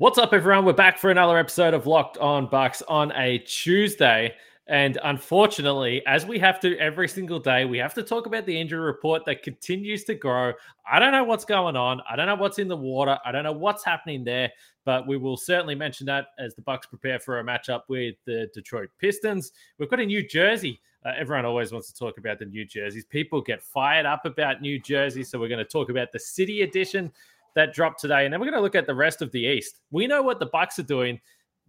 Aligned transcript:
What's 0.00 0.16
up, 0.16 0.32
everyone? 0.32 0.64
We're 0.64 0.74
back 0.74 0.96
for 0.96 1.10
another 1.10 1.36
episode 1.36 1.74
of 1.74 1.88
Locked 1.88 2.18
On 2.18 2.46
Bucks 2.46 2.82
on 2.86 3.10
a 3.16 3.38
Tuesday. 3.38 4.32
And 4.68 4.96
unfortunately, 5.02 6.06
as 6.06 6.24
we 6.24 6.38
have 6.38 6.60
to 6.60 6.78
every 6.78 7.08
single 7.08 7.40
day, 7.40 7.64
we 7.64 7.78
have 7.78 7.94
to 7.94 8.04
talk 8.04 8.26
about 8.26 8.46
the 8.46 8.60
injury 8.60 8.78
report 8.78 9.24
that 9.24 9.42
continues 9.42 10.04
to 10.04 10.14
grow. 10.14 10.52
I 10.88 11.00
don't 11.00 11.10
know 11.10 11.24
what's 11.24 11.44
going 11.44 11.74
on. 11.74 12.00
I 12.08 12.14
don't 12.14 12.26
know 12.26 12.36
what's 12.36 12.60
in 12.60 12.68
the 12.68 12.76
water. 12.76 13.18
I 13.26 13.32
don't 13.32 13.42
know 13.42 13.50
what's 13.50 13.82
happening 13.82 14.22
there, 14.22 14.52
but 14.84 15.08
we 15.08 15.16
will 15.16 15.36
certainly 15.36 15.74
mention 15.74 16.06
that 16.06 16.26
as 16.38 16.54
the 16.54 16.62
Bucks 16.62 16.86
prepare 16.86 17.18
for 17.18 17.40
a 17.40 17.44
matchup 17.44 17.80
with 17.88 18.14
the 18.24 18.48
Detroit 18.54 18.90
Pistons. 19.00 19.50
We've 19.78 19.90
got 19.90 19.98
a 19.98 20.06
new 20.06 20.24
jersey. 20.24 20.80
Uh, 21.04 21.10
everyone 21.18 21.44
always 21.44 21.72
wants 21.72 21.90
to 21.92 21.98
talk 21.98 22.18
about 22.18 22.38
the 22.38 22.44
new 22.44 22.64
jerseys. 22.64 23.04
People 23.04 23.40
get 23.40 23.62
fired 23.62 24.06
up 24.06 24.26
about 24.26 24.60
new 24.60 24.80
Jersey. 24.80 25.24
so 25.24 25.38
we're 25.38 25.48
going 25.48 25.58
to 25.58 25.64
talk 25.64 25.90
about 25.90 26.12
the 26.12 26.18
City 26.18 26.62
Edition 26.62 27.12
that 27.58 27.74
dropped 27.74 28.00
today, 28.00 28.24
and 28.24 28.32
then 28.32 28.40
we're 28.40 28.46
going 28.46 28.56
to 28.56 28.62
look 28.62 28.76
at 28.76 28.86
the 28.86 28.94
rest 28.94 29.20
of 29.20 29.32
the 29.32 29.40
East. 29.40 29.80
We 29.90 30.06
know 30.06 30.22
what 30.22 30.38
the 30.38 30.46
Bucks 30.46 30.78
are 30.78 30.84
doing. 30.84 31.20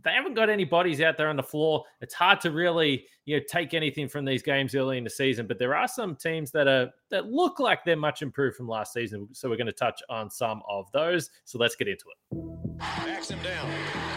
They 0.03 0.11
haven't 0.11 0.35
got 0.35 0.49
any 0.49 0.63
bodies 0.63 1.01
out 1.01 1.17
there 1.17 1.27
on 1.27 1.35
the 1.35 1.43
floor. 1.43 1.83
It's 1.99 2.13
hard 2.13 2.39
to 2.41 2.51
really, 2.51 3.05
you 3.25 3.37
know, 3.37 3.43
take 3.49 3.73
anything 3.73 4.07
from 4.07 4.23
these 4.23 4.43
games 4.43 4.75
early 4.75 4.97
in 4.97 5.03
the 5.03 5.09
season. 5.09 5.47
But 5.47 5.57
there 5.57 5.75
are 5.75 5.87
some 5.87 6.15
teams 6.15 6.51
that 6.51 6.67
are 6.67 6.89
that 7.09 7.25
look 7.25 7.59
like 7.59 7.83
they're 7.83 7.97
much 7.97 8.21
improved 8.21 8.55
from 8.55 8.67
last 8.67 8.93
season. 8.93 9.27
So 9.33 9.49
we're 9.49 9.57
going 9.57 9.67
to 9.67 9.73
touch 9.73 10.01
on 10.09 10.29
some 10.29 10.61
of 10.69 10.85
those. 10.93 11.31
So 11.43 11.57
let's 11.57 11.75
get 11.75 11.87
into 11.87 12.05
it. 12.11 12.77
Backs 12.77 13.29
him 13.29 13.39
down. 13.43 13.69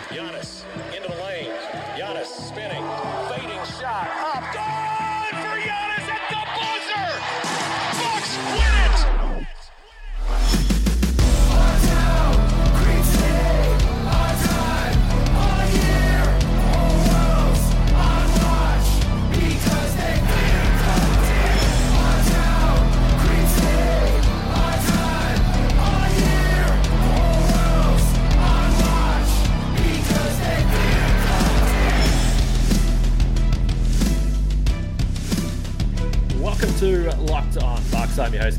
Giannis 0.08 0.62
into 0.94 1.08
the 1.08 1.22
lane. 1.24 1.50
Giannis 1.96 2.26
spinning, 2.26 2.84
fading 3.28 3.64
shot 3.80 4.08
up. 4.36 4.52
Good 4.52 4.91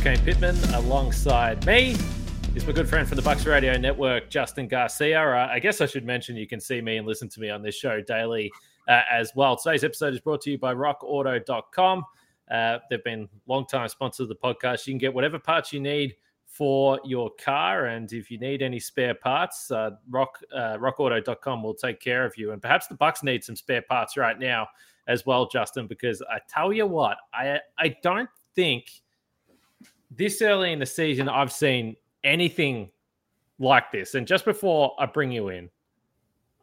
Kane 0.03 0.19
Pitman. 0.19 0.57
Alongside 0.73 1.65
me 1.65 1.95
is 2.55 2.67
my 2.67 2.73
good 2.73 2.89
friend 2.89 3.07
from 3.07 3.15
the 3.15 3.21
Bucks 3.21 3.45
Radio 3.45 3.77
Network, 3.77 4.29
Justin 4.29 4.67
Garcia. 4.67 5.21
Uh, 5.21 5.47
I 5.49 5.59
guess 5.59 5.79
I 5.79 5.85
should 5.85 6.05
mention 6.05 6.35
you 6.35 6.45
can 6.45 6.59
see 6.59 6.81
me 6.81 6.97
and 6.97 7.07
listen 7.07 7.29
to 7.29 7.39
me 7.39 7.49
on 7.49 7.61
this 7.61 7.75
show 7.75 8.01
daily 8.01 8.51
uh, 8.89 8.99
as 9.09 9.31
well. 9.33 9.55
Today's 9.55 9.85
episode 9.85 10.13
is 10.13 10.19
brought 10.19 10.41
to 10.41 10.51
you 10.51 10.57
by 10.57 10.73
RockAuto.com. 10.73 12.03
Uh, 12.51 12.79
they've 12.89 13.03
been 13.05 13.29
long-time 13.47 13.87
sponsors 13.87 14.25
of 14.25 14.27
the 14.27 14.35
podcast. 14.35 14.85
You 14.87 14.91
can 14.91 14.97
get 14.97 15.13
whatever 15.13 15.39
parts 15.39 15.71
you 15.71 15.79
need 15.79 16.15
for 16.47 16.99
your 17.05 17.31
car, 17.41 17.85
and 17.85 18.11
if 18.11 18.29
you 18.29 18.37
need 18.37 18.61
any 18.61 18.81
spare 18.81 19.15
parts, 19.15 19.71
uh, 19.71 19.91
Rock 20.09 20.37
uh, 20.53 20.75
RockAuto.com 20.79 21.63
will 21.63 21.75
take 21.75 22.01
care 22.01 22.25
of 22.25 22.37
you. 22.37 22.51
And 22.51 22.61
perhaps 22.61 22.87
the 22.87 22.95
Bucks 22.95 23.23
need 23.23 23.41
some 23.41 23.55
spare 23.55 23.83
parts 23.83 24.17
right 24.17 24.37
now 24.37 24.67
as 25.07 25.25
well, 25.25 25.47
Justin, 25.47 25.87
because 25.87 26.21
I 26.23 26.39
tell 26.49 26.73
you 26.73 26.87
what, 26.87 27.19
I 27.33 27.59
I 27.79 27.95
don't 28.03 28.29
think 28.53 29.02
this 30.15 30.41
early 30.41 30.71
in 30.71 30.79
the 30.79 30.85
season 30.85 31.29
I've 31.29 31.51
seen 31.51 31.95
anything 32.23 32.89
like 33.59 33.91
this. 33.91 34.15
And 34.15 34.27
just 34.27 34.45
before 34.45 34.95
I 34.99 35.05
bring 35.05 35.31
you 35.31 35.49
in, 35.49 35.69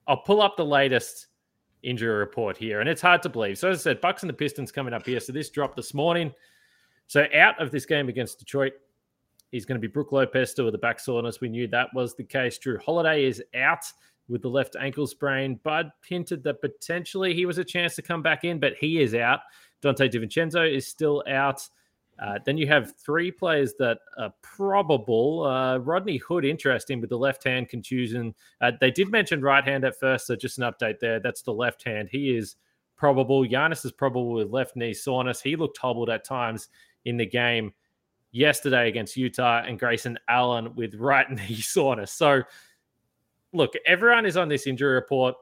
I'll 0.07 0.19
pull 0.19 0.43
up 0.43 0.57
the 0.57 0.65
latest 0.65 1.29
injury 1.83 2.15
report 2.15 2.57
here, 2.57 2.81
and 2.81 2.89
it's 2.89 3.01
hard 3.01 3.23
to 3.23 3.29
believe. 3.29 3.59
So 3.59 3.71
as 3.71 3.81
I 3.81 3.83
said, 3.83 4.01
Bucks 4.01 4.23
and 4.23 4.29
the 4.29 4.35
Pistons 4.35 4.73
coming 4.73 4.93
up 4.93 5.07
here. 5.07 5.21
So 5.21 5.33
this 5.33 5.51
dropped 5.51 5.77
this 5.77 5.95
morning. 5.95 6.33
So 7.07 7.27
out 7.35 7.61
of 7.61 7.71
this 7.71 7.87
game 7.87 8.09
against 8.09 8.39
Detroit 8.39 8.73
is 9.53 9.65
going 9.65 9.81
to 9.81 9.81
be 9.81 9.91
Brook 9.91 10.13
Lopez 10.13 10.51
still 10.51 10.67
with 10.67 10.73
the 10.73 10.79
back 10.79 11.01
soreness. 11.01 11.41
We 11.41 11.49
knew 11.49 11.67
that 11.69 11.89
was 11.95 12.15
the 12.15 12.25
case. 12.25 12.59
Jrue 12.59 12.81
Holiday 12.81 13.25
is 13.25 13.43
out 13.55 13.85
with 14.29 14.43
the 14.43 14.49
left 14.49 14.77
ankle 14.79 15.07
sprain. 15.07 15.59
Bud 15.65 15.91
hinted 16.07 16.45
that 16.45 16.61
potentially 16.61 17.35
he 17.35 17.47
was 17.47 17.59
a 17.59 17.65
chance 17.65 17.97
to 17.97 18.03
come 18.03 18.23
back 18.23 18.45
in, 18.45 18.61
but 18.61 18.75
he 18.79 19.01
is 19.01 19.15
out. 19.15 19.41
Donte 19.83 20.11
DiVincenzo 20.11 20.73
is 20.73 20.87
still 20.87 21.25
out. 21.29 21.67
Uh, 22.21 22.39
then 22.45 22.59
you 22.59 22.67
have 22.67 22.95
three 22.99 23.31
players 23.31 23.75
that 23.79 23.99
are 24.19 24.33
probable. 24.43 25.45
Uh, 25.45 25.79
Rodney 25.79 26.19
Hood, 26.19 26.45
interesting 26.45 27.01
with 27.01 27.09
the 27.09 27.17
left 27.17 27.45
hand 27.45 27.69
contusion. 27.69 28.35
Uh, 28.61 28.73
they 28.79 28.91
did 28.91 29.11
mention 29.11 29.41
right 29.41 29.65
hand 29.65 29.85
at 29.85 29.99
first, 29.99 30.27
so 30.27 30.37
just 30.37 30.59
an 30.59 30.65
update 30.65 31.01
there. 31.01 31.19
That's 31.19 31.43
the 31.43 31.53
left 31.53 31.83
hand. 31.83 32.11
He 32.13 32.37
is 32.37 32.57
probable. 32.97 33.47
Giannis 33.47 33.85
is 33.87 33.93
probable 33.93 34.33
with 34.33 34.51
left 34.51 34.77
knee 34.77 34.93
soreness. 34.93 35.41
He 35.41 35.57
looked 35.57 35.79
hobbled 35.79 36.11
at 36.11 36.25
times 36.25 36.69
in 37.07 37.17
the 37.17 37.25
game 37.25 37.73
yesterday 38.33 38.89
against 38.89 39.17
Utah, 39.17 39.63
and 39.67 39.79
Grayson 39.79 40.19
Allen 40.29 40.75
with 40.75 40.95
right 40.97 41.29
knee 41.49 41.61
soreness. 41.61 42.13
So 42.13 42.43
look, 43.53 43.73
everyone 43.87 44.27
is 44.27 44.37
on 44.37 44.49
this 44.49 44.67
injury 44.67 44.95
report. 44.95 45.35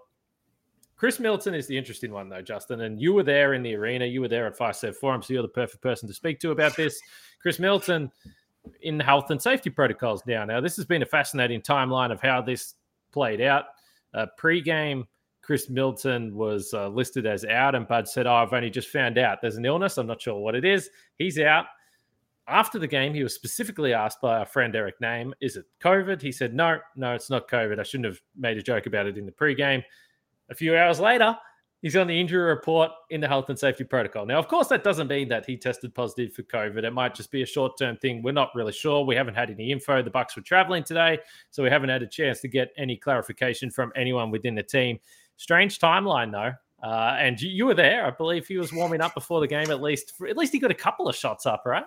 Khris 0.99 1.21
Middleton 1.21 1.55
is 1.55 1.69
the 1.69 1.79
interesting 1.79 2.11
one, 2.11 2.29
though, 2.29 2.43
Justin. 2.43 2.81
And 2.81 3.01
you 3.01 3.13
were 3.13 3.23
there 3.23 3.55
in 3.55 3.63
the 3.63 3.75
arena. 3.75 4.05
You 4.05 4.21
were 4.21 4.29
there 4.29 4.47
at 4.49 4.59
Fiserv 4.59 4.97
Forum, 4.97 5.23
so 5.23 5.33
you're 5.33 5.43
the 5.43 5.49
perfect 5.49 5.81
person 5.81 6.09
to 6.09 6.15
speak 6.15 6.41
to 6.41 6.51
about 6.51 6.77
this. 6.77 7.01
Khris 7.41 7.61
Middleton 7.61 8.11
in 8.83 8.99
health 8.99 9.31
and 9.31 9.41
safety 9.41 9.71
protocols 9.71 10.23
now. 10.27 10.45
Now, 10.45 10.61
this 10.61 10.77
has 10.77 10.85
been 10.85 11.03
a 11.03 11.07
fascinating 11.07 11.63
timeline 11.63 12.11
of 12.11 12.21
how 12.21 12.43
this 12.43 12.75
played 13.13 13.41
out. 13.41 13.67
Uh, 14.13 14.27
pre-game, 14.37 15.07
Khris 15.41 15.71
Middleton 15.71 16.35
was 16.35 16.75
uh, 16.75 16.89
listed 16.89 17.27
as 17.27 17.45
out, 17.45 17.77
and 17.77 17.87
Bud 17.87 18.09
said, 18.09 18.27
"Oh, 18.27 18.35
I've 18.35 18.53
only 18.53 18.69
just 18.69 18.89
found 18.89 19.19
out 19.19 19.41
there's 19.41 19.57
an 19.57 19.65
illness. 19.65 19.99
I'm 19.99 20.07
not 20.07 20.21
sure 20.21 20.39
what 20.39 20.55
it 20.55 20.65
is. 20.65 20.91
He's 21.17 21.39
out." 21.39 21.67
after 22.49 22.79
the 22.79 22.87
game, 22.87 23.13
he 23.13 23.23
was 23.23 23.35
specifically 23.35 23.93
asked 23.93 24.23
by 24.23 24.39
our 24.39 24.47
friend 24.47 24.75
Eric 24.75 24.99
Nehm, 25.01 25.33
"Is 25.41 25.57
it 25.57 25.67
COVID?" 25.81 26.21
He 26.21 26.33
said, 26.33 26.55
"No, 26.55 26.79
no, 26.97 27.15
it's 27.15 27.31
not 27.31 27.47
COVID. 27.47 27.79
I 27.79 27.83
shouldn't 27.83 28.07
have 28.07 28.21
made 28.37 28.57
a 28.57 28.63
joke 28.63 28.87
about 28.87 29.07
it 29.07 29.19
in 29.19 29.27
the 29.27 29.33
pregame." 29.33 29.85
A 30.51 30.55
few 30.55 30.77
hours 30.77 31.01
later, 31.01 31.37
he's 31.83 31.97
on 31.97 32.07
the 32.07 32.19
injury 32.19 32.43
report 32.43 32.91
in 33.11 33.21
the 33.21 33.29
health 33.29 33.49
and 33.51 33.59
safety 33.59 33.85
protocol. 33.85 34.27
Now, 34.27 34.39
of 34.39 34.49
course, 34.49 34.69
that 34.69 34.83
doesn't 34.83 35.09
mean 35.09 35.29
that 35.29 35.47
he 35.47 35.57
tested 35.57 35.95
positive 35.95 36.33
for 36.33 36.43
COVID. 36.43 36.85
It 36.85 36.93
might 36.93 37.15
just 37.15 37.31
be 37.31 37.43
a 37.43 37.47
short-term 37.47 37.97
thing. 37.99 38.23
We're 38.23 38.33
not 38.33 38.51
really 38.55 38.73
sure. 38.73 39.05
We 39.05 39.15
haven't 39.15 39.35
had 39.35 39.51
any 39.51 39.71
info. 39.71 40.03
The 40.03 40.11
Bucks 40.11 40.37
were 40.37 40.43
traveling 40.43 40.85
today, 40.85 41.19
so 41.51 41.63
we 41.63 41.71
haven't 41.71 41.91
had 41.91 42.03
a 42.03 42.07
chance 42.07 42.41
to 42.41 42.49
get 42.49 42.73
any 42.77 42.97
clarification 42.97 43.71
from 43.71 43.93
anyone 43.95 44.31
within 44.31 44.55
the 44.55 44.63
team. 44.63 44.99
Strange 45.37 45.79
timeline, 45.79 46.33
though. 46.33 46.53
Uh, 46.83 47.17
and 47.19 47.41
you, 47.41 47.67
were 47.67 47.75
there. 47.75 48.07
I 48.07 48.11
believe 48.11 48.47
he 48.47 48.57
was 48.57 48.73
warming 48.73 49.01
up 49.01 49.15
before 49.15 49.41
the 49.41 49.49
game. 49.49 49.71
At 49.71 49.83
least, 49.83 50.13
at 50.29 50.37
least 50.37 50.53
he 50.53 50.59
got 50.59 50.71
a 50.71 50.75
couple 50.75 51.09
of 51.09 51.17
shots 51.17 51.45
up, 51.45 51.65
right? 51.67 51.85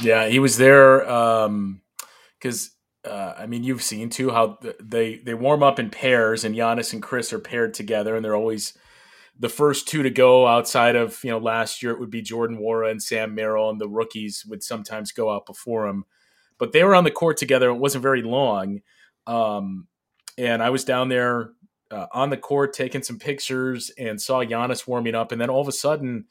Yeah, 0.00 0.26
he 0.28 0.38
was 0.38 0.56
there 0.56 0.98
because 2.38 2.70
uh, 3.04 3.34
I 3.36 3.46
mean 3.46 3.64
you've 3.64 3.82
seen 3.82 4.10
too 4.10 4.30
how 4.30 4.58
they 4.80 5.16
they 5.16 5.34
warm 5.34 5.62
up 5.62 5.78
in 5.78 5.90
pairs, 5.90 6.44
and 6.44 6.54
Giannis 6.54 6.92
and 6.92 7.02
Khris 7.02 7.32
are 7.32 7.38
paired 7.38 7.74
together, 7.74 8.14
and 8.14 8.24
they're 8.24 8.36
always 8.36 8.76
the 9.38 9.48
first 9.48 9.88
two 9.88 10.02
to 10.02 10.10
go. 10.10 10.46
Outside 10.46 10.96
of 10.96 11.22
you 11.24 11.30
know 11.30 11.38
last 11.38 11.82
year, 11.82 11.92
it 11.92 12.00
would 12.00 12.10
be 12.10 12.22
Jordan 12.22 12.58
Nwora 12.58 12.90
and 12.90 13.02
Sam 13.02 13.34
Merrill, 13.34 13.70
and 13.70 13.80
the 13.80 13.88
rookies 13.88 14.44
would 14.48 14.62
sometimes 14.62 15.12
go 15.12 15.30
out 15.30 15.46
before 15.46 15.86
him. 15.86 16.04
But 16.58 16.72
they 16.72 16.84
were 16.84 16.94
on 16.94 17.04
the 17.04 17.10
court 17.10 17.36
together. 17.36 17.70
It 17.70 17.74
wasn't 17.74 18.02
very 18.02 18.22
long, 18.22 18.80
um, 19.26 19.88
and 20.38 20.62
I 20.62 20.70
was 20.70 20.84
down 20.84 21.08
there 21.08 21.50
uh, 21.90 22.06
on 22.12 22.30
the 22.30 22.36
court 22.36 22.72
taking 22.72 23.02
some 23.02 23.18
pictures 23.18 23.90
and 23.98 24.20
saw 24.20 24.44
Giannis 24.44 24.86
warming 24.86 25.14
up, 25.14 25.32
and 25.32 25.40
then 25.40 25.50
all 25.50 25.60
of 25.60 25.68
a 25.68 25.72
sudden 25.72 26.26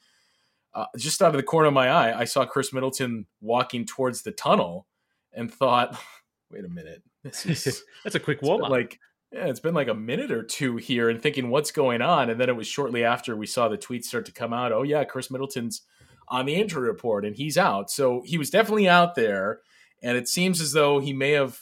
uh, 0.74 0.86
just 0.96 1.20
out 1.20 1.30
of 1.30 1.36
the 1.36 1.42
corner 1.42 1.68
of 1.68 1.74
my 1.74 1.88
eye, 1.88 2.18
I 2.18 2.24
saw 2.24 2.46
Khris 2.46 2.72
Middleton 2.72 3.26
walking 3.40 3.84
towards 3.84 4.22
the 4.22 4.32
tunnel 4.32 4.86
and 5.32 5.52
thought, 5.52 5.98
wait 6.52 6.64
a 6.64 6.68
minute, 6.68 7.02
is 7.24 7.84
that's 8.04 8.16
a 8.16 8.20
quick 8.20 8.42
warm 8.42 8.64
up. 8.64 8.70
Like, 8.70 8.98
yeah, 9.32 9.46
it's 9.46 9.60
been 9.60 9.74
like 9.74 9.88
a 9.88 9.94
minute 9.94 10.30
or 10.30 10.42
two 10.42 10.76
here, 10.76 11.08
and 11.08 11.20
thinking 11.20 11.50
what's 11.50 11.70
going 11.70 12.02
on. 12.02 12.30
And 12.30 12.40
then 12.40 12.48
it 12.48 12.56
was 12.56 12.66
shortly 12.66 13.04
after 13.04 13.36
we 13.36 13.46
saw 13.46 13.68
the 13.68 13.78
tweets 13.78 14.04
start 14.04 14.26
to 14.26 14.32
come 14.32 14.52
out. 14.52 14.72
Oh 14.72 14.82
yeah, 14.82 15.04
Khris 15.04 15.30
Middleton's 15.30 15.82
on 16.28 16.46
the 16.46 16.54
injury 16.54 16.88
report 16.88 17.24
and 17.24 17.36
he's 17.36 17.58
out. 17.58 17.90
So 17.90 18.22
he 18.24 18.38
was 18.38 18.50
definitely 18.50 18.88
out 18.88 19.14
there, 19.14 19.60
and 20.02 20.16
it 20.16 20.28
seems 20.28 20.60
as 20.60 20.72
though 20.72 20.98
he 20.98 21.12
may 21.12 21.32
have 21.32 21.60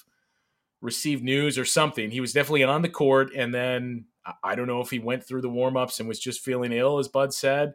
received 0.81 1.23
news 1.23 1.59
or 1.59 1.65
something. 1.65 2.11
He 2.11 2.21
was 2.21 2.33
definitely 2.33 2.65
on 2.65 2.83
the 2.83 2.89
court, 2.89 3.31
and 3.35 3.55
then 3.55 4.07
I 4.43 4.55
don't 4.55 4.67
know 4.67 4.81
if 4.81 4.91
he 4.91 4.99
went 4.99 5.25
through 5.25 5.43
the 5.43 5.49
warm 5.49 5.77
ups 5.77 5.99
and 5.99 6.09
was 6.09 6.19
just 6.19 6.41
feeling 6.41 6.73
ill, 6.73 6.99
as 6.99 7.09
Bud 7.09 7.33
said. 7.33 7.75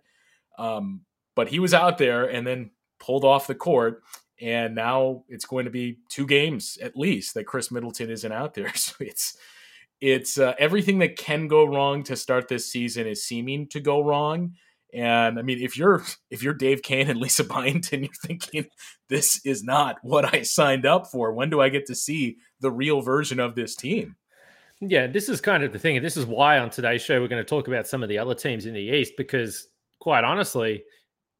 Um, 0.57 1.01
but 1.35 1.49
he 1.49 1.59
was 1.59 1.73
out 1.73 1.97
there 1.97 2.25
and 2.25 2.45
then 2.45 2.71
pulled 2.99 3.25
off 3.25 3.47
the 3.47 3.55
court. 3.55 4.03
And 4.41 4.75
now 4.75 5.23
it's 5.29 5.45
going 5.45 5.65
to 5.65 5.71
be 5.71 5.99
two 6.09 6.27
games 6.27 6.77
at 6.81 6.97
least 6.97 7.33
that 7.33 7.47
Khris 7.47 7.71
Middleton 7.71 8.09
isn't 8.09 8.31
out 8.31 8.53
there. 8.53 8.71
So 8.75 8.95
it's 8.99 9.37
it's 10.01 10.37
uh, 10.37 10.53
everything 10.59 10.99
that 10.99 11.17
can 11.17 11.47
go 11.47 11.63
wrong 11.63 12.03
to 12.03 12.15
start 12.15 12.47
this 12.47 12.69
season 12.69 13.07
is 13.07 13.25
seeming 13.25 13.67
to 13.69 13.79
go 13.79 14.03
wrong. 14.03 14.53
And 14.93 15.39
I 15.39 15.41
mean, 15.41 15.61
if 15.61 15.77
you're 15.77 16.03
if 16.29 16.43
you're 16.43 16.53
Dave 16.53 16.81
Kane 16.81 17.09
and 17.09 17.19
Lisa 17.21 17.43
Byington, 17.43 18.01
you're 18.03 18.13
thinking 18.25 18.67
this 19.09 19.45
is 19.45 19.63
not 19.63 19.97
what 20.03 20.33
I 20.33 20.41
signed 20.41 20.85
up 20.85 21.07
for. 21.07 21.33
When 21.33 21.49
do 21.49 21.61
I 21.61 21.69
get 21.69 21.85
to 21.87 21.95
see 21.95 22.37
the 22.59 22.71
real 22.71 23.01
version 23.01 23.39
of 23.39 23.55
this 23.55 23.75
team? 23.75 24.15
Yeah, 24.81 25.07
this 25.07 25.29
is 25.29 25.39
kind 25.39 25.63
of 25.63 25.71
the 25.71 25.79
thing. 25.79 25.95
And 25.95 26.05
this 26.05 26.17
is 26.17 26.25
why 26.25 26.59
on 26.59 26.69
today's 26.69 27.01
show 27.01 27.19
we're 27.21 27.29
going 27.29 27.43
to 27.43 27.49
talk 27.49 27.67
about 27.67 27.87
some 27.87 28.03
of 28.03 28.09
the 28.09 28.17
other 28.17 28.35
teams 28.35 28.65
in 28.65 28.73
the 28.73 28.81
East 28.81 29.13
because 29.17 29.67
quite 29.99 30.23
honestly, 30.23 30.83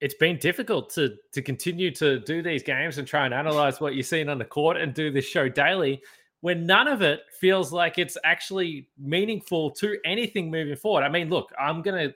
it's 0.06 0.14
been 0.14 0.38
difficult 0.38 0.92
to 0.92 1.16
to 1.32 1.42
continue 1.42 1.90
to 1.90 2.20
do 2.20 2.44
these 2.44 2.62
games 2.62 3.00
and 3.00 3.08
try 3.08 3.26
and 3.26 3.34
analyze 3.34 3.82
what 3.82 3.96
you're 3.96 4.04
seeing 4.04 4.30
on 4.30 4.38
the 4.38 4.46
court 4.46 4.78
and 4.78 4.94
do 4.94 5.10
this 5.10 5.26
show 5.26 5.50
daily 5.50 6.00
when 6.42 6.64
none 6.68 6.88
of 6.88 7.02
it 7.02 7.22
feels 7.40 7.74
like 7.74 7.98
it's 7.98 8.16
actually 8.24 8.88
meaningful 9.00 9.72
to 9.72 9.98
anything 10.06 10.52
moving 10.52 10.76
forward. 10.76 11.02
I 11.02 11.10
mean, 11.10 11.32
look, 11.32 11.50
I'm 11.60 11.82
gonna 11.82 12.10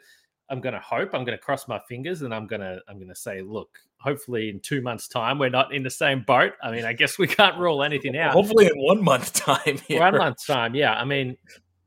I'm 0.51 0.61
gonna 0.61 0.79
hope, 0.79 1.15
I'm 1.15 1.25
gonna 1.25 1.39
cross 1.39 1.67
my 1.67 1.79
fingers, 1.89 2.21
and 2.21 2.31
I'm 2.31 2.45
gonna 2.45 2.77
I'm 2.87 2.99
gonna 2.99 3.15
say, 3.15 3.41
look, 3.41 3.79
hopefully 3.97 4.49
in 4.49 4.59
two 4.59 4.83
months' 4.83 5.07
time 5.07 5.39
we're 5.39 5.49
not 5.49 5.73
in 5.73 5.81
the 5.81 5.89
same 5.89 6.21
boat. 6.21 6.53
I 6.61 6.69
mean, 6.69 6.85
I 6.85 6.93
guess 6.93 7.17
we 7.17 7.25
can't 7.25 7.57
rule 7.57 7.81
anything 7.81 8.15
out. 8.15 8.33
Hopefully 8.33 8.67
in 8.67 8.73
one 8.75 9.03
month 9.03 9.33
time. 9.33 9.79
Here. 9.87 9.99
One 9.99 10.15
month's 10.15 10.45
time, 10.45 10.75
yeah. 10.75 10.93
I 10.93 11.05
mean, 11.05 11.37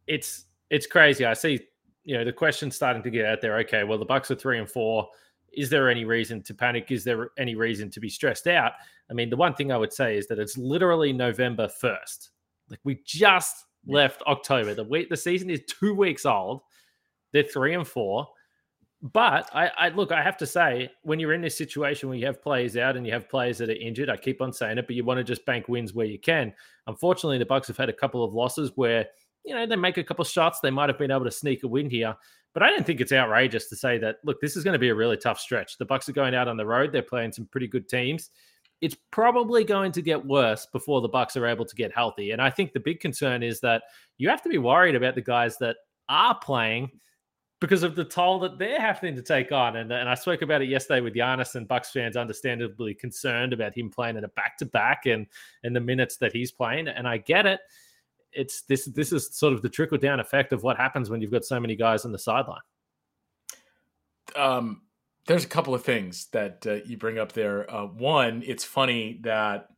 it's 0.08 0.46
it's 0.68 0.88
crazy. 0.88 1.24
I 1.24 1.34
see, 1.34 1.60
you 2.02 2.18
know, 2.18 2.24
the 2.24 2.32
question 2.32 2.72
starting 2.72 3.04
to 3.04 3.10
get 3.10 3.24
out 3.24 3.40
there. 3.40 3.58
Okay, 3.58 3.84
well, 3.84 3.98
the 3.98 4.04
Bucks 4.04 4.32
are 4.32 4.34
three 4.34 4.58
and 4.58 4.68
four 4.68 5.06
is 5.54 5.70
there 5.70 5.88
any 5.88 6.04
reason 6.04 6.42
to 6.42 6.54
panic? 6.54 6.90
Is 6.90 7.04
there 7.04 7.30
any 7.38 7.54
reason 7.54 7.90
to 7.90 8.00
be 8.00 8.08
stressed 8.08 8.46
out? 8.46 8.72
I 9.10 9.14
mean, 9.14 9.30
the 9.30 9.36
one 9.36 9.54
thing 9.54 9.72
I 9.72 9.76
would 9.76 9.92
say 9.92 10.16
is 10.16 10.26
that 10.28 10.38
it's 10.38 10.56
literally 10.56 11.12
November 11.12 11.68
1st. 11.68 12.30
Like 12.70 12.80
we 12.84 13.00
just 13.04 13.66
left 13.86 14.22
October. 14.26 14.74
The 14.74 14.84
week 14.84 15.08
the 15.08 15.16
season 15.16 15.50
is 15.50 15.60
two 15.66 15.94
weeks 15.94 16.24
old. 16.24 16.62
They're 17.32 17.42
three 17.42 17.74
and 17.74 17.86
four. 17.86 18.28
But 19.02 19.50
I, 19.52 19.70
I 19.76 19.88
look, 19.88 20.12
I 20.12 20.22
have 20.22 20.36
to 20.38 20.46
say, 20.46 20.88
when 21.02 21.18
you're 21.18 21.32
in 21.32 21.40
this 21.40 21.58
situation 21.58 22.08
where 22.08 22.16
you 22.16 22.26
have 22.26 22.40
players 22.40 22.76
out 22.76 22.96
and 22.96 23.04
you 23.04 23.12
have 23.12 23.28
players 23.28 23.58
that 23.58 23.68
are 23.68 23.72
injured, 23.72 24.08
I 24.08 24.16
keep 24.16 24.40
on 24.40 24.52
saying 24.52 24.78
it, 24.78 24.86
but 24.86 24.94
you 24.94 25.04
want 25.04 25.18
to 25.18 25.24
just 25.24 25.44
bank 25.44 25.66
wins 25.68 25.92
where 25.92 26.06
you 26.06 26.20
can. 26.20 26.54
Unfortunately, 26.86 27.38
the 27.38 27.46
Bucks 27.46 27.66
have 27.66 27.76
had 27.76 27.88
a 27.88 27.92
couple 27.92 28.22
of 28.22 28.32
losses 28.32 28.70
where 28.76 29.06
you 29.44 29.54
know 29.54 29.66
they 29.66 29.74
make 29.74 29.96
a 29.96 30.04
couple 30.04 30.22
of 30.22 30.28
shots, 30.28 30.60
they 30.60 30.70
might 30.70 30.88
have 30.88 30.98
been 30.98 31.10
able 31.10 31.24
to 31.24 31.32
sneak 31.32 31.64
a 31.64 31.68
win 31.68 31.90
here. 31.90 32.14
But 32.54 32.62
I 32.62 32.70
don't 32.70 32.84
think 32.86 33.00
it's 33.00 33.12
outrageous 33.12 33.68
to 33.68 33.76
say 33.76 33.98
that. 33.98 34.16
Look, 34.24 34.40
this 34.40 34.56
is 34.56 34.64
going 34.64 34.74
to 34.74 34.78
be 34.78 34.90
a 34.90 34.94
really 34.94 35.16
tough 35.16 35.40
stretch. 35.40 35.78
The 35.78 35.86
Bucks 35.86 36.08
are 36.08 36.12
going 36.12 36.34
out 36.34 36.48
on 36.48 36.56
the 36.56 36.66
road. 36.66 36.92
They're 36.92 37.02
playing 37.02 37.32
some 37.32 37.46
pretty 37.46 37.66
good 37.66 37.88
teams. 37.88 38.30
It's 38.80 38.96
probably 39.10 39.64
going 39.64 39.92
to 39.92 40.02
get 40.02 40.26
worse 40.26 40.66
before 40.66 41.00
the 41.00 41.08
Bucks 41.08 41.36
are 41.36 41.46
able 41.46 41.64
to 41.64 41.76
get 41.76 41.94
healthy. 41.94 42.32
And 42.32 42.42
I 42.42 42.50
think 42.50 42.72
the 42.72 42.80
big 42.80 43.00
concern 43.00 43.42
is 43.42 43.60
that 43.60 43.84
you 44.18 44.28
have 44.28 44.42
to 44.42 44.48
be 44.48 44.58
worried 44.58 44.96
about 44.96 45.14
the 45.14 45.22
guys 45.22 45.56
that 45.58 45.76
are 46.08 46.38
playing 46.38 46.90
because 47.62 47.84
of 47.84 47.94
the 47.94 48.04
toll 48.04 48.40
that 48.40 48.58
they're 48.58 48.80
having 48.80 49.14
to 49.14 49.22
take 49.22 49.52
on. 49.52 49.76
And, 49.76 49.92
and 49.92 50.08
I 50.08 50.14
spoke 50.14 50.42
about 50.42 50.62
it 50.62 50.68
yesterday 50.68 51.00
with 51.00 51.14
Giannis 51.14 51.54
and 51.54 51.68
Bucks 51.68 51.90
fans 51.90 52.16
understandably 52.16 52.92
concerned 52.92 53.52
about 53.52 53.72
him 53.72 53.88
playing 53.88 54.16
in 54.16 54.24
a 54.24 54.28
back 54.28 54.58
to 54.58 54.66
back 54.66 55.06
and 55.06 55.28
and 55.62 55.74
the 55.74 55.80
minutes 55.80 56.16
that 56.16 56.32
he's 56.32 56.50
playing. 56.50 56.88
And 56.88 57.06
I 57.06 57.18
get 57.18 57.46
it 57.46 57.60
it's 58.32 58.62
this 58.62 58.86
this 58.86 59.12
is 59.12 59.34
sort 59.34 59.52
of 59.52 59.62
the 59.62 59.68
trickle 59.68 59.98
down 59.98 60.20
effect 60.20 60.52
of 60.52 60.62
what 60.62 60.76
happens 60.76 61.10
when 61.10 61.20
you've 61.20 61.30
got 61.30 61.44
so 61.44 61.60
many 61.60 61.76
guys 61.76 62.04
on 62.04 62.12
the 62.12 62.18
sideline. 62.18 62.60
Um, 64.36 64.82
there's 65.26 65.44
a 65.44 65.48
couple 65.48 65.74
of 65.74 65.84
things 65.84 66.26
that 66.32 66.66
uh, 66.66 66.74
you 66.84 66.96
bring 66.96 67.18
up 67.18 67.32
there. 67.32 67.72
Uh, 67.72 67.86
one, 67.86 68.42
it's 68.44 68.64
funny 68.64 69.20
that 69.22 69.68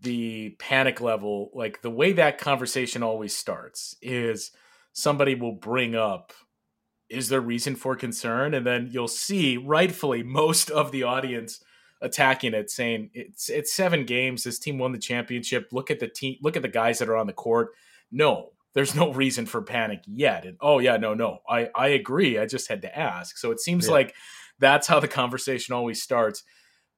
the 0.00 0.50
panic 0.58 1.00
level, 1.00 1.50
like 1.54 1.82
the 1.82 1.90
way 1.90 2.12
that 2.12 2.38
conversation 2.38 3.02
always 3.02 3.34
starts, 3.34 3.96
is 4.00 4.52
somebody 4.92 5.34
will 5.34 5.52
bring 5.52 5.94
up, 5.94 6.32
"Is 7.08 7.28
there 7.28 7.40
reason 7.40 7.74
for 7.74 7.96
concern?" 7.96 8.54
and 8.54 8.66
then 8.66 8.88
you'll 8.92 9.08
see, 9.08 9.56
rightfully, 9.56 10.22
most 10.22 10.70
of 10.70 10.92
the 10.92 11.02
audience 11.02 11.60
attacking 12.00 12.54
it, 12.54 12.70
saying 12.70 13.10
it's 13.14 13.48
it's 13.48 13.72
seven 13.72 14.04
games. 14.04 14.44
This 14.44 14.58
team 14.58 14.78
won 14.78 14.92
the 14.92 14.98
championship. 14.98 15.68
Look 15.72 15.90
at 15.90 16.00
the 16.00 16.08
team. 16.08 16.36
Look 16.42 16.56
at 16.56 16.62
the 16.62 16.68
guys 16.68 16.98
that 16.98 17.08
are 17.08 17.16
on 17.16 17.26
the 17.26 17.32
court. 17.32 17.70
No, 18.10 18.50
there's 18.74 18.94
no 18.94 19.12
reason 19.12 19.46
for 19.46 19.62
panic 19.62 20.02
yet. 20.06 20.46
And 20.46 20.56
oh 20.60 20.78
yeah, 20.78 20.96
no, 20.96 21.14
no, 21.14 21.38
I 21.48 21.68
I 21.74 21.88
agree. 21.88 22.38
I 22.38 22.46
just 22.46 22.68
had 22.68 22.82
to 22.82 22.98
ask. 22.98 23.36
So 23.38 23.50
it 23.50 23.60
seems 23.60 23.86
yeah. 23.86 23.92
like 23.92 24.14
that's 24.58 24.86
how 24.86 25.00
the 25.00 25.08
conversation 25.08 25.74
always 25.74 26.02
starts. 26.02 26.44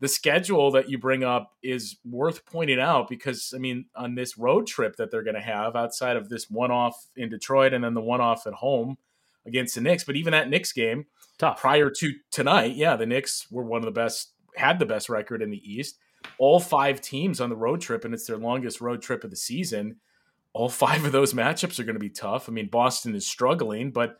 The 0.00 0.08
schedule 0.08 0.70
that 0.70 0.88
you 0.88 0.96
bring 0.96 1.24
up 1.24 1.52
is 1.62 1.96
worth 2.04 2.46
pointing 2.46 2.80
out 2.80 3.08
because 3.08 3.52
I 3.54 3.58
mean, 3.58 3.86
on 3.94 4.14
this 4.14 4.38
road 4.38 4.66
trip 4.66 4.96
that 4.96 5.10
they're 5.10 5.22
going 5.22 5.34
to 5.34 5.42
have, 5.42 5.76
outside 5.76 6.16
of 6.16 6.28
this 6.30 6.48
one 6.48 6.70
off 6.70 7.06
in 7.16 7.28
Detroit 7.28 7.74
and 7.74 7.84
then 7.84 7.94
the 7.94 8.00
one 8.00 8.20
off 8.20 8.46
at 8.46 8.54
home 8.54 8.96
against 9.46 9.74
the 9.74 9.80
Knicks, 9.80 10.04
but 10.04 10.16
even 10.16 10.32
that 10.32 10.48
Knicks 10.48 10.72
game 10.72 11.06
Tough. 11.38 11.60
prior 11.60 11.90
to 11.90 12.12
tonight, 12.30 12.76
yeah, 12.76 12.96
the 12.96 13.06
Knicks 13.06 13.46
were 13.50 13.64
one 13.64 13.78
of 13.78 13.84
the 13.86 13.90
best 13.90 14.32
had 14.56 14.78
the 14.78 14.86
best 14.86 15.08
record 15.08 15.42
in 15.42 15.50
the 15.50 15.72
East. 15.72 15.98
All 16.38 16.60
five 16.60 17.00
teams 17.00 17.40
on 17.40 17.48
the 17.48 17.56
road 17.56 17.80
trip, 17.80 18.04
and 18.04 18.12
it's 18.12 18.26
their 18.26 18.36
longest 18.36 18.80
road 18.80 19.02
trip 19.02 19.24
of 19.24 19.30
the 19.30 19.36
season. 19.36 19.96
All 20.52 20.68
five 20.68 21.04
of 21.04 21.12
those 21.12 21.34
matchups 21.34 21.78
are 21.78 21.84
going 21.84 21.94
to 21.94 22.00
be 22.00 22.10
tough. 22.10 22.48
I 22.48 22.52
mean, 22.52 22.68
Boston 22.68 23.14
is 23.14 23.26
struggling, 23.26 23.90
but 23.90 24.16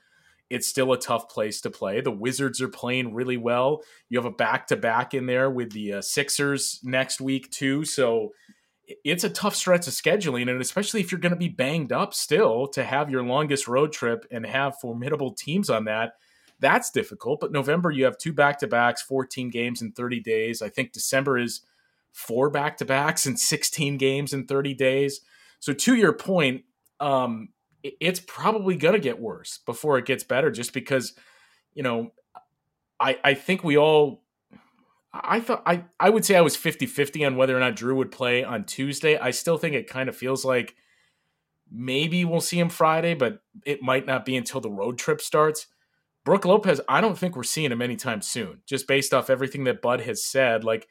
it's 0.48 0.66
still 0.66 0.92
a 0.92 0.98
tough 0.98 1.28
place 1.28 1.60
to 1.60 1.70
play. 1.70 2.00
The 2.00 2.10
Wizards 2.10 2.60
are 2.60 2.68
playing 2.68 3.14
really 3.14 3.36
well. 3.36 3.82
You 4.08 4.18
have 4.18 4.26
a 4.26 4.32
back 4.32 4.66
to 4.68 4.76
back 4.76 5.14
in 5.14 5.26
there 5.26 5.48
with 5.48 5.72
the 5.72 5.94
uh, 5.94 6.02
Sixers 6.02 6.80
next 6.82 7.20
week, 7.20 7.50
too. 7.50 7.84
So 7.84 8.32
it's 9.04 9.22
a 9.22 9.30
tough 9.30 9.54
stretch 9.54 9.86
of 9.86 9.92
scheduling. 9.92 10.50
And 10.50 10.60
especially 10.60 11.00
if 11.00 11.12
you're 11.12 11.20
going 11.20 11.32
to 11.32 11.38
be 11.38 11.48
banged 11.48 11.92
up 11.92 12.14
still 12.14 12.66
to 12.68 12.82
have 12.82 13.10
your 13.10 13.22
longest 13.22 13.68
road 13.68 13.92
trip 13.92 14.26
and 14.30 14.44
have 14.44 14.80
formidable 14.80 15.32
teams 15.32 15.70
on 15.70 15.84
that, 15.84 16.14
that's 16.60 16.90
difficult. 16.90 17.40
But 17.40 17.52
November, 17.52 17.90
you 17.90 18.04
have 18.04 18.18
two 18.18 18.32
back 18.32 18.58
to 18.60 18.66
backs, 18.66 19.02
14 19.02 19.50
games 19.50 19.82
in 19.82 19.92
30 19.92 20.20
days. 20.20 20.62
I 20.62 20.68
think 20.68 20.92
December 20.92 21.38
is 21.38 21.62
four 22.12 22.50
back 22.50 22.76
to 22.78 22.84
backs 22.84 23.26
and 23.26 23.38
16 23.38 23.96
games 23.96 24.32
in 24.32 24.46
30 24.46 24.74
days. 24.74 25.20
So, 25.58 25.72
to 25.72 25.94
your 25.94 26.12
point, 26.12 26.62
um, 27.00 27.48
it's 27.82 28.20
probably 28.20 28.76
going 28.76 28.94
to 28.94 29.00
get 29.00 29.20
worse 29.20 29.60
before 29.64 29.98
it 29.98 30.04
gets 30.04 30.22
better 30.24 30.50
just 30.50 30.72
because, 30.72 31.14
you 31.74 31.82
know, 31.82 32.12
I, 32.98 33.18
I 33.24 33.34
think 33.34 33.64
we 33.64 33.76
all. 33.76 34.22
I 35.12 35.40
thought 35.40 35.64
I, 35.66 35.84
I 35.98 36.08
would 36.08 36.24
say 36.24 36.36
I 36.36 36.40
was 36.40 36.54
50 36.54 36.86
50 36.86 37.24
on 37.24 37.36
whether 37.36 37.56
or 37.56 37.60
not 37.60 37.74
Jrue 37.74 37.96
would 37.96 38.12
play 38.12 38.44
on 38.44 38.64
Tuesday. 38.64 39.18
I 39.18 39.32
still 39.32 39.58
think 39.58 39.74
it 39.74 39.88
kind 39.88 40.08
of 40.08 40.16
feels 40.16 40.44
like 40.44 40.76
maybe 41.70 42.24
we'll 42.24 42.40
see 42.40 42.60
him 42.60 42.68
Friday, 42.68 43.14
but 43.14 43.40
it 43.64 43.82
might 43.82 44.06
not 44.06 44.24
be 44.24 44.36
until 44.36 44.60
the 44.60 44.70
road 44.70 44.98
trip 44.98 45.20
starts. 45.20 45.66
Brook 46.24 46.44
Lopez, 46.44 46.80
I 46.88 47.00
don't 47.00 47.18
think 47.18 47.34
we're 47.34 47.42
seeing 47.42 47.72
him 47.72 47.82
anytime 47.82 48.20
soon, 48.22 48.60
just 48.66 48.86
based 48.86 49.14
off 49.14 49.30
everything 49.30 49.64
that 49.64 49.82
Bud 49.82 50.02
has 50.02 50.24
said. 50.24 50.64
Like, 50.64 50.88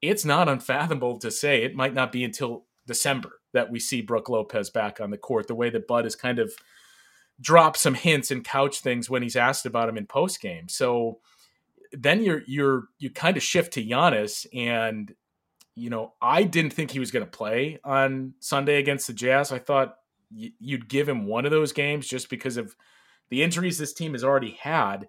it's 0.00 0.24
not 0.24 0.48
unfathomable 0.48 1.18
to 1.18 1.30
say 1.30 1.62
it 1.62 1.74
might 1.74 1.94
not 1.94 2.12
be 2.12 2.22
until 2.22 2.64
December 2.86 3.40
that 3.52 3.70
we 3.70 3.80
see 3.80 4.02
Brook 4.02 4.28
Lopez 4.28 4.70
back 4.70 5.00
on 5.00 5.10
the 5.10 5.18
court, 5.18 5.48
the 5.48 5.54
way 5.54 5.70
that 5.70 5.88
Bud 5.88 6.04
has 6.04 6.14
kind 6.14 6.38
of 6.38 6.52
dropped 7.40 7.78
some 7.78 7.94
hints 7.94 8.30
and 8.30 8.44
couch 8.44 8.80
things 8.80 9.08
when 9.08 9.22
he's 9.22 9.36
asked 9.36 9.66
about 9.66 9.88
him 9.88 9.96
in 9.96 10.06
post 10.06 10.40
game. 10.40 10.68
So 10.68 11.18
then 11.92 12.22
you're 12.22 12.42
you're 12.46 12.84
you 12.98 13.10
kind 13.10 13.36
of 13.36 13.42
shift 13.42 13.72
to 13.74 13.84
Giannis 13.84 14.46
and 14.54 15.14
you 15.74 15.90
know, 15.90 16.14
I 16.20 16.42
didn't 16.42 16.72
think 16.72 16.90
he 16.90 16.98
was 16.98 17.12
going 17.12 17.24
to 17.24 17.30
play 17.30 17.78
on 17.84 18.34
Sunday 18.40 18.78
against 18.78 19.06
the 19.06 19.12
Jazz. 19.12 19.52
I 19.52 19.60
thought 19.60 19.94
you'd 20.30 20.88
give 20.88 21.08
him 21.08 21.24
one 21.24 21.44
of 21.44 21.52
those 21.52 21.72
games 21.72 22.08
just 22.08 22.28
because 22.28 22.56
of 22.56 22.74
the 23.30 23.42
injuries 23.42 23.78
this 23.78 23.92
team 23.92 24.12
has 24.12 24.24
already 24.24 24.58
had. 24.60 25.08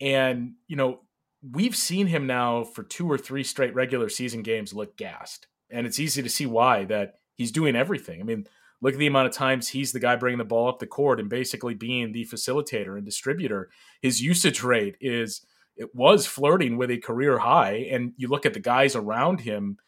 And, 0.00 0.54
you 0.66 0.76
know, 0.76 1.00
we've 1.48 1.76
seen 1.76 2.06
him 2.06 2.26
now 2.26 2.64
for 2.64 2.82
two 2.82 3.10
or 3.10 3.18
three 3.18 3.44
straight 3.44 3.74
regular 3.74 4.08
season 4.08 4.42
games 4.42 4.72
look 4.72 4.96
gassed. 4.96 5.46
And 5.70 5.86
it's 5.86 5.98
easy 5.98 6.22
to 6.22 6.28
see 6.28 6.46
why 6.46 6.84
that 6.86 7.14
he's 7.34 7.52
doing 7.52 7.76
everything. 7.76 8.20
I 8.20 8.24
mean, 8.24 8.46
look 8.80 8.94
at 8.94 8.98
the 8.98 9.06
amount 9.06 9.28
of 9.28 9.34
times 9.34 9.68
he's 9.68 9.92
the 9.92 10.00
guy 10.00 10.16
bringing 10.16 10.38
the 10.38 10.44
ball 10.44 10.68
up 10.68 10.78
the 10.78 10.86
court 10.86 11.20
and 11.20 11.28
basically 11.28 11.74
being 11.74 12.12
the 12.12 12.26
facilitator 12.26 12.96
and 12.96 13.04
distributor. 13.04 13.70
His 14.00 14.20
usage 14.20 14.62
rate 14.62 14.96
is, 15.00 15.44
it 15.76 15.94
was 15.94 16.26
flirting 16.26 16.76
with 16.76 16.90
a 16.90 16.98
career 16.98 17.38
high. 17.38 17.88
And 17.90 18.12
you 18.16 18.28
look 18.28 18.44
at 18.44 18.54
the 18.54 18.60
guys 18.60 18.94
around 18.94 19.40
him, 19.40 19.78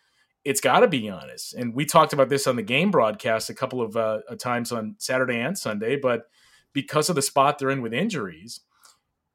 it's 0.44 0.60
got 0.60 0.80
to 0.80 0.88
be 0.88 1.08
honest 1.08 1.54
And 1.54 1.74
we 1.74 1.86
talked 1.86 2.12
about 2.12 2.28
this 2.28 2.46
on 2.46 2.56
the 2.56 2.62
game 2.62 2.90
broadcast 2.90 3.50
a 3.50 3.54
couple 3.54 3.80
of 3.80 3.96
uh, 3.96 4.20
times 4.38 4.72
on 4.72 4.94
Saturday 4.98 5.40
and 5.40 5.56
Sunday, 5.56 5.96
but 5.96 6.24
because 6.74 7.08
of 7.08 7.16
the 7.16 7.22
spot 7.22 7.58
they're 7.58 7.70
in 7.70 7.80
with 7.80 7.94
injuries, 7.94 8.60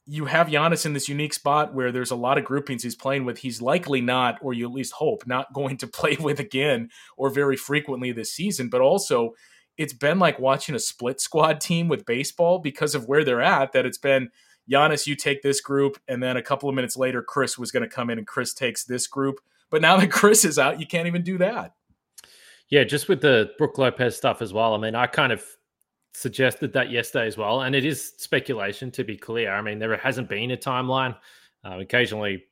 you 0.05 0.25
have 0.25 0.48
Giannis 0.48 0.86
in 0.86 0.93
this 0.93 1.10
unique 1.10 1.34
spot 1.34 1.74
where 1.74 1.91
there's 1.91 2.12
a 2.12 2.15
lot 2.15 2.38
of 2.38 2.43
groupings 2.43 2.84
he's 2.84 2.96
playing 2.96 3.25
with. 3.25 3.39
He's 3.39 3.62
likely 3.62 4.01
not, 4.01 4.39
or 4.41 4.53
you 4.53 4.65
at 4.65 4.74
least 4.74 4.93
hope, 4.93 5.25
not 5.25 5.53
going 5.53 5.77
to 5.77 5.88
play 5.88 6.17
with 6.19 6.39
again 6.39 6.89
or 7.17 7.29
very 7.29 7.55
frequently 7.55 8.12
this 8.12 8.34
season. 8.34 8.69
But 8.69 8.81
also, 8.81 9.34
it's 9.77 9.93
been 9.93 10.19
like 10.19 10.39
watching 10.39 10.75
a 10.75 10.79
split 10.79 11.22
squad 11.22 11.62
team 11.62 11.88
with 11.88 12.05
baseball 12.05 12.60
because 12.60 12.96
of 12.96 13.08
where 13.08 13.24
they're 13.24 13.41
at, 13.41 13.72
that 13.72 13.86
it's 13.86 13.98
been 13.98 14.29
Giannis, 14.69 15.08
you 15.08 15.15
take 15.15 15.41
this 15.41 15.62
group. 15.62 16.00
And 16.08 16.22
then 16.22 16.38
a 16.38 16.43
couple 16.43 16.69
of 16.69 16.75
minutes 16.75 16.98
later, 16.98 17.22
Khris 17.22 17.58
was 17.58 17.72
going 17.72 17.84
to 17.84 17.89
come 17.89 18.10
in 18.10 18.17
and 18.17 18.27
Khris 18.27 18.53
takes 18.53 18.84
this 18.84 19.08
group. 19.08 19.39
But 19.69 19.81
now 19.81 19.98
that 20.00 20.12
Khris 20.12 20.43
is 20.43 20.60
out, 20.60 20.79
you 20.79 20.88
can't 20.88 21.08
even 21.08 21.24
do 21.24 21.38
that. 21.38 21.74
Yeah, 22.69 22.84
just 22.84 23.10
with 23.10 23.22
the 23.22 23.51
Brook 23.58 23.77
Lopez 23.77 24.15
stuff 24.15 24.41
as 24.41 24.53
well. 24.53 24.75
I 24.75 24.77
mean, 24.77 24.96
I 24.96 25.08
kind 25.08 25.31
of 25.31 25.43
suggested 26.13 26.74
that 26.74 26.92
yesterday 26.92 27.28
as 27.28 27.38
well. 27.38 27.62
And 27.62 27.75
it 27.75 27.86
is 27.86 28.13
speculation, 28.18 28.92
to 28.92 29.04
be 29.04 29.18
clear. 29.18 29.51
I 29.51 29.62
mean, 29.62 29.80
there 29.80 29.96
hasn't 29.98 30.30
been 30.30 30.51
a 30.51 30.58
timeline. 30.58 31.16
Uh, 31.63 31.80
occasionally, 31.80 32.44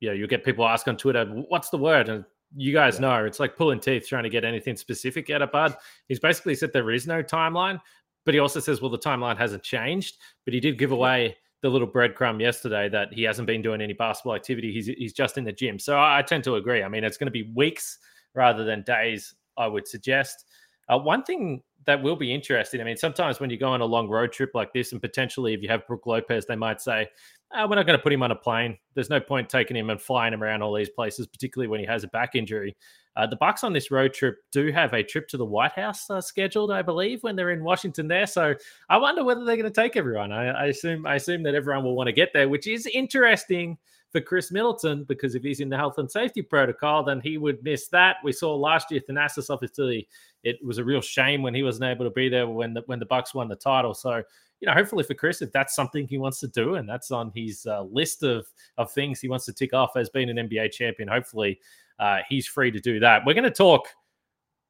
you 0.00 0.08
know, 0.08 0.14
you 0.14 0.26
get 0.26 0.44
people 0.44 0.66
ask 0.66 0.86
on 0.88 0.96
Twitter, 0.96 1.24
what's 1.48 1.70
the 1.70 1.78
word? 1.78 2.08
And 2.08 2.24
you 2.56 2.72
guys 2.72 2.94
yeah. 2.94 3.00
know 3.00 3.24
it's 3.24 3.40
like 3.40 3.56
pulling 3.56 3.80
teeth 3.80 4.08
trying 4.08 4.24
to 4.24 4.30
get 4.30 4.44
anything 4.44 4.76
specific 4.76 5.30
out 5.30 5.42
of 5.42 5.52
Bud. 5.52 5.76
He's 6.08 6.20
basically 6.20 6.54
said 6.54 6.72
there 6.72 6.90
is 6.90 7.06
no 7.06 7.22
timeline, 7.22 7.80
but 8.24 8.34
he 8.34 8.40
also 8.40 8.60
says, 8.60 8.80
well, 8.80 8.90
the 8.90 8.98
timeline 8.98 9.38
hasn't 9.38 9.62
changed. 9.62 10.16
But 10.44 10.54
he 10.54 10.60
did 10.60 10.78
give 10.78 10.92
away 10.92 11.36
the 11.62 11.68
little 11.68 11.88
breadcrumb 11.88 12.40
yesterday 12.40 12.88
that 12.88 13.12
he 13.12 13.22
hasn't 13.22 13.46
been 13.46 13.62
doing 13.62 13.80
any 13.80 13.92
basketball 13.92 14.34
activity. 14.34 14.72
He's 14.72 14.86
he's 14.86 15.12
just 15.12 15.36
in 15.36 15.44
the 15.44 15.52
gym. 15.52 15.78
So 15.78 15.96
I, 15.96 16.18
I 16.18 16.22
tend 16.22 16.44
to 16.44 16.56
agree. 16.56 16.82
I 16.82 16.88
mean, 16.88 17.04
it's 17.04 17.16
going 17.16 17.26
to 17.26 17.30
be 17.32 17.52
weeks 17.54 17.98
rather 18.34 18.64
than 18.64 18.82
days. 18.82 19.34
I 19.58 19.66
would 19.66 19.86
suggest. 19.86 20.46
Uh, 20.90 20.98
one 20.98 21.22
thing 21.22 21.62
that 21.86 22.02
will 22.02 22.16
be 22.16 22.34
interesting. 22.34 22.80
I 22.80 22.84
mean, 22.84 22.96
sometimes 22.96 23.40
when 23.40 23.48
you 23.48 23.56
go 23.56 23.68
on 23.68 23.80
a 23.80 23.86
long 23.86 24.08
road 24.08 24.32
trip 24.32 24.50
like 24.54 24.72
this, 24.72 24.92
and 24.92 25.00
potentially 25.00 25.54
if 25.54 25.62
you 25.62 25.68
have 25.68 25.86
Brook 25.86 26.06
Lopez, 26.06 26.44
they 26.46 26.56
might 26.56 26.80
say, 26.80 27.08
oh, 27.54 27.66
"We're 27.66 27.76
not 27.76 27.86
going 27.86 27.98
to 27.98 28.02
put 28.02 28.12
him 28.12 28.22
on 28.22 28.32
a 28.32 28.36
plane. 28.36 28.76
There's 28.94 29.08
no 29.08 29.20
point 29.20 29.48
taking 29.48 29.76
him 29.76 29.88
and 29.90 30.00
flying 30.00 30.34
him 30.34 30.42
around 30.42 30.62
all 30.62 30.74
these 30.74 30.90
places, 30.90 31.26
particularly 31.26 31.68
when 31.68 31.80
he 31.80 31.86
has 31.86 32.04
a 32.04 32.08
back 32.08 32.34
injury." 32.34 32.76
Uh, 33.16 33.26
the 33.26 33.36
Bucks 33.36 33.64
on 33.64 33.72
this 33.72 33.90
road 33.90 34.14
trip 34.14 34.36
do 34.52 34.70
have 34.70 34.92
a 34.92 35.02
trip 35.02 35.26
to 35.28 35.36
the 35.36 35.44
White 35.44 35.72
House 35.72 36.08
uh, 36.10 36.20
scheduled, 36.20 36.70
I 36.70 36.82
believe, 36.82 37.22
when 37.22 37.34
they're 37.34 37.50
in 37.50 37.64
Washington. 37.64 38.06
There, 38.08 38.26
so 38.26 38.54
I 38.88 38.98
wonder 38.98 39.24
whether 39.24 39.44
they're 39.44 39.56
going 39.56 39.72
to 39.72 39.82
take 39.82 39.96
everyone. 39.96 40.32
I, 40.32 40.48
I 40.48 40.66
assume 40.66 41.06
I 41.06 41.16
assume 41.16 41.42
that 41.44 41.54
everyone 41.54 41.84
will 41.84 41.96
want 41.96 42.08
to 42.08 42.12
get 42.12 42.32
there, 42.32 42.48
which 42.48 42.66
is 42.66 42.86
interesting 42.86 43.78
for 44.12 44.20
Khris 44.20 44.50
Middleton 44.50 45.04
because 45.04 45.34
if 45.34 45.42
he's 45.42 45.60
in 45.60 45.68
the 45.68 45.76
health 45.76 45.98
and 45.98 46.10
safety 46.10 46.42
protocol, 46.42 47.04
then 47.04 47.20
he 47.20 47.38
would 47.38 47.62
miss 47.62 47.88
that. 47.88 48.16
We 48.24 48.32
saw 48.32 48.54
last 48.54 48.90
year 48.90 49.00
Thanasis 49.00 49.50
obviously 49.50 50.08
it 50.42 50.58
was 50.64 50.78
a 50.78 50.84
real 50.84 51.00
shame 51.00 51.42
when 51.42 51.54
he 51.54 51.62
wasn't 51.62 51.84
able 51.84 52.04
to 52.04 52.10
be 52.10 52.28
there 52.28 52.48
when 52.48 52.74
the 52.74 52.82
when 52.86 52.98
the 52.98 53.06
Bucks 53.06 53.34
won 53.34 53.48
the 53.48 53.56
title. 53.56 53.94
So 53.94 54.22
you 54.60 54.66
know, 54.66 54.74
hopefully 54.74 55.04
for 55.04 55.14
Khris, 55.14 55.42
if 55.42 55.52
that's 55.52 55.74
something 55.74 56.06
he 56.06 56.18
wants 56.18 56.38
to 56.40 56.48
do 56.48 56.74
and 56.74 56.88
that's 56.88 57.10
on 57.10 57.32
his 57.34 57.66
uh, 57.66 57.82
list 57.82 58.22
of 58.22 58.46
of 58.78 58.90
things 58.92 59.20
he 59.20 59.28
wants 59.28 59.46
to 59.46 59.52
tick 59.52 59.72
off 59.72 59.96
as 59.96 60.10
being 60.10 60.30
an 60.30 60.48
NBA 60.48 60.72
champion, 60.72 61.08
hopefully 61.08 61.60
uh, 61.98 62.18
he's 62.28 62.46
free 62.46 62.70
to 62.70 62.80
do 62.80 62.98
that. 63.00 63.22
We're 63.24 63.34
going 63.34 63.44
to 63.44 63.50
talk 63.50 63.88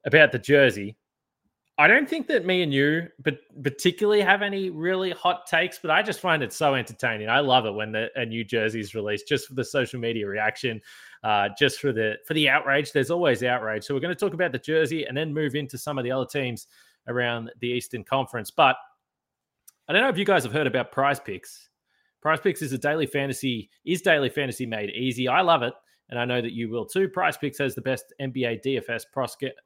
about 0.05 0.31
the 0.31 0.39
jersey. 0.39 0.95
I 1.81 1.87
don't 1.87 2.07
think 2.07 2.27
that 2.27 2.45
me 2.45 2.61
and 2.61 2.71
you, 2.71 3.07
but 3.23 3.39
particularly 3.63 4.21
have 4.21 4.43
any 4.43 4.69
really 4.69 5.09
hot 5.09 5.47
takes, 5.47 5.79
but 5.79 5.89
I 5.89 6.03
just 6.03 6.19
find 6.19 6.43
it 6.43 6.53
so 6.53 6.75
entertaining. 6.75 7.27
I 7.27 7.39
love 7.39 7.65
it 7.65 7.71
when 7.71 7.91
the, 7.91 8.09
a 8.15 8.23
new 8.23 8.43
jersey 8.43 8.79
is 8.79 8.93
released, 8.93 9.27
just 9.27 9.47
for 9.47 9.55
the 9.55 9.65
social 9.65 9.99
media 9.99 10.27
reaction, 10.27 10.79
uh, 11.23 11.49
just 11.57 11.79
for 11.79 11.91
the 11.91 12.17
for 12.27 12.35
the 12.35 12.47
outrage. 12.47 12.91
There's 12.91 13.09
always 13.09 13.41
outrage. 13.41 13.83
So 13.83 13.95
we're 13.95 13.99
going 13.99 14.13
to 14.13 14.19
talk 14.19 14.35
about 14.35 14.51
the 14.51 14.59
jersey 14.59 15.05
and 15.05 15.17
then 15.17 15.33
move 15.33 15.55
into 15.55 15.75
some 15.75 15.97
of 15.97 16.03
the 16.03 16.11
other 16.11 16.27
teams 16.27 16.67
around 17.07 17.49
the 17.61 17.69
Eastern 17.69 18.03
Conference. 18.03 18.51
But 18.51 18.75
I 19.87 19.93
don't 19.93 20.03
know 20.03 20.09
if 20.09 20.19
you 20.19 20.25
guys 20.25 20.43
have 20.43 20.53
heard 20.53 20.67
about 20.67 20.91
Prize 20.91 21.19
Picks. 21.19 21.67
Prize 22.21 22.39
Picks 22.41 22.61
is 22.61 22.73
a 22.73 22.77
daily 22.77 23.07
fantasy 23.07 23.71
is 23.85 24.03
daily 24.03 24.29
fantasy 24.29 24.67
made 24.67 24.91
easy. 24.91 25.27
I 25.27 25.41
love 25.41 25.63
it 25.63 25.73
and 26.11 26.19
I 26.19 26.25
know 26.25 26.41
that 26.41 26.51
you 26.51 26.69
will 26.69 26.85
too. 26.85 27.07
Prize 27.07 27.37
Picks 27.37 27.57
has 27.57 27.73
the 27.73 27.81
best 27.81 28.13
NBA 28.21 28.63
DFS 28.63 29.05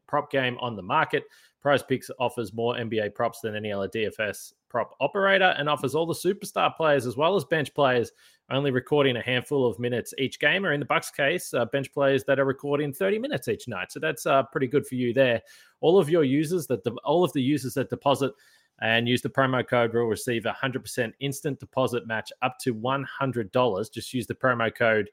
prop 0.07 0.31
game 0.31 0.57
on 0.61 0.75
the 0.75 0.81
market. 0.81 1.23
Prize 1.65 1.81
Picks 1.81 2.11
offers 2.19 2.53
more 2.53 2.75
NBA 2.75 3.15
props 3.15 3.39
than 3.39 3.55
any 3.55 3.71
other 3.71 3.87
DFS 3.87 4.53
prop 4.69 4.95
operator 5.01 5.55
and 5.57 5.67
offers 5.67 5.95
all 5.95 6.05
the 6.05 6.13
superstar 6.13 6.77
players 6.77 7.07
as 7.07 7.17
well 7.17 7.35
as 7.35 7.43
bench 7.43 7.73
players, 7.73 8.11
only 8.51 8.69
recording 8.69 9.17
a 9.17 9.21
handful 9.23 9.65
of 9.65 9.79
minutes 9.79 10.13
each 10.19 10.39
game, 10.39 10.63
or 10.63 10.73
in 10.73 10.79
the 10.79 10.85
Bucks 10.85 11.09
case, 11.09 11.55
uh, 11.55 11.65
bench 11.65 11.91
players 11.91 12.23
that 12.25 12.39
are 12.39 12.45
recording 12.45 12.93
30 12.93 13.17
minutes 13.17 13.47
each 13.47 13.67
night. 13.67 13.91
So 13.91 13.99
that's 13.99 14.27
uh, 14.27 14.43
pretty 14.43 14.67
good 14.67 14.85
for 14.85 14.93
you 14.93 15.11
there. 15.11 15.41
All 15.81 15.97
of 15.97 16.07
your 16.07 16.23
users 16.23 16.67
that 16.67 16.83
de- 16.83 16.91
all 17.03 17.23
of 17.23 17.33
the 17.33 17.41
users 17.41 17.73
that 17.73 17.89
deposit 17.89 18.33
and 18.81 19.07
use 19.07 19.23
the 19.23 19.29
promo 19.29 19.67
code 19.67 19.91
will 19.91 20.05
receive 20.05 20.45
a 20.45 20.55
100% 20.63 21.13
instant 21.19 21.59
deposit 21.59 22.05
match 22.05 22.31
up 22.43 22.59
to 22.59 22.75
$100. 22.75 23.91
Just 23.91 24.13
use 24.13 24.27
the 24.27 24.35
promo 24.35 24.71
code 24.71 25.09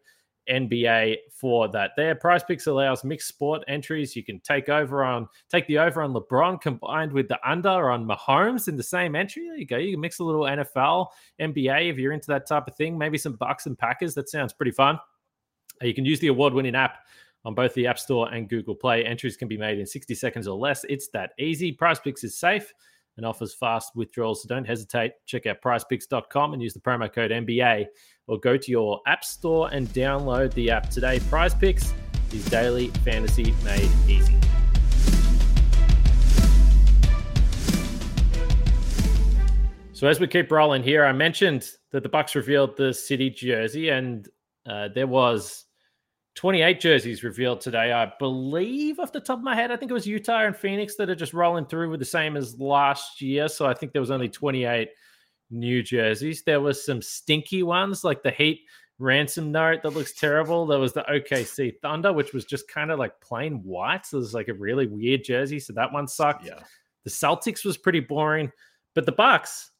NBA 0.49 1.16
for 1.32 1.68
that. 1.68 1.92
There, 1.96 2.14
Prize 2.14 2.42
Picks 2.42 2.66
allows 2.66 3.04
mixed 3.04 3.28
sport 3.28 3.62
entries. 3.68 4.16
You 4.16 4.25
can 4.25 4.40
take 4.40 4.68
over 4.68 5.04
on 5.04 5.28
take 5.49 5.66
the 5.66 5.78
over 5.78 6.02
on 6.02 6.12
LeBron 6.12 6.61
combined 6.61 7.12
with 7.12 7.28
the 7.28 7.38
under 7.49 7.90
on 7.90 8.06
Mahomes 8.06 8.68
in 8.68 8.76
the 8.76 8.82
same 8.82 9.14
entry. 9.14 9.46
There 9.46 9.56
you 9.56 9.66
go. 9.66 9.76
You 9.76 9.92
can 9.92 10.00
mix 10.00 10.18
a 10.18 10.25
little 10.25 10.42
NFL, 10.42 11.08
NBA 11.40 11.90
if 11.90 11.99
you're 11.99 12.12
into 12.12 12.28
that 12.28 12.46
type 12.46 12.68
of 12.68 12.76
thing. 12.76 12.99
Maybe 12.99 13.18
some 13.18 13.34
Bucks 13.34 13.66
and 13.66 13.78
Packers. 13.78 14.14
That 14.14 14.28
sounds 14.28 14.52
pretty 14.52 14.72
fun. 14.72 14.99
Uh, 15.82 15.87
you 15.87 15.94
can 15.94 16.04
use 16.04 16.20
the 16.20 16.28
award-winning 16.28 16.75
app 16.75 16.99
on 17.44 17.54
both 17.54 17.75
the 17.75 17.87
App 17.87 17.99
Store 17.99 18.32
and 18.32 18.49
Google 18.49 18.75
Play. 18.75 19.04
Entries 19.04 19.37
can 19.37 19.49
be 19.49 19.56
made 19.56 19.78
in 19.78 19.87
60 19.87 20.14
seconds 20.14 20.46
or 20.46 20.56
less. 20.56 20.84
It's 20.88 21.08
that 21.08 21.32
easy. 21.38 21.72
Prize 21.72 21.99
Picks 21.99 22.25
is 22.25 22.37
safe 22.37 22.72
and 23.16 23.26
offers 23.26 23.54
fast 23.54 23.92
withdrawals. 23.95 24.42
So 24.42 24.49
don't 24.49 24.64
hesitate. 24.64 25.12
Check 25.26 25.47
out 25.47 25.61
prizepicks.com 25.62 26.52
and 26.52 26.62
use 26.62 26.75
the 26.75 26.81
promo 26.81 27.12
code 27.12 27.31
NBA 27.31 27.87
or 28.26 28.38
go 28.38 28.57
to 28.57 28.71
your 28.71 29.00
app 29.07 29.25
store 29.25 29.69
and 29.73 29.88
download 29.88 30.52
the 30.54 30.71
app 30.71 30.90
today. 30.90 31.21
Prize 31.28 31.54
Picks 31.54 31.92
is 32.33 32.45
daily 32.47 32.88
fantasy 33.04 33.54
made 33.64 33.90
easy. 34.09 34.38
So 39.92 40.09
as 40.09 40.19
we 40.19 40.26
keep 40.26 40.50
rolling 40.50 40.83
here, 40.83 41.04
I 41.04 41.12
mentioned 41.12 41.64
that 41.92 42.02
the 42.02 42.09
Bucks 42.09 42.35
revealed 42.35 42.76
the 42.76 42.92
city 42.92 43.31
jersey, 43.31 43.90
and 43.90 44.28
uh, 44.66 44.88
there 44.92 45.07
was 45.07 45.66
28 46.34 46.80
jerseys 46.80 47.24
revealed 47.24 47.60
today. 47.60 47.92
I 47.92 48.12
believe, 48.18 48.98
off 48.98 49.12
the 49.12 49.20
top 49.20 49.38
of 49.38 49.44
my 49.44 49.54
head, 49.54 49.70
I 49.70 49.76
think 49.76 49.90
it 49.90 49.94
was 49.94 50.06
Utah 50.06 50.44
and 50.44 50.56
Phoenix 50.56 50.96
that 50.96 51.10
are 51.10 51.14
just 51.14 51.34
rolling 51.34 51.66
through 51.66 51.90
with 51.90 52.00
the 52.00 52.06
same 52.06 52.36
as 52.36 52.58
last 52.58 53.20
year. 53.20 53.48
So 53.48 53.66
I 53.66 53.74
think 53.74 53.92
there 53.92 54.00
was 54.00 54.10
only 54.10 54.28
28 54.28 54.88
new 55.50 55.82
jerseys. 55.82 56.42
There 56.42 56.60
was 56.60 56.84
some 56.84 57.02
stinky 57.02 57.62
ones 57.62 58.02
like 58.02 58.22
the 58.22 58.30
Heat 58.30 58.62
ransom 58.98 59.52
note 59.52 59.82
that 59.82 59.90
looks 59.90 60.14
terrible. 60.14 60.64
There 60.64 60.78
was 60.78 60.92
the 60.92 61.02
OKC 61.02 61.74
Thunder, 61.82 62.12
which 62.12 62.32
was 62.32 62.44
just 62.44 62.68
kind 62.68 62.90
of 62.90 62.98
like 62.98 63.20
plain 63.20 63.62
white. 63.62 64.06
So 64.06 64.16
it 64.16 64.20
was 64.20 64.34
like 64.34 64.48
a 64.48 64.54
really 64.54 64.86
weird 64.86 65.24
jersey. 65.24 65.60
So 65.60 65.72
that 65.74 65.92
one 65.92 66.08
sucked. 66.08 66.46
Yeah. 66.46 66.60
The 67.04 67.10
Celtics 67.10 67.64
was 67.64 67.76
pretty 67.76 68.00
boring, 68.00 68.50
but 68.94 69.06
the 69.06 69.12
Bucks, 69.12 69.70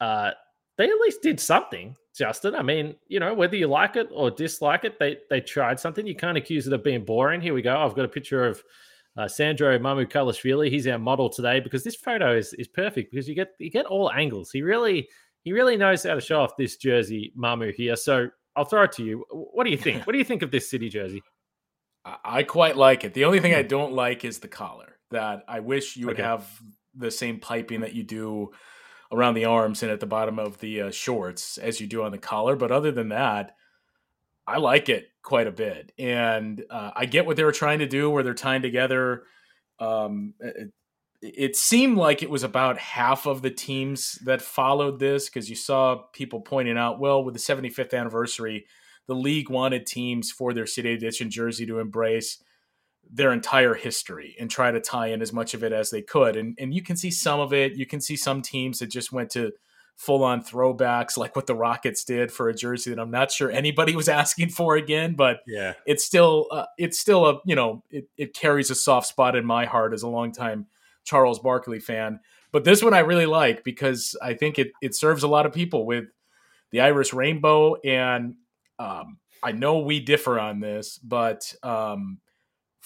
uh, 0.00 0.32
they 0.78 0.84
at 0.84 1.00
least 1.00 1.22
did 1.22 1.38
something. 1.38 1.94
Justin. 2.16 2.54
I 2.56 2.62
mean, 2.62 2.96
you 3.06 3.20
know, 3.20 3.32
whether 3.32 3.54
you 3.54 3.68
like 3.68 3.94
it 3.94 4.08
or 4.12 4.30
dislike 4.30 4.84
it, 4.84 4.98
they 4.98 5.18
they 5.30 5.40
tried 5.40 5.78
something. 5.78 6.06
You 6.06 6.16
can't 6.16 6.36
accuse 6.36 6.66
it 6.66 6.72
of 6.72 6.82
being 6.82 7.04
boring. 7.04 7.40
Here 7.40 7.54
we 7.54 7.62
go. 7.62 7.76
I've 7.76 7.94
got 7.94 8.04
a 8.04 8.08
picture 8.08 8.44
of 8.44 8.62
uh, 9.16 9.28
Sandro 9.28 9.78
Mamukelashvili. 9.78 10.68
He's 10.68 10.86
our 10.88 10.98
model 10.98 11.28
today 11.28 11.60
because 11.60 11.84
this 11.84 11.94
photo 11.94 12.36
is 12.36 12.54
is 12.54 12.66
perfect 12.66 13.12
because 13.12 13.28
you 13.28 13.36
get 13.36 13.52
you 13.58 13.70
get 13.70 13.86
all 13.86 14.10
angles. 14.10 14.50
He 14.50 14.62
really 14.62 15.08
he 15.42 15.52
really 15.52 15.76
knows 15.76 16.02
how 16.02 16.14
to 16.14 16.20
show 16.20 16.40
off 16.40 16.56
this 16.56 16.76
jersey, 16.76 17.32
Mamu 17.38 17.72
here. 17.72 17.94
So 17.94 18.28
I'll 18.56 18.64
throw 18.64 18.82
it 18.82 18.92
to 18.92 19.04
you. 19.04 19.24
What 19.30 19.64
do 19.64 19.70
you 19.70 19.78
think? 19.78 20.04
what 20.06 20.12
do 20.12 20.18
you 20.18 20.24
think 20.24 20.42
of 20.42 20.50
this 20.50 20.68
city 20.68 20.88
jersey? 20.88 21.22
I 22.24 22.42
quite 22.42 22.76
like 22.76 23.04
it. 23.04 23.14
The 23.14 23.26
only 23.26 23.38
thing 23.38 23.54
I 23.54 23.62
don't 23.62 23.92
like 23.92 24.24
is 24.24 24.38
the 24.38 24.48
collar. 24.48 24.96
That 25.10 25.44
I 25.46 25.60
wish 25.60 25.96
you 25.96 26.06
would 26.06 26.16
okay. 26.16 26.22
have 26.22 26.46
the 26.94 27.10
same 27.10 27.38
piping 27.38 27.80
that 27.80 27.94
you 27.94 28.02
do 28.02 28.50
around 29.10 29.34
the 29.34 29.44
arms 29.44 29.82
and 29.82 29.90
at 29.90 30.00
the 30.00 30.06
bottom 30.06 30.38
of 30.38 30.58
the 30.58 30.82
uh, 30.82 30.90
shorts 30.90 31.58
as 31.58 31.80
you 31.80 31.86
do 31.86 32.02
on 32.02 32.12
the 32.12 32.18
collar. 32.18 32.56
But 32.56 32.70
other 32.70 32.90
than 32.90 33.08
that, 33.08 33.56
I 34.46 34.58
like 34.58 34.88
it 34.88 35.10
quite 35.22 35.46
a 35.46 35.52
bit. 35.52 35.92
And 35.98 36.64
uh, 36.70 36.90
I 36.94 37.06
get 37.06 37.26
what 37.26 37.36
they 37.36 37.44
were 37.44 37.52
trying 37.52 37.80
to 37.80 37.86
do 37.86 38.10
where 38.10 38.22
they're 38.22 38.34
tying 38.34 38.62
together. 38.62 39.24
Um, 39.78 40.34
it, 40.40 40.72
it, 41.20 41.56
seemed 41.56 41.96
like 41.96 42.22
it 42.22 42.30
was 42.30 42.42
about 42.44 42.78
half 42.78 43.26
of 43.26 43.42
the 43.42 43.50
teams 43.50 44.18
that 44.24 44.42
followed 44.42 44.98
this 44.98 45.28
because 45.28 45.48
you 45.48 45.56
saw 45.56 46.02
people 46.12 46.40
pointing 46.40 46.78
out, 46.78 46.98
well, 46.98 47.22
with 47.22 47.34
the 47.34 47.40
75th 47.40 47.98
anniversary, 47.98 48.66
the 49.06 49.14
league 49.14 49.50
wanted 49.50 49.86
teams 49.86 50.30
for 50.30 50.52
their 50.52 50.66
city 50.66 50.92
edition 50.92 51.30
jersey 51.30 51.66
to 51.66 51.78
embrace 51.78 52.42
their 53.10 53.32
entire 53.32 53.74
history 53.74 54.36
and 54.38 54.50
try 54.50 54.70
to 54.70 54.80
tie 54.80 55.08
in 55.08 55.22
as 55.22 55.32
much 55.32 55.54
of 55.54 55.64
it 55.64 55.72
as 55.72 55.90
they 55.90 56.02
could. 56.02 56.36
And 56.36 56.56
and 56.58 56.74
you 56.74 56.82
can 56.82 56.96
see 56.96 57.10
some 57.10 57.40
of 57.40 57.52
it. 57.52 57.74
You 57.74 57.86
can 57.86 58.00
see 58.00 58.16
some 58.16 58.42
teams 58.42 58.78
that 58.78 58.88
just 58.88 59.12
went 59.12 59.30
to 59.30 59.52
full 59.96 60.22
on 60.22 60.42
throwbacks 60.42 61.16
like 61.18 61.34
what 61.34 61.46
the 61.46 61.54
Rockets 61.56 62.04
did 62.04 62.30
for 62.30 62.48
a 62.48 62.54
jersey 62.54 62.90
that 62.90 63.00
I'm 63.00 63.10
not 63.10 63.32
sure 63.32 63.50
anybody 63.50 63.96
was 63.96 64.08
asking 64.20 64.50
for 64.50 64.76
again, 64.76 65.14
but 65.14 65.40
yeah, 65.46 65.74
it's 65.86 66.04
still 66.04 66.46
uh, 66.50 66.66
it's 66.78 66.98
still 66.98 67.26
a 67.26 67.40
you 67.44 67.54
know 67.54 67.82
it, 67.90 68.08
it 68.16 68.34
carries 68.34 68.70
a 68.70 68.74
soft 68.74 69.08
spot 69.08 69.36
in 69.36 69.44
my 69.44 69.64
heart 69.64 69.92
as 69.92 70.02
a 70.02 70.08
longtime 70.08 70.66
Charles 71.04 71.38
Barkley 71.38 71.80
fan. 71.80 72.20
But 72.50 72.64
this 72.64 72.82
one 72.82 72.94
I 72.94 73.00
really 73.00 73.26
like 73.26 73.64
because 73.64 74.16
I 74.22 74.34
think 74.34 74.58
it 74.58 74.72
it 74.80 74.94
serves 74.94 75.22
a 75.22 75.28
lot 75.28 75.46
of 75.46 75.52
people 75.52 75.84
with 75.84 76.06
the 76.70 76.80
Irish 76.80 77.12
rainbow 77.12 77.76
and 77.84 78.36
um, 78.78 79.18
I 79.42 79.52
know 79.52 79.78
we 79.78 80.00
differ 80.00 80.38
on 80.38 80.60
this, 80.60 80.98
but 80.98 81.54
um, 81.62 82.18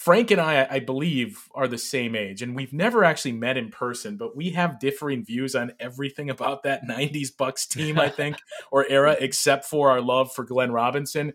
Frank 0.03 0.33
and 0.33 0.41
I, 0.41 0.67
I 0.69 0.81
believe, 0.81 1.49
are 1.55 1.69
the 1.69 1.79
same 1.79 2.17
age, 2.17 2.43
and 2.43 2.57
we've 2.57 2.73
never 2.73 3.05
actually 3.05 3.35
met 3.35 3.57
in 3.57 3.71
person, 3.71 4.17
but 4.17 4.35
we 4.35 4.51
have 4.51 4.81
differing 4.81 5.25
views 5.25 5.55
on 5.55 5.75
everything 5.79 6.29
about 6.29 6.65
that 6.65 6.85
90s 6.89 7.29
Bucks 7.37 7.69
team, 7.69 8.01
I 8.01 8.09
think, 8.09 8.37
or 8.73 8.85
era, 8.89 9.17
except 9.21 9.65
for 9.65 9.93
our 9.93 10.01
love 10.01 10.33
for 10.33 10.43
Glenn 10.43 10.73
Robinson. 10.73 11.35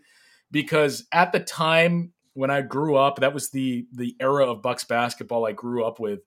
Because 0.50 1.06
at 1.12 1.32
the 1.32 1.40
time 1.40 2.12
when 2.34 2.50
I 2.50 2.60
grew 2.60 2.96
up, 2.96 3.20
that 3.20 3.32
was 3.32 3.48
the 3.48 3.86
the 3.90 4.14
era 4.20 4.44
of 4.44 4.60
Bucks 4.60 4.84
basketball 4.84 5.46
I 5.46 5.52
grew 5.52 5.82
up 5.82 5.98
with. 5.98 6.20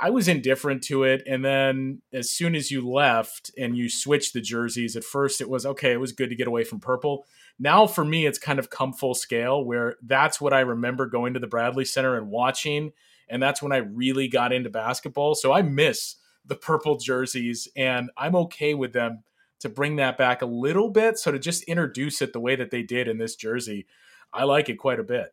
I 0.00 0.10
was 0.10 0.28
indifferent 0.28 0.82
to 0.84 1.04
it. 1.04 1.22
And 1.26 1.44
then 1.44 2.02
as 2.12 2.30
soon 2.30 2.54
as 2.54 2.70
you 2.70 2.88
left 2.88 3.50
and 3.56 3.76
you 3.76 3.88
switched 3.88 4.32
the 4.32 4.40
jerseys, 4.40 4.96
at 4.96 5.04
first 5.04 5.40
it 5.40 5.48
was 5.48 5.64
okay, 5.66 5.92
it 5.92 6.00
was 6.00 6.12
good 6.12 6.30
to 6.30 6.36
get 6.36 6.48
away 6.48 6.64
from 6.64 6.80
purple. 6.80 7.26
Now 7.58 7.86
for 7.86 8.04
me, 8.04 8.26
it's 8.26 8.38
kind 8.38 8.58
of 8.58 8.70
come 8.70 8.92
full 8.92 9.14
scale 9.14 9.64
where 9.64 9.96
that's 10.02 10.40
what 10.40 10.52
I 10.52 10.60
remember 10.60 11.06
going 11.06 11.34
to 11.34 11.40
the 11.40 11.46
Bradley 11.46 11.84
Center 11.84 12.16
and 12.16 12.28
watching. 12.28 12.92
And 13.28 13.42
that's 13.42 13.62
when 13.62 13.72
I 13.72 13.78
really 13.78 14.28
got 14.28 14.52
into 14.52 14.70
basketball. 14.70 15.34
So 15.34 15.52
I 15.52 15.62
miss 15.62 16.16
the 16.44 16.56
purple 16.56 16.98
jerseys 16.98 17.68
and 17.76 18.10
I'm 18.16 18.36
okay 18.36 18.74
with 18.74 18.92
them 18.92 19.22
to 19.60 19.68
bring 19.68 19.96
that 19.96 20.18
back 20.18 20.42
a 20.42 20.46
little 20.46 20.90
bit. 20.90 21.18
So 21.18 21.32
to 21.32 21.38
just 21.38 21.62
introduce 21.64 22.20
it 22.20 22.32
the 22.32 22.40
way 22.40 22.56
that 22.56 22.70
they 22.70 22.82
did 22.82 23.08
in 23.08 23.18
this 23.18 23.34
jersey, 23.34 23.86
I 24.32 24.44
like 24.44 24.68
it 24.68 24.76
quite 24.76 25.00
a 25.00 25.04
bit. 25.04 25.32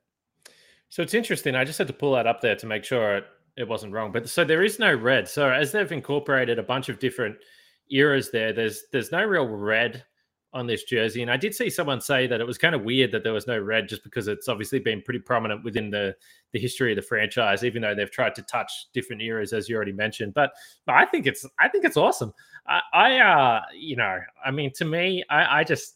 So 0.89 1.01
it's 1.01 1.13
interesting. 1.13 1.56
I 1.56 1.65
just 1.65 1.77
had 1.77 1.88
to 1.88 1.94
pull 1.94 2.13
that 2.13 2.27
up 2.27 2.41
there 2.41 2.56
to 2.56 2.65
make 2.65 2.84
sure 2.84 3.22
it, 3.58 3.67
wasn't 3.67 3.93
wrong. 3.93 4.12
But 4.12 4.29
so 4.29 4.43
there 4.43 4.63
is 4.63 4.79
no 4.79 4.93
red. 4.93 5.27
So 5.27 5.50
as 5.50 5.72
they've 5.72 5.91
incorporated 5.91 6.60
a 6.60 6.63
bunch 6.63 6.89
of 6.89 7.00
different 7.00 7.36
eras 7.89 8.31
there, 8.31 8.53
there's 8.53 8.84
there's 8.91 9.12
no 9.12 9.24
real 9.24 9.48
red 9.48 10.03
on 10.53 10.67
this 10.67 10.84
jersey. 10.84 11.22
And 11.22 11.31
I 11.31 11.38
did 11.38 11.55
see 11.55 11.70
someone 11.70 12.01
say 12.01 12.27
that 12.27 12.41
it 12.41 12.48
was 12.48 12.58
kind 12.58 12.75
of 12.75 12.84
weird 12.84 13.12
that 13.13 13.24
there 13.24 13.34
was 13.34 13.48
no 13.48 13.58
red 13.58 13.88
just 13.88 14.03
because 14.03 14.27
it's 14.27 14.50
obviously 14.50 14.79
been 14.79 15.01
pretty 15.01 15.20
prominent 15.20 15.63
within 15.63 15.89
the 15.89 16.15
the 16.51 16.60
history 16.60 16.91
of 16.91 16.98
the 16.98 17.01
franchise, 17.01 17.63
even 17.63 17.81
though 17.81 17.96
they've 17.96 18.12
tried 18.12 18.36
to 18.36 18.41
touch 18.43 18.88
different 18.93 19.22
eras, 19.22 19.53
as 19.53 19.70
you 19.70 19.75
already 19.75 19.93
mentioned. 19.93 20.34
But, 20.34 20.51
but 20.86 20.96
I 20.96 21.05
think 21.05 21.25
it's 21.25 21.46
I 21.60 21.70
think 21.70 21.86
it's 21.86 21.98
awesome. 21.98 22.34
I, 22.67 22.81
I 22.93 23.20
uh 23.20 23.62
you 23.74 23.96
know, 23.96 24.20
I 24.46 24.51
mean 24.51 24.72
to 24.74 24.86
me, 24.86 25.24
I, 25.29 25.60
I 25.60 25.63
just 25.63 25.96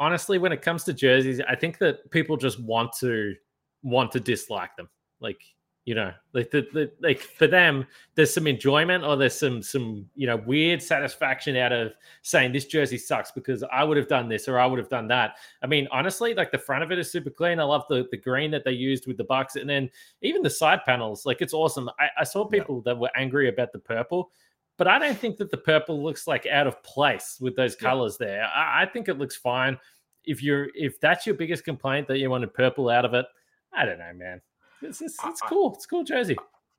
honestly 0.00 0.38
when 0.38 0.52
it 0.52 0.62
comes 0.62 0.82
to 0.84 0.92
jerseys, 0.92 1.40
I 1.48 1.54
think 1.54 1.78
that 1.78 2.10
people 2.10 2.36
just 2.36 2.60
want 2.60 2.92
to 3.00 3.34
want 3.82 4.10
to 4.12 4.20
dislike 4.20 4.74
them. 4.76 4.88
Like 5.20 5.40
you 5.86 5.94
know 5.94 6.12
like 6.34 6.50
the, 6.50 6.66
the, 6.72 6.90
like 7.00 7.20
for 7.20 7.46
them 7.46 7.86
there's 8.16 8.34
some 8.34 8.48
enjoyment 8.48 9.04
or 9.04 9.16
there's 9.16 9.38
some 9.38 9.62
some 9.62 10.04
you 10.16 10.26
know 10.26 10.36
weird 10.36 10.82
satisfaction 10.82 11.56
out 11.56 11.72
of 11.72 11.92
saying 12.22 12.52
this 12.52 12.66
jersey 12.66 12.98
sucks 12.98 13.30
because 13.30 13.64
i 13.72 13.82
would 13.84 13.96
have 13.96 14.08
done 14.08 14.28
this 14.28 14.48
or 14.48 14.58
i 14.58 14.66
would 14.66 14.78
have 14.78 14.90
done 14.90 15.06
that. 15.08 15.36
I 15.62 15.66
mean 15.66 15.88
honestly 15.92 16.34
like 16.34 16.50
the 16.50 16.58
front 16.58 16.82
of 16.82 16.90
it 16.90 16.98
is 16.98 17.10
super 17.10 17.30
clean. 17.30 17.60
I 17.60 17.62
love 17.62 17.84
the 17.88 18.06
the 18.10 18.16
green 18.16 18.50
that 18.50 18.64
they 18.64 18.72
used 18.72 19.06
with 19.06 19.16
the 19.16 19.24
bucks 19.24 19.56
and 19.56 19.70
then 19.70 19.88
even 20.20 20.42
the 20.42 20.50
side 20.50 20.80
panels 20.84 21.24
like 21.24 21.40
it's 21.40 21.54
awesome. 21.54 21.88
I, 22.00 22.08
I 22.18 22.24
saw 22.24 22.44
people 22.44 22.82
yeah. 22.84 22.92
that 22.92 22.98
were 22.98 23.10
angry 23.16 23.48
about 23.48 23.72
the 23.72 23.78
purple 23.78 24.32
but 24.76 24.88
i 24.88 24.98
don't 24.98 25.16
think 25.16 25.36
that 25.36 25.50
the 25.50 25.56
purple 25.56 26.02
looks 26.02 26.26
like 26.26 26.46
out 26.46 26.66
of 26.66 26.82
place 26.82 27.38
with 27.40 27.54
those 27.54 27.76
colors 27.76 28.18
yeah. 28.20 28.26
there. 28.26 28.44
I, 28.44 28.82
I 28.82 28.86
think 28.86 29.08
it 29.08 29.18
looks 29.18 29.36
fine. 29.36 29.78
If 30.24 30.42
you're 30.42 30.68
if 30.74 30.98
that's 31.00 31.26
your 31.26 31.36
biggest 31.36 31.64
complaint 31.64 32.08
that 32.08 32.18
you 32.18 32.28
wanted 32.28 32.52
purple 32.52 32.88
out 32.88 33.04
of 33.04 33.14
it 33.14 33.26
i 33.72 33.84
don't 33.84 33.98
know 33.98 34.12
man 34.14 34.40
it's, 34.82 35.00
it's, 35.00 35.16
it's 35.24 35.40
cool. 35.42 35.74
It's 35.74 35.86
cool 35.86 36.04
jersey. 36.04 36.36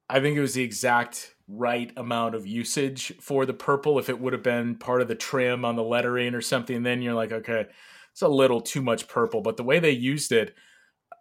I 0.09 0.19
think 0.19 0.37
it 0.37 0.41
was 0.41 0.53
the 0.53 0.63
exact 0.63 1.35
right 1.47 1.91
amount 1.97 2.35
of 2.35 2.47
usage 2.47 3.13
for 3.19 3.45
the 3.45 3.53
purple. 3.53 3.99
If 3.99 4.09
it 4.09 4.19
would 4.19 4.33
have 4.33 4.43
been 4.43 4.75
part 4.75 5.01
of 5.01 5.07
the 5.07 5.15
trim 5.15 5.65
on 5.65 5.75
the 5.75 5.83
lettering 5.83 6.33
or 6.33 6.41
something, 6.41 6.83
then 6.83 7.01
you're 7.01 7.13
like, 7.13 7.31
okay, 7.31 7.65
it's 8.11 8.21
a 8.21 8.27
little 8.27 8.61
too 8.61 8.81
much 8.81 9.07
purple. 9.07 9.41
But 9.41 9.57
the 9.57 9.63
way 9.63 9.79
they 9.79 9.91
used 9.91 10.31
it, 10.31 10.55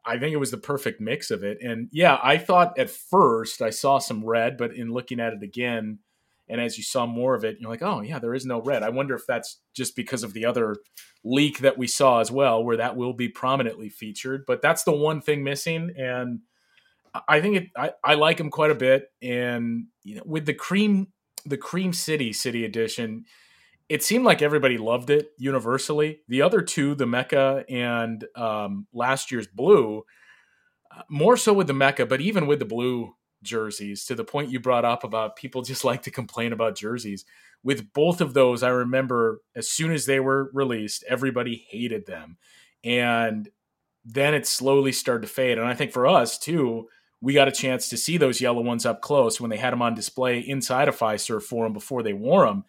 I 0.04 0.18
think 0.18 0.32
it 0.32 0.38
was 0.38 0.52
the 0.52 0.56
perfect 0.56 1.00
mix 1.00 1.32
of 1.32 1.42
it. 1.42 1.58
And 1.60 1.88
yeah, 1.90 2.18
I 2.22 2.38
thought 2.38 2.78
at 2.78 2.90
first 2.90 3.60
I 3.60 3.70
saw 3.70 3.98
some 3.98 4.24
red, 4.24 4.56
but 4.56 4.74
in 4.74 4.92
looking 4.92 5.18
at 5.18 5.32
it 5.32 5.42
again, 5.42 5.98
and 6.48 6.60
as 6.60 6.78
you 6.78 6.84
saw 6.84 7.06
more 7.06 7.34
of 7.34 7.44
it, 7.44 7.56
you're 7.58 7.70
like, 7.70 7.82
oh 7.82 8.02
yeah, 8.02 8.20
there 8.20 8.34
is 8.34 8.46
no 8.46 8.62
red. 8.62 8.84
I 8.84 8.90
wonder 8.90 9.16
if 9.16 9.26
that's 9.26 9.58
just 9.74 9.96
because 9.96 10.22
of 10.22 10.32
the 10.32 10.44
other 10.44 10.76
leak 11.24 11.58
that 11.58 11.76
we 11.76 11.88
saw 11.88 12.20
as 12.20 12.30
well, 12.30 12.62
where 12.62 12.76
that 12.76 12.96
will 12.96 13.14
be 13.14 13.28
prominently 13.28 13.88
featured. 13.88 14.44
But 14.46 14.62
that's 14.62 14.84
the 14.84 14.92
one 14.92 15.20
thing 15.20 15.42
missing, 15.42 15.92
and 15.98 16.40
I 17.28 17.40
think 17.40 17.56
it. 17.56 17.68
I, 17.76 17.92
I 18.02 18.14
like 18.14 18.38
him 18.38 18.50
quite 18.50 18.70
a 18.70 18.74
bit, 18.74 19.08
and 19.22 19.86
you 20.02 20.16
know, 20.16 20.22
with 20.24 20.46
the 20.46 20.54
cream, 20.54 21.08
the 21.44 21.56
Cream 21.56 21.92
City 21.92 22.32
City 22.32 22.64
Edition, 22.64 23.24
it 23.88 24.02
seemed 24.02 24.24
like 24.24 24.42
everybody 24.42 24.78
loved 24.78 25.10
it 25.10 25.30
universally. 25.38 26.20
The 26.28 26.42
other 26.42 26.60
two, 26.62 26.94
the 26.94 27.06
Mecca 27.06 27.64
and 27.68 28.24
um, 28.34 28.86
last 28.92 29.30
year's 29.30 29.46
Blue, 29.46 30.02
uh, 30.94 31.02
more 31.08 31.36
so 31.36 31.52
with 31.52 31.68
the 31.68 31.72
Mecca, 31.72 32.06
but 32.06 32.20
even 32.20 32.46
with 32.46 32.58
the 32.58 32.64
Blue 32.64 33.14
jerseys, 33.42 34.04
to 34.06 34.14
the 34.14 34.24
point 34.24 34.50
you 34.50 34.58
brought 34.58 34.84
up 34.84 35.04
about 35.04 35.36
people 35.36 35.62
just 35.62 35.84
like 35.84 36.02
to 36.02 36.10
complain 36.10 36.52
about 36.52 36.76
jerseys. 36.76 37.24
With 37.62 37.92
both 37.92 38.20
of 38.20 38.34
those, 38.34 38.62
I 38.62 38.68
remember 38.68 39.40
as 39.54 39.68
soon 39.68 39.92
as 39.92 40.06
they 40.06 40.20
were 40.20 40.50
released, 40.52 41.04
everybody 41.08 41.66
hated 41.68 42.06
them, 42.06 42.38
and 42.84 43.48
then 44.04 44.34
it 44.34 44.46
slowly 44.46 44.92
started 44.92 45.26
to 45.26 45.32
fade. 45.32 45.58
And 45.58 45.66
I 45.66 45.74
think 45.74 45.92
for 45.92 46.06
us 46.06 46.38
too 46.38 46.86
we 47.20 47.32
got 47.32 47.48
a 47.48 47.52
chance 47.52 47.88
to 47.88 47.96
see 47.96 48.16
those 48.16 48.40
yellow 48.40 48.62
ones 48.62 48.86
up 48.86 49.00
close 49.00 49.40
when 49.40 49.50
they 49.50 49.56
had 49.56 49.72
them 49.72 49.82
on 49.82 49.94
display 49.94 50.38
inside 50.38 50.88
of 50.88 50.96
Fiserv 50.96 51.42
Forum 51.42 51.72
before 51.72 52.02
they 52.02 52.12
wore 52.12 52.46
them. 52.46 52.64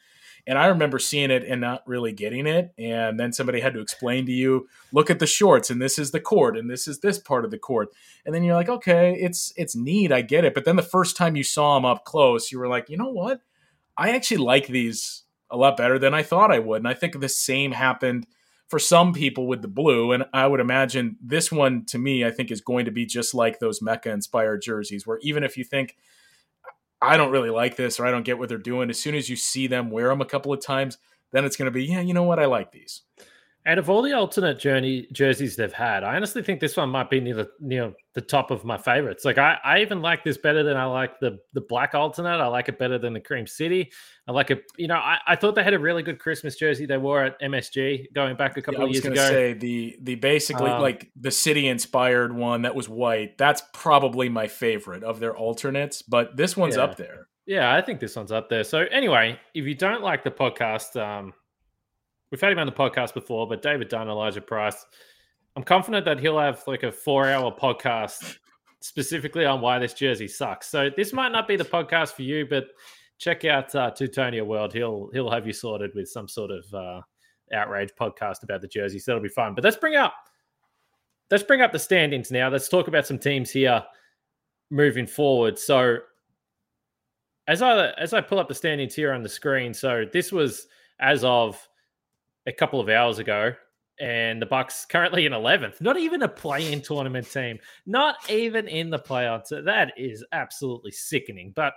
And 0.47 0.57
I 0.57 0.67
remember 0.67 0.97
seeing 0.97 1.29
it 1.29 1.43
and 1.43 1.59
not 1.59 1.83
really 1.85 2.13
getting 2.13 2.47
it. 2.47 2.73
And 2.77 3.19
then 3.19 3.33
somebody 3.33 3.59
had 3.59 3.73
to 3.73 3.81
explain 3.81 4.25
to 4.27 4.31
you, 4.31 4.69
look 4.93 5.09
at 5.09 5.19
the 5.19 5.27
shorts, 5.27 5.69
and 5.69 5.81
this 5.81 5.99
is 5.99 6.11
the 6.11 6.21
court, 6.21 6.57
and 6.57 6.69
this 6.69 6.87
is 6.87 6.99
this 6.99 7.19
part 7.19 7.43
of 7.43 7.51
the 7.51 7.59
court. 7.59 7.89
And 8.25 8.33
then 8.33 8.43
you're 8.43 8.55
like, 8.55 8.69
okay, 8.69 9.17
it's 9.19 9.51
it's 9.57 9.75
neat, 9.75 10.13
I 10.13 10.21
get 10.21 10.45
it. 10.45 10.53
But 10.53 10.63
then 10.63 10.77
the 10.77 10.81
first 10.81 11.17
time 11.17 11.35
you 11.35 11.43
saw 11.43 11.75
them 11.75 11.83
up 11.83 12.05
close, 12.05 12.49
you 12.49 12.59
were 12.59 12.69
like, 12.69 12.89
you 12.89 12.95
know 12.95 13.11
what? 13.11 13.41
I 13.97 14.11
actually 14.11 14.37
like 14.37 14.67
these 14.67 15.23
a 15.49 15.57
lot 15.57 15.75
better 15.75 15.99
than 15.99 16.13
I 16.13 16.23
thought 16.23 16.51
I 16.51 16.59
would. 16.59 16.77
And 16.77 16.87
I 16.87 16.93
think 16.93 17.19
the 17.19 17.27
same 17.27 17.73
happened 17.73 18.25
for 18.67 18.79
some 18.79 19.13
people 19.13 19.47
with 19.47 19.61
the 19.61 19.67
blue. 19.67 20.11
And 20.11 20.25
I 20.33 20.45
would 20.47 20.59
imagine 20.59 21.17
this 21.21 21.51
one 21.51 21.85
to 21.85 21.97
me, 21.97 22.25
I 22.25 22.31
think 22.31 22.51
is 22.51 22.61
going 22.61 22.85
to 22.85 22.91
be 22.91 23.05
just 23.05 23.33
like 23.33 23.59
those 23.59 23.81
Mecca 23.81 24.11
inspired 24.11 24.61
jerseys, 24.61 25.07
where 25.07 25.19
even 25.21 25.43
if 25.43 25.57
you 25.57 25.63
think, 25.63 25.95
I 27.01 27.15
don't 27.15 27.31
really 27.31 27.49
like 27.49 27.75
this 27.75 27.99
or 27.99 28.05
I 28.05 28.11
don't 28.11 28.25
get 28.25 28.39
what 28.39 28.49
they're 28.49 28.57
doing, 28.57 28.89
as 28.89 28.99
soon 28.99 29.15
as 29.15 29.29
you 29.29 29.35
see 29.35 29.67
them 29.67 29.89
wear 29.91 30.09
them 30.09 30.21
a 30.21 30.25
couple 30.25 30.51
of 30.51 30.61
times, 30.61 30.97
then 31.31 31.45
it's 31.45 31.55
going 31.55 31.67
to 31.67 31.71
be, 31.71 31.85
yeah, 31.85 32.01
you 32.01 32.13
know 32.13 32.23
what? 32.23 32.39
I 32.39 32.45
like 32.45 32.71
these. 32.71 33.03
Out 33.67 33.77
of 33.77 33.89
all 33.89 34.01
the 34.01 34.13
alternate 34.13 34.57
journey 34.57 35.07
jerseys 35.11 35.57
they've 35.57 35.73
had, 35.73 36.03
I 36.03 36.15
honestly 36.15 36.41
think 36.41 36.61
this 36.61 36.77
one 36.77 36.89
might 36.89 37.09
be 37.09 37.19
near 37.19 37.35
the 37.35 37.49
near 37.59 37.93
the 38.13 38.21
top 38.21 38.49
of 38.49 38.63
my 38.63 38.77
favorites. 38.77 39.25
Like 39.25 39.37
I, 39.37 39.57
I 39.63 39.81
even 39.81 40.01
like 40.01 40.23
this 40.23 40.37
better 40.37 40.63
than 40.63 40.77
I 40.77 40.85
like 40.85 41.19
the 41.19 41.37
the 41.51 41.61
black 41.61 41.93
alternate. 41.93 42.39
I 42.39 42.47
like 42.47 42.69
it 42.69 42.79
better 42.79 42.97
than 42.97 43.11
the 43.11 43.19
cream 43.19 43.45
city. 43.45 43.91
I 44.25 44.31
like 44.31 44.51
it. 44.51 44.63
You 44.77 44.87
know, 44.87 44.95
I, 44.95 45.17
I 45.27 45.35
thought 45.35 45.55
they 45.55 45.63
had 45.63 45.73
a 45.73 45.79
really 45.79 46.01
good 46.01 46.17
Christmas 46.17 46.55
jersey 46.55 46.85
they 46.85 46.97
wore 46.97 47.25
at 47.25 47.41
MSG 47.41 48.13
going 48.15 48.37
back 48.37 48.55
a 48.55 48.61
couple 48.61 48.79
yeah, 48.79 48.85
of 48.85 48.93
years 48.93 49.05
ago. 49.05 49.09
I 49.09 49.11
was 49.11 49.19
going 49.19 49.31
to 49.31 49.35
say 49.35 49.53
the 49.53 49.97
the 50.01 50.15
basically 50.15 50.71
um, 50.71 50.81
like 50.81 51.11
the 51.19 51.31
city 51.31 51.67
inspired 51.67 52.33
one 52.33 52.61
that 52.61 52.73
was 52.73 52.87
white. 52.87 53.37
That's 53.37 53.61
probably 53.73 54.29
my 54.29 54.47
favorite 54.47 55.03
of 55.03 55.19
their 55.19 55.35
alternates, 55.35 56.01
but 56.01 56.37
this 56.37 56.55
one's 56.55 56.77
yeah. 56.77 56.83
up 56.83 56.95
there. 56.95 57.27
Yeah, 57.45 57.73
I 57.73 57.81
think 57.81 57.99
this 57.99 58.15
one's 58.15 58.31
up 58.31 58.49
there. 58.49 58.63
So 58.65 58.79
anyway, 58.91 59.39
if 59.53 59.65
you 59.65 59.73
don't 59.75 60.03
like 60.03 60.23
the 60.23 60.31
podcast, 60.31 61.01
um, 61.01 61.33
we've 62.31 62.41
had 62.41 62.51
him 62.51 62.59
on 62.59 62.65
the 62.65 62.73
podcast 62.73 63.13
before, 63.13 63.47
but 63.47 63.61
David 63.61 63.89
Dunn, 63.89 64.09
Elijah 64.09 64.41
Price. 64.41 64.85
I'm 65.55 65.63
confident 65.63 66.05
that 66.05 66.19
he'll 66.19 66.39
have 66.39 66.63
like 66.67 66.83
a 66.83 66.91
four 66.91 67.27
hour 67.27 67.51
podcast 67.51 68.37
specifically 68.79 69.45
on 69.45 69.61
why 69.61 69.79
this 69.79 69.93
jersey 69.93 70.27
sucks. 70.27 70.67
So 70.67 70.89
this 70.95 71.13
might 71.13 71.31
not 71.31 71.47
be 71.47 71.55
the 71.55 71.65
podcast 71.65 72.13
for 72.13 72.21
you, 72.21 72.45
but 72.45 72.67
check 73.17 73.45
out 73.45 73.73
uh, 73.75 73.91
Teutonia 73.91 74.45
World. 74.45 74.73
He'll 74.73 75.09
he'll 75.13 75.31
have 75.31 75.47
you 75.47 75.53
sorted 75.53 75.91
with 75.95 76.09
some 76.09 76.27
sort 76.27 76.51
of 76.51 76.73
uh, 76.73 77.01
outrage 77.53 77.89
podcast 77.99 78.43
about 78.43 78.61
the 78.61 78.67
jerseys. 78.67 79.05
That'll 79.05 79.21
be 79.21 79.29
fun. 79.29 79.55
But 79.55 79.63
let's 79.63 79.77
bring 79.77 79.95
up 79.95 80.13
let's 81.31 81.43
bring 81.43 81.61
up 81.61 81.71
the 81.71 81.79
standings 81.79 82.31
now. 82.31 82.49
Let's 82.49 82.69
talk 82.69 82.87
about 82.87 83.07
some 83.07 83.19
teams 83.19 83.51
here 83.51 83.83
moving 84.69 85.07
forward. 85.07 85.57
So 85.57 85.97
as 87.47 87.61
I 87.61 87.89
as 87.91 88.13
I 88.13 88.21
pull 88.21 88.39
up 88.39 88.47
the 88.47 88.55
standings 88.55 88.93
here 88.93 89.13
on 89.13 89.23
the 89.23 89.29
screen, 89.29 89.73
so 89.73 90.05
this 90.11 90.31
was 90.31 90.67
as 90.99 91.23
of 91.23 91.67
a 92.47 92.51
couple 92.53 92.79
of 92.79 92.89
hours 92.89 93.19
ago, 93.19 93.53
and 93.99 94.41
the 94.41 94.45
Bucks 94.45 94.85
currently 94.85 95.25
in 95.25 95.33
11th. 95.33 95.81
Not 95.81 95.97
even 95.97 96.23
a 96.23 96.27
play-in 96.27 96.81
tournament 96.81 97.29
team. 97.29 97.59
Not 97.85 98.15
even 98.29 98.67
in 98.67 98.89
the 98.89 98.99
playoffs. 98.99 99.49
That 99.49 99.93
is 99.97 100.23
absolutely 100.31 100.91
sickening. 100.91 101.51
But 101.55 101.73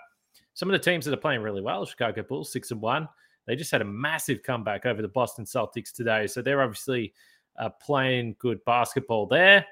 some 0.54 0.70
of 0.70 0.72
the 0.72 0.90
teams 0.90 1.04
that 1.04 1.14
are 1.14 1.18
playing 1.20 1.42
really 1.42 1.62
well, 1.62 1.84
Chicago 1.84 2.22
Bulls 2.22 2.52
six 2.52 2.70
and 2.70 2.80
one. 2.80 3.08
They 3.46 3.56
just 3.56 3.72
had 3.72 3.82
a 3.82 3.86
massive 3.86 4.42
comeback 4.42 4.86
over 4.86 5.02
the 5.02 5.08
Boston 5.08 5.44
Celtics 5.44 5.92
today, 5.92 6.26
so 6.26 6.40
they're 6.40 6.62
obviously 6.62 7.12
uh, 7.58 7.70
playing 7.82 8.36
good 8.38 8.64
basketball 8.64 9.26
there. 9.26 9.66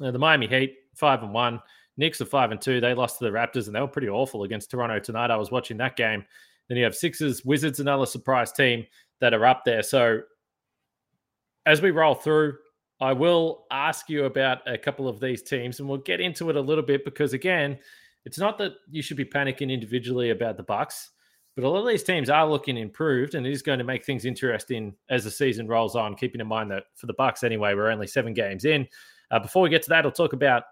Uh, 0.00 0.12
the 0.12 0.18
Miami 0.18 0.46
Heat 0.46 0.76
five 0.94 1.22
and 1.22 1.34
one. 1.34 1.60
Knicks 1.96 2.20
are 2.20 2.26
five 2.26 2.52
and 2.52 2.60
two. 2.60 2.80
They 2.80 2.94
lost 2.94 3.18
to 3.18 3.24
the 3.24 3.30
Raptors, 3.30 3.66
and 3.66 3.74
they 3.74 3.80
were 3.80 3.88
pretty 3.88 4.08
awful 4.08 4.44
against 4.44 4.70
Toronto 4.70 4.98
tonight. 4.98 5.30
I 5.30 5.36
was 5.36 5.50
watching 5.50 5.76
that 5.78 5.96
game. 5.96 6.24
Then 6.68 6.78
you 6.78 6.84
have 6.84 6.94
Sixers, 6.94 7.44
Wizards, 7.44 7.80
another 7.80 8.06
surprise 8.06 8.52
team 8.52 8.86
that 9.20 9.34
are 9.34 9.46
up 9.46 9.64
there. 9.64 9.82
So 9.82 10.22
as 11.66 11.82
we 11.82 11.90
roll 11.90 12.14
through, 12.14 12.56
I 13.00 13.12
will 13.12 13.66
ask 13.70 14.08
you 14.10 14.24
about 14.24 14.58
a 14.66 14.76
couple 14.76 15.08
of 15.08 15.20
these 15.20 15.42
teams, 15.42 15.80
and 15.80 15.88
we'll 15.88 15.98
get 15.98 16.20
into 16.20 16.50
it 16.50 16.56
a 16.56 16.60
little 16.60 16.84
bit 16.84 17.04
because 17.04 17.32
again, 17.32 17.78
it's 18.26 18.38
not 18.38 18.58
that 18.58 18.72
you 18.90 19.02
should 19.02 19.16
be 19.16 19.24
panicking 19.24 19.72
individually 19.72 20.30
about 20.30 20.58
the 20.58 20.62
Bucks, 20.62 21.10
but 21.56 21.64
a 21.64 21.68
lot 21.68 21.80
of 21.80 21.88
these 21.88 22.02
teams 22.02 22.28
are 22.28 22.46
looking 22.46 22.76
improved, 22.76 23.34
and 23.34 23.46
it 23.46 23.52
is 23.52 23.62
going 23.62 23.78
to 23.78 23.84
make 23.84 24.04
things 24.04 24.26
interesting 24.26 24.94
as 25.08 25.24
the 25.24 25.30
season 25.30 25.66
rolls 25.66 25.96
on. 25.96 26.14
Keeping 26.14 26.40
in 26.40 26.46
mind 26.46 26.70
that 26.70 26.84
for 26.94 27.06
the 27.06 27.14
Bucks, 27.14 27.42
anyway, 27.42 27.74
we're 27.74 27.90
only 27.90 28.06
seven 28.06 28.34
games 28.34 28.66
in. 28.66 28.86
Uh, 29.30 29.38
before 29.38 29.62
we 29.62 29.70
get 29.70 29.82
to 29.82 29.88
that, 29.88 30.04
I'll 30.04 30.12
talk 30.12 30.34
about 30.34 30.64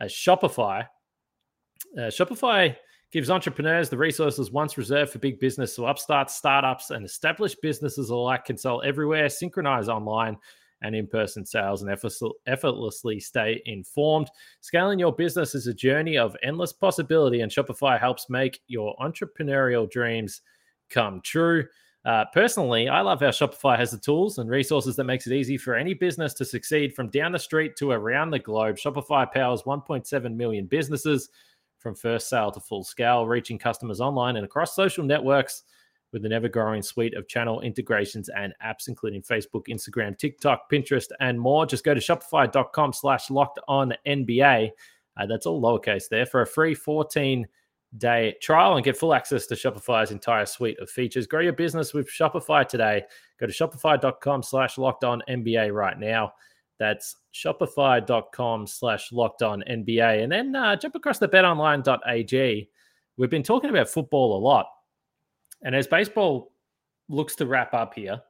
uh, 0.00 0.04
Shopify. 0.04 0.86
Uh, 1.96 2.02
Shopify 2.02 2.76
gives 3.12 3.30
entrepreneurs 3.30 3.90
the 3.90 3.96
resources 3.96 4.50
once 4.50 4.78
reserved 4.78 5.12
for 5.12 5.18
big 5.18 5.38
business 5.38 5.76
so 5.76 5.84
upstarts, 5.84 6.34
startups, 6.34 6.90
and 6.90 7.04
established 7.04 7.60
businesses 7.60 8.08
alike 8.08 8.46
can 8.46 8.56
sell 8.56 8.82
everywhere, 8.82 9.28
synchronize 9.28 9.88
online 9.88 10.36
and 10.80 10.96
in 10.96 11.06
person 11.06 11.44
sales, 11.44 11.82
and 11.82 11.96
effortlessly 12.46 13.20
stay 13.20 13.62
informed. 13.66 14.28
Scaling 14.62 14.98
your 14.98 15.12
business 15.12 15.54
is 15.54 15.68
a 15.68 15.74
journey 15.74 16.16
of 16.18 16.36
endless 16.42 16.72
possibility, 16.72 17.42
and 17.42 17.52
Shopify 17.52 18.00
helps 18.00 18.28
make 18.28 18.60
your 18.66 18.96
entrepreneurial 18.96 19.88
dreams 19.88 20.40
come 20.90 21.20
true. 21.22 21.64
Uh, 22.04 22.24
personally, 22.34 22.88
I 22.88 23.00
love 23.00 23.20
how 23.20 23.28
Shopify 23.28 23.78
has 23.78 23.92
the 23.92 23.98
tools 23.98 24.38
and 24.38 24.50
resources 24.50 24.96
that 24.96 25.04
makes 25.04 25.28
it 25.28 25.34
easy 25.34 25.56
for 25.56 25.76
any 25.76 25.94
business 25.94 26.34
to 26.34 26.44
succeed 26.44 26.94
from 26.94 27.10
down 27.10 27.30
the 27.30 27.38
street 27.38 27.76
to 27.76 27.92
around 27.92 28.30
the 28.30 28.40
globe. 28.40 28.76
Shopify 28.76 29.30
powers 29.30 29.62
1.7 29.62 30.34
million 30.34 30.66
businesses 30.66 31.28
from 31.82 31.94
first 31.94 32.28
sale 32.28 32.50
to 32.52 32.60
full 32.60 32.84
scale, 32.84 33.26
reaching 33.26 33.58
customers 33.58 34.00
online 34.00 34.36
and 34.36 34.44
across 34.44 34.74
social 34.74 35.04
networks 35.04 35.64
with 36.12 36.24
an 36.24 36.32
ever 36.32 36.48
growing 36.48 36.82
suite 36.82 37.14
of 37.14 37.26
channel 37.26 37.60
integrations 37.62 38.28
and 38.28 38.52
apps, 38.64 38.88
including 38.88 39.22
Facebook, 39.22 39.66
Instagram, 39.68 40.16
TikTok, 40.16 40.70
Pinterest, 40.70 41.08
and 41.20 41.40
more. 41.40 41.66
Just 41.66 41.84
go 41.84 41.94
to 41.94 42.00
shopify.com 42.00 42.92
slash 42.92 43.30
locked 43.30 43.58
on 43.66 43.94
NBA. 44.06 44.70
Uh, 45.16 45.26
that's 45.26 45.46
all 45.46 45.60
lowercase 45.60 46.08
there 46.08 46.26
for 46.26 46.42
a 46.42 46.46
free 46.46 46.74
14 46.74 47.46
day 47.98 48.34
trial 48.40 48.76
and 48.76 48.84
get 48.84 48.96
full 48.96 49.14
access 49.14 49.46
to 49.46 49.54
Shopify's 49.54 50.10
entire 50.10 50.46
suite 50.46 50.78
of 50.80 50.88
features. 50.88 51.26
Grow 51.26 51.40
your 51.40 51.52
business 51.52 51.92
with 51.92 52.08
Shopify 52.08 52.66
today. 52.66 53.02
Go 53.38 53.46
to 53.46 53.52
shopify.com 53.52 54.42
slash 54.42 54.78
locked 54.78 55.04
on 55.04 55.22
NBA 55.28 55.74
right 55.74 55.98
now. 55.98 56.32
That's 56.82 57.14
shopify.com 57.32 58.66
slash 58.66 59.12
locked 59.12 59.40
on 59.42 59.62
NBA. 59.70 60.24
And 60.24 60.32
then 60.32 60.56
uh, 60.56 60.74
jump 60.74 60.96
across 60.96 61.20
to 61.20 61.28
betonline.ag. 61.28 62.68
We've 63.16 63.30
been 63.30 63.44
talking 63.44 63.70
about 63.70 63.88
football 63.88 64.36
a 64.36 64.40
lot. 64.42 64.66
And 65.62 65.76
as 65.76 65.86
baseball 65.86 66.50
looks 67.08 67.36
to 67.36 67.46
wrap 67.46 67.72
up 67.72 67.94
here, 67.94 68.20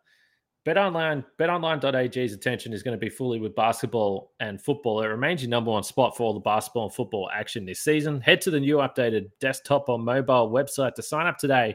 BetOnline, 0.66 1.24
BetOnline.ag's 1.40 2.34
attention 2.34 2.74
is 2.74 2.82
going 2.82 2.94
to 2.94 3.00
be 3.00 3.08
fully 3.08 3.40
with 3.40 3.56
basketball 3.56 4.32
and 4.38 4.60
football. 4.60 5.00
It 5.00 5.06
remains 5.06 5.40
your 5.40 5.48
number 5.48 5.70
one 5.70 5.82
spot 5.82 6.14
for 6.14 6.24
all 6.24 6.34
the 6.34 6.40
basketball 6.40 6.84
and 6.84 6.94
football 6.94 7.30
action 7.32 7.64
this 7.64 7.80
season. 7.80 8.20
Head 8.20 8.42
to 8.42 8.50
the 8.50 8.60
new 8.60 8.76
updated 8.76 9.30
desktop 9.40 9.88
or 9.88 9.98
mobile 9.98 10.50
website 10.50 10.92
to 10.96 11.02
sign 11.02 11.26
up 11.26 11.38
today 11.38 11.74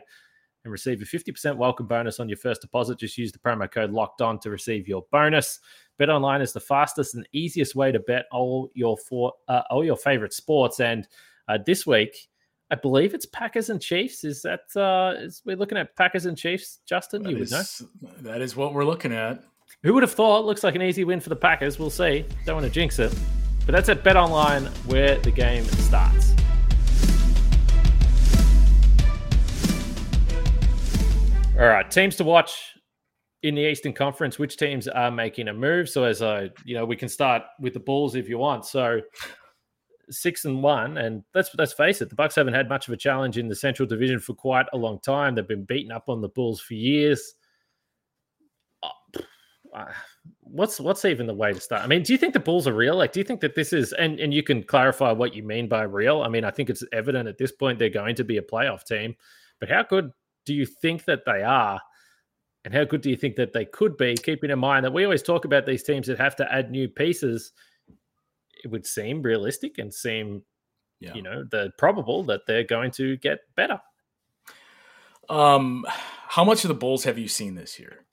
and 0.64 0.72
receive 0.72 1.02
a 1.02 1.06
50% 1.06 1.58
welcome 1.58 1.88
bonus 1.88 2.20
on 2.20 2.30
your 2.30 2.38
first 2.38 2.62
deposit. 2.62 3.00
Just 3.00 3.18
use 3.18 3.32
the 3.32 3.40
promo 3.40 3.72
code 3.72 3.90
locked 3.90 4.22
on 4.22 4.38
to 4.42 4.52
receive 4.52 4.88
your 4.88 5.06
bonus. 5.12 5.60
BetOnline 6.00 6.42
is 6.42 6.54
the 6.54 6.60
fastest 6.60 7.16
and 7.16 7.28
easiest 7.34 7.76
way 7.76 7.92
to 7.92 8.00
bet 8.00 8.26
all 8.32 8.70
your 8.74 8.98
for, 8.98 9.34
uh, 9.48 9.64
all 9.70 9.84
your 9.84 9.98
favorite 9.98 10.34
sports. 10.34 10.80
And 10.80 11.08
uh, 11.48 11.58
this 11.66 11.88
week, 11.88 12.30
I 12.70 12.76
believe 12.76 13.14
it's 13.14 13.26
Packers 13.26 13.70
and 13.70 13.82
Chiefs. 13.82 14.24
Is 14.24 14.42
that 14.42 14.62
uh 14.76 15.14
is 15.18 15.42
we're 15.46 15.56
looking 15.56 15.78
at 15.78 15.96
Packers 15.96 16.26
and 16.26 16.38
Chiefs, 16.38 16.80
Justin? 16.86 17.24
That 17.24 17.32
you 17.32 17.38
is, 17.38 17.52
would 17.52 18.12
know. 18.24 18.32
That 18.32 18.42
is 18.42 18.56
what 18.56 18.74
we're 18.74 18.86
looking 18.86 19.14
at. 19.14 19.44
Who 19.84 19.94
would 19.94 20.04
have 20.04 20.12
thought? 20.12 20.46
Looks 20.46 20.64
like 20.64 20.76
an 20.76 20.82
easy 20.82 21.04
win 21.04 21.20
for 21.20 21.30
the 21.30 21.36
Packers. 21.36 21.80
We'll 21.80 21.90
see. 21.90 22.26
Don't 22.46 22.56
want 22.56 22.66
to 22.66 22.72
jinx 22.72 23.00
it. 23.00 23.16
But 23.66 23.74
that's 23.74 23.90
at 23.90 24.04
Bet 24.04 24.16
Online 24.16 24.66
where 24.86 25.18
the 25.20 25.32
game 25.32 25.64
starts. 25.66 26.34
All 31.60 31.68
right, 31.68 31.90
teams 31.90 32.16
to 32.18 32.24
watch 32.24 32.77
in 33.44 33.56
the 33.56 33.62
Eastern 33.62 33.94
Conference. 33.94 34.40
Which 34.40 34.58
teams 34.58 34.88
are 34.88 35.12
making 35.12 35.48
a 35.48 35.54
move? 35.54 35.90
So 35.90 36.04
as 36.04 36.22
I, 36.22 36.50
you 36.66 36.76
know, 36.76 36.86
we 36.86 36.96
can 36.96 37.10
start 37.10 37.44
with 37.60 37.74
the 37.74 37.80
Bulls 37.80 38.16
if 38.16 38.30
you 38.30 38.38
want. 38.38 38.66
So 38.66 39.02
six 40.10 40.46
and 40.46 40.64
one, 40.64 40.98
and 40.98 41.24
let's 41.34 41.50
let's 41.58 41.74
face 41.74 42.02
it, 42.02 42.10
the 42.10 42.16
Bucks 42.16 42.36
haven't 42.36 42.54
had 42.54 42.70
much 42.70 42.88
of 42.88 42.94
a 42.94 42.98
challenge 42.98 43.38
in 43.38 43.48
the 43.48 43.56
Central 43.56 43.88
Division 43.88 44.20
for 44.20 44.34
quite 44.34 44.68
a 44.74 44.78
long 44.78 45.00
time. 45.00 45.36
They've 45.36 45.48
been 45.48 45.66
beaten 45.66 45.92
up 45.92 46.10
on 46.10 46.22
the 46.22 46.30
Bulls 46.30 46.62
for 46.62 46.74
years. 46.74 47.34
Uh, 49.74 49.86
what's 50.42 50.80
what's 50.80 51.06
even 51.06 51.28
the 51.28 51.34
way 51.34 51.54
to 51.54 51.60
start? 51.60 51.84
I 51.84 51.88
mean, 51.88 52.04
do 52.04 52.14
you 52.14 52.18
think 52.18 52.34
the 52.34 52.40
Bulls 52.40 52.68
are 52.68 52.74
real? 52.74 52.96
Like, 52.96 53.12
do 53.12 53.20
you 53.20 53.24
think 53.24 53.42
that 53.42 53.56
this 53.56 53.74
is 53.74 53.94
and 53.94 54.20
and 54.20 54.34
you 54.34 54.44
can 54.44 54.64
clarify 54.64 55.12
what 55.12 55.36
you 55.36 55.44
mean 55.44 55.68
by 55.68 55.84
real? 55.84 56.22
I 56.22 56.30
mean, 56.30 56.44
I 56.44 56.52
think 56.52 56.70
it's 56.70 56.84
evident 56.94 57.28
at 57.28 57.38
this 57.38 57.52
point 57.52 57.78
they're 57.78 57.90
going 57.90 58.16
to 58.16 58.24
be 58.24 58.38
a 58.38 58.42
playoff 58.42 58.86
team, 58.86 59.16
but 59.60 59.70
how 59.70 59.84
good 59.84 60.12
do 60.46 60.54
you 60.54 60.66
think 60.66 61.06
that 61.06 61.26
they 61.26 61.44
are? 61.44 61.82
And 62.68 62.76
how 62.76 62.84
good 62.84 63.00
do 63.00 63.10
you 63.10 63.16
think 63.16 63.38
that 63.38 63.54
they 63.54 63.64
could 63.64 63.96
be, 63.96 64.14
keeping 64.16 64.50
in 64.50 64.60
mind 64.60 64.84
that 64.84 64.92
we 64.92 65.06
always 65.06 65.24
talk 65.24 65.46
about 65.46 65.66
these 65.66 65.84
teams 65.84 66.06
that 66.08 66.18
have 66.18 66.36
to 66.36 66.54
add 66.54 66.70
new 66.70 66.90
pieces 66.90 67.54
it 68.62 68.68
would 68.68 68.86
seem 68.86 69.22
realistic 69.22 69.78
and 69.78 69.94
seem, 69.94 70.44
yeah. 71.00 71.14
you 71.14 71.22
know, 71.22 71.46
the 71.50 71.72
probable 71.78 72.26
that 72.26 72.42
they're 72.46 72.66
going 72.66 72.92
to 72.92 73.16
get 73.16 73.40
better. 73.56 73.80
Um, 75.30 75.86
how 76.28 76.44
much 76.44 76.66
of 76.66 76.68
the 76.68 76.74
Bulls 76.74 77.06
have 77.06 77.18
you 77.18 77.30
seen 77.30 77.56
this 77.56 77.80
year? 77.80 78.04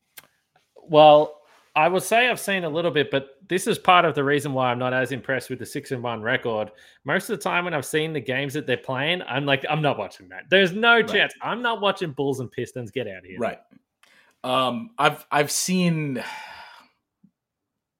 Well, 0.76 1.40
I 1.74 1.88
would 1.88 2.04
say 2.04 2.28
I've 2.28 2.38
seen 2.38 2.62
a 2.62 2.68
little 2.68 2.92
bit, 2.92 3.10
but 3.10 3.30
this 3.48 3.66
is 3.66 3.76
part 3.76 4.04
of 4.04 4.14
the 4.14 4.22
reason 4.22 4.52
why 4.52 4.70
I'm 4.70 4.78
not 4.78 4.94
as 4.94 5.10
impressed 5.10 5.50
with 5.50 5.58
the 5.58 5.66
six 5.66 5.90
and 5.90 6.00
one 6.00 6.22
record. 6.22 6.70
Most 7.04 7.28
of 7.28 7.36
the 7.36 7.42
time, 7.42 7.64
when 7.64 7.74
I've 7.74 7.84
seen 7.84 8.12
the 8.12 8.20
games 8.20 8.54
that 8.54 8.68
they're 8.68 8.76
playing, 8.76 9.20
I'm 9.22 9.46
like, 9.46 9.64
I'm 9.68 9.82
not 9.82 9.98
watching 9.98 10.28
that. 10.28 10.44
There's 10.48 10.70
no 10.70 10.98
right. 10.98 11.08
chance. 11.08 11.34
I'm 11.42 11.60
not 11.60 11.80
watching 11.80 12.12
Bulls 12.12 12.38
and 12.38 12.52
Pistons. 12.52 12.92
Get 12.92 13.08
out 13.08 13.18
of 13.18 13.24
here. 13.24 13.40
Right. 13.40 13.58
Um, 14.44 14.90
I've 14.98 15.26
I've 15.33 15.50
seen 15.50 16.22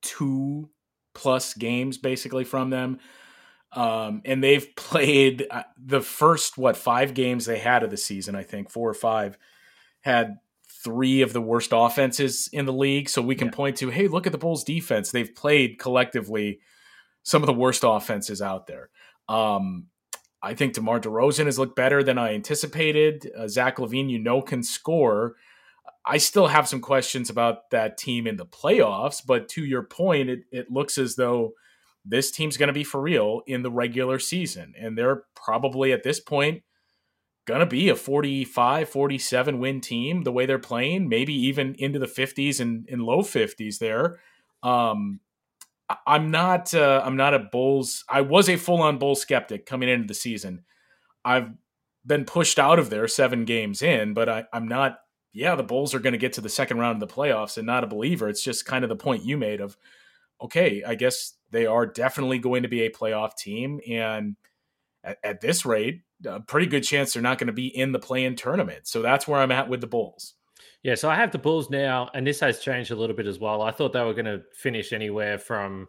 two 0.03 0.69
plus 1.15 1.55
games 1.55 1.99
basically 1.99 2.45
from 2.45 2.71
them. 2.71 2.99
Um, 3.73 4.23
and 4.25 4.43
they've 4.43 4.67
played 4.77 5.47
uh, 5.51 5.63
the 5.77 6.01
first 6.01 6.59
what 6.59 6.77
five 6.77 7.15
games 7.15 7.47
they 7.47 7.59
had 7.59 7.83
of 7.83 7.91
the 7.91 7.97
season, 7.97 8.35
I 8.35 8.43
think 8.43 8.71
four 8.71 8.89
or 8.89 8.95
five, 8.95 9.39
had 10.03 10.37
three 10.69 11.23
of 11.23 11.33
the 11.33 11.41
worst 11.41 11.71
offenses 11.73 12.49
in 12.53 12.67
the 12.67 12.73
league. 12.73 13.09
So 13.09 13.23
we 13.23 13.35
can 13.35 13.49
yeah. 13.49 13.55
point 13.55 13.77
to, 13.79 13.89
hey, 13.89 14.07
look 14.07 14.27
at 14.27 14.33
the 14.33 14.39
Bulls' 14.39 14.65
defense. 14.65 15.11
They've 15.11 15.35
played 15.35 15.79
collectively 15.79 16.61
some 17.23 17.43
of 17.43 17.47
the 17.47 17.55
worst 17.55 17.83
offenses 17.87 18.43
out 18.43 18.67
there. 18.67 18.91
Um, 19.29 19.87
I 20.43 20.53
think 20.53 20.75
DeMar 20.75 21.01
DeRozan 21.01 21.47
has 21.47 21.59
looked 21.59 21.75
better 21.75 22.03
than 22.03 22.19
I 22.19 22.35
anticipated. 22.35 23.31
Uh, 23.35 23.49
Zach 23.49 23.79
LaVine, 23.79 24.11
you 24.11 24.19
know, 24.19 24.43
can 24.43 24.63
score. 24.63 25.37
I 26.07 26.19
still 26.19 26.49
have 26.49 26.69
some 26.69 26.81
questions 26.81 27.31
about 27.31 27.71
that 27.71 27.97
team 27.97 28.27
in 28.27 28.37
the 28.37 28.47
playoffs, 28.47 29.23
but 29.25 29.49
to 29.51 29.65
your 29.65 29.83
point, 29.83 30.29
it, 30.29 30.41
it 30.51 30.71
looks 30.71 30.99
as 30.99 31.17
though 31.17 31.53
this 32.05 32.31
team's 32.31 32.57
going 32.57 32.67
to 32.67 32.75
be 32.75 32.85
for 32.85 33.01
real 33.01 33.41
in 33.47 33.63
the 33.63 33.71
regular 33.71 34.19
season. 34.19 34.75
And 34.79 34.99
they're 34.99 35.23
probably 35.35 35.93
at 35.93 36.03
this 36.03 36.21
point 36.21 36.63
going 37.47 37.61
to 37.61 37.67
be 37.67 37.89
a 37.89 37.97
45, 37.97 38.89
47 38.89 39.59
win 39.59 39.81
team 39.81 40.23
the 40.23 40.33
way 40.33 40.45
they're 40.45 40.59
playing, 40.59 41.09
maybe 41.09 41.35
even 41.35 41.75
into 41.79 41.99
the 41.99 42.07
50s 42.07 42.61
and, 42.61 42.87
and 42.91 43.03
low 43.03 43.21
50s 43.21 43.79
there. 43.79 44.21
Um, 44.63 45.21
I'm 46.07 46.31
not 46.31 46.73
uh, 46.73 47.03
I'm 47.05 47.17
not 47.17 47.35
a 47.35 47.39
Bulls. 47.39 48.05
I 48.09 48.23
was 48.23 48.49
a 48.49 48.57
full 48.57 48.81
on 48.81 48.99
Bull 48.99 49.15
skeptic 49.15 49.67
coming 49.67 49.89
into 49.89 50.07
the 50.07 50.15
season. 50.15 50.65
I've 51.25 51.51
been 52.07 52.25
pushed 52.25 52.59
out 52.59 52.79
of 52.79 52.89
there 52.89 53.07
seven 53.07 53.45
games 53.45 53.83
in, 53.83 54.15
but 54.15 54.29
I, 54.29 54.45
I'm 54.53 54.67
not 54.67 54.99
yeah, 55.35 55.57
the 55.57 55.65
Bulls 55.65 55.93
are 55.95 55.99
going 55.99 56.13
to 56.13 56.19
get 56.19 56.33
to 56.35 56.41
the 56.41 56.49
second 56.49 56.79
round 56.79 57.03
of 57.03 57.07
the 57.07 57.15
playoffs 57.15 57.59
and 57.59 57.67
not 57.67 57.83
a 57.83 57.89
believer. 57.89 58.29
It's 58.29 58.43
just 58.43 58.65
kind 58.65 58.85
of 58.85 58.89
the 58.89 58.97
point 58.97 59.25
you 59.25 59.37
made 59.37 59.61
of, 59.61 59.77
okay, 60.41 60.83
I 60.87 60.95
guess 60.95 61.35
they 61.51 61.67
are 61.67 61.87
definitely 61.87 62.39
going 62.39 62.63
to 62.63 62.69
be 62.69 62.83
a 62.83 62.91
playoff 62.91 63.37
team. 63.37 63.81
And 63.91 64.37
at, 65.03 65.19
at 65.25 65.41
this 65.41 65.67
rate, 65.67 66.03
a 66.25 66.39
pretty 66.41 66.67
good 66.67 66.85
chance 66.85 67.13
they're 67.13 67.23
not 67.23 67.39
going 67.39 67.49
to 67.49 67.53
be 67.53 67.67
in 67.67 67.91
the 67.91 67.99
play 67.99 68.25
in 68.25 68.37
tournament. 68.37 68.87
So 68.87 69.03
that's 69.03 69.27
where 69.27 69.41
I'm 69.41 69.51
at 69.51 69.69
with 69.69 69.81
the 69.81 69.89
Bulls. 69.89 70.35
Yeah, 70.85 70.95
so 70.95 71.11
I 71.11 71.17
have 71.17 71.33
the 71.33 71.39
Bulls 71.39 71.69
now, 71.69 72.11
and 72.15 72.27
this 72.27 72.41
has 72.41 72.61
changed 72.61 72.93
a 72.93 72.97
little 72.97 73.17
bit 73.17 73.27
as 73.27 73.41
well. 73.41 73.63
I 73.63 73.73
thought 73.73 73.93
they 73.93 74.05
were 74.05 74.15
going 74.15 74.27
to 74.27 74.43
finish 74.55 74.93
anywhere 74.93 75.39
from 75.39 75.89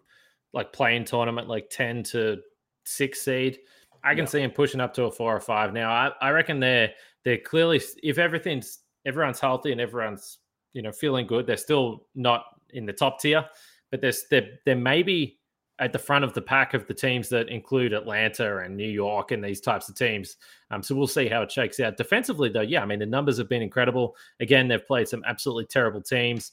like 0.53 0.73
playing 0.73 1.05
tournament, 1.05 1.47
like 1.47 1.69
10 1.69 2.01
to 2.03 2.37
six 2.85 3.21
seed. 3.21 3.59
I 4.03 4.15
can 4.15 4.23
yeah. 4.23 4.29
see 4.29 4.39
them 4.39 4.51
pushing 4.51 4.79
up 4.81 4.93
to 4.95 5.03
a 5.03 5.11
four 5.11 5.35
or 5.35 5.41
five 5.41 5.71
now. 5.71 5.91
I, 5.91 6.11
I 6.21 6.29
reckon 6.31 6.59
they're 6.59 6.91
they're 7.23 7.39
clearly 7.39 7.81
if 8.03 8.17
everything's 8.17 8.79
everyone's 9.05 9.39
healthy 9.39 9.71
and 9.71 9.81
everyone's 9.81 10.39
you 10.73 10.81
know 10.81 10.91
feeling 10.91 11.27
good. 11.27 11.47
They're 11.47 11.57
still 11.57 12.07
not 12.15 12.45
in 12.71 12.85
the 12.85 12.93
top 12.93 13.19
tier, 13.19 13.45
but 13.91 14.01
there's 14.01 14.23
they're 14.29 14.59
they're 14.65 14.75
maybe 14.75 15.39
at 15.79 15.91
the 15.91 15.99
front 15.99 16.23
of 16.23 16.33
the 16.33 16.41
pack 16.41 16.73
of 16.73 16.87
the 16.87 16.93
teams 16.93 17.27
that 17.29 17.49
include 17.49 17.91
Atlanta 17.91 18.59
and 18.59 18.77
New 18.77 18.87
York 18.87 19.31
and 19.31 19.43
these 19.43 19.59
types 19.59 19.89
of 19.89 19.95
teams. 19.95 20.37
Um, 20.71 20.81
so 20.81 20.95
we'll 20.95 21.05
see 21.05 21.27
how 21.27 21.41
it 21.41 21.51
shakes 21.51 21.81
out. 21.81 21.97
Defensively, 21.97 22.47
though, 22.47 22.61
yeah, 22.61 22.81
I 22.81 22.85
mean 22.85 22.99
the 22.99 23.05
numbers 23.05 23.37
have 23.37 23.49
been 23.49 23.61
incredible. 23.61 24.15
Again, 24.39 24.67
they've 24.67 24.85
played 24.85 25.07
some 25.07 25.23
absolutely 25.25 25.65
terrible 25.65 26.01
teams. 26.01 26.51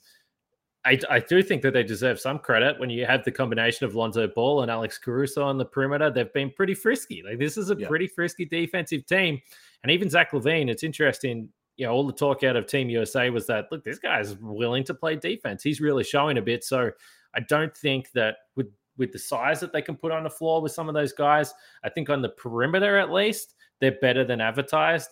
I, 0.84 0.98
I 1.08 1.20
do 1.20 1.44
think 1.44 1.62
that 1.62 1.74
they 1.74 1.84
deserve 1.84 2.18
some 2.18 2.40
credit 2.40 2.80
when 2.80 2.90
you 2.90 3.06
have 3.06 3.22
the 3.24 3.30
combination 3.30 3.86
of 3.86 3.94
Lonzo 3.94 4.26
Ball 4.26 4.62
and 4.62 4.70
Alex 4.70 4.98
Caruso 4.98 5.44
on 5.44 5.56
the 5.56 5.64
perimeter. 5.64 6.10
They've 6.10 6.32
been 6.32 6.50
pretty 6.50 6.74
frisky. 6.74 7.22
Like 7.24 7.38
this 7.38 7.56
is 7.56 7.70
a 7.70 7.76
yeah. 7.76 7.86
pretty 7.86 8.08
frisky 8.08 8.44
defensive 8.44 9.06
team, 9.06 9.40
and 9.84 9.92
even 9.92 10.10
Zach 10.10 10.32
LaVine, 10.32 10.68
It's 10.68 10.82
interesting 10.82 11.48
you 11.76 11.86
know, 11.86 11.92
all 11.92 12.06
the 12.06 12.12
talk 12.12 12.42
out 12.42 12.56
of 12.56 12.66
Team 12.66 12.90
USA 12.90 13.30
was 13.30 13.46
that 13.46 13.66
look, 13.70 13.84
this 13.84 13.98
guy's 13.98 14.36
willing 14.36 14.84
to 14.84 14.94
play 14.94 15.16
defense. 15.16 15.62
He's 15.62 15.80
really 15.80 16.04
showing 16.04 16.38
a 16.38 16.42
bit. 16.42 16.64
So 16.64 16.90
I 17.34 17.40
don't 17.40 17.76
think 17.76 18.10
that 18.12 18.36
with 18.56 18.68
with 18.98 19.12
the 19.12 19.18
size 19.18 19.58
that 19.60 19.72
they 19.72 19.82
can 19.82 19.96
put 19.96 20.12
on 20.12 20.22
the 20.22 20.30
floor 20.30 20.60
with 20.60 20.72
some 20.72 20.88
of 20.88 20.94
those 20.94 21.12
guys, 21.12 21.54
I 21.82 21.88
think 21.88 22.10
on 22.10 22.20
the 22.20 22.28
perimeter 22.28 22.98
at 22.98 23.10
least, 23.10 23.54
they're 23.80 23.96
better 24.02 24.24
than 24.24 24.40
advertised. 24.40 25.10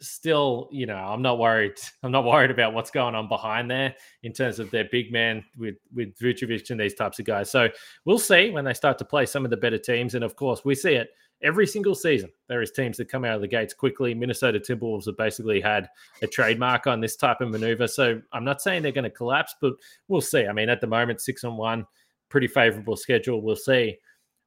Still, 0.00 0.68
you 0.70 0.84
know, 0.84 0.96
I'm 0.96 1.22
not 1.22 1.38
worried. 1.38 1.78
I'm 2.02 2.12
not 2.12 2.24
worried 2.24 2.50
about 2.50 2.74
what's 2.74 2.90
going 2.90 3.14
on 3.14 3.28
behind 3.28 3.70
there 3.70 3.94
in 4.22 4.32
terms 4.32 4.58
of 4.58 4.70
their 4.70 4.84
big 4.92 5.10
man 5.10 5.44
with 5.56 5.76
with 5.94 6.16
Vucevic 6.18 6.70
and 6.70 6.78
these 6.78 6.94
types 6.94 7.18
of 7.18 7.24
guys. 7.24 7.50
So 7.50 7.68
we'll 8.04 8.18
see 8.18 8.50
when 8.50 8.64
they 8.64 8.74
start 8.74 8.98
to 8.98 9.04
play 9.04 9.24
some 9.24 9.44
of 9.44 9.50
the 9.50 9.56
better 9.56 9.78
teams, 9.78 10.14
and 10.14 10.24
of 10.24 10.36
course, 10.36 10.64
we 10.64 10.74
see 10.74 10.94
it 10.94 11.08
every 11.42 11.66
single 11.66 11.94
season. 11.94 12.30
There 12.48 12.62
is 12.62 12.70
teams 12.70 12.96
that 12.96 13.08
come 13.08 13.24
out 13.24 13.34
of 13.34 13.40
the 13.40 13.48
gates 13.48 13.74
quickly. 13.74 14.14
Minnesota 14.14 14.58
Timberwolves 14.58 15.06
have 15.06 15.16
basically 15.16 15.60
had 15.60 15.88
a 16.22 16.26
trademark 16.26 16.86
on 16.86 17.00
this 17.00 17.16
type 17.16 17.40
of 17.40 17.50
maneuver. 17.50 17.86
So 17.86 18.20
I'm 18.32 18.44
not 18.44 18.62
saying 18.62 18.82
they're 18.82 18.92
going 18.92 19.04
to 19.04 19.10
collapse, 19.10 19.54
but 19.60 19.74
we'll 20.08 20.20
see. 20.20 20.46
I 20.46 20.52
mean, 20.52 20.68
at 20.68 20.80
the 20.80 20.86
moment, 20.86 21.20
six 21.20 21.44
on 21.44 21.56
one, 21.56 21.86
pretty 22.28 22.48
favorable 22.48 22.96
schedule. 22.96 23.42
We'll 23.42 23.56
see. 23.56 23.96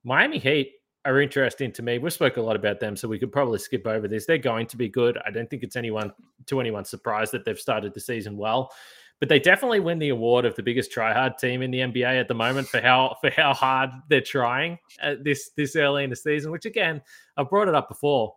Miami 0.03 0.39
Heat 0.39 0.73
are 1.05 1.21
interesting 1.21 1.71
to 1.73 1.81
me. 1.81 1.97
We've 1.97 2.11
spoken 2.11 2.43
a 2.43 2.45
lot 2.45 2.55
about 2.55 2.79
them, 2.79 2.95
so 2.95 3.07
we 3.07 3.19
could 3.19 3.31
probably 3.31 3.59
skip 3.59 3.87
over 3.87 4.07
this. 4.07 4.25
They're 4.25 4.37
going 4.37 4.67
to 4.67 4.77
be 4.77 4.89
good. 4.89 5.17
I 5.25 5.31
don't 5.31 5.49
think 5.49 5.63
it's 5.63 5.75
anyone 5.75 6.11
to 6.47 6.59
anyone's 6.59 6.89
surprise 6.89 7.31
that 7.31 7.45
they've 7.45 7.59
started 7.59 7.93
the 7.93 8.01
season 8.01 8.35
well 8.37 8.71
but 9.19 9.27
they 9.27 9.39
definitely 9.39 9.79
win 9.79 9.99
the 9.99 10.09
award 10.09 10.45
of 10.45 10.55
the 10.55 10.63
biggest 10.63 10.91
tryhard 10.91 11.37
team 11.37 11.61
in 11.61 11.71
the 11.71 11.79
NBA 11.79 12.19
at 12.19 12.27
the 12.27 12.33
moment 12.33 12.67
for 12.67 12.79
how 12.79 13.17
for 13.21 13.29
how 13.29 13.53
hard 13.53 13.89
they're 14.09 14.21
trying 14.21 14.77
uh, 15.01 15.15
this 15.21 15.51
this 15.57 15.75
early 15.75 16.03
in 16.03 16.09
the 16.09 16.15
season. 16.15 16.51
Which 16.51 16.65
again, 16.65 17.01
I've 17.37 17.49
brought 17.49 17.67
it 17.67 17.75
up 17.75 17.89
before, 17.89 18.33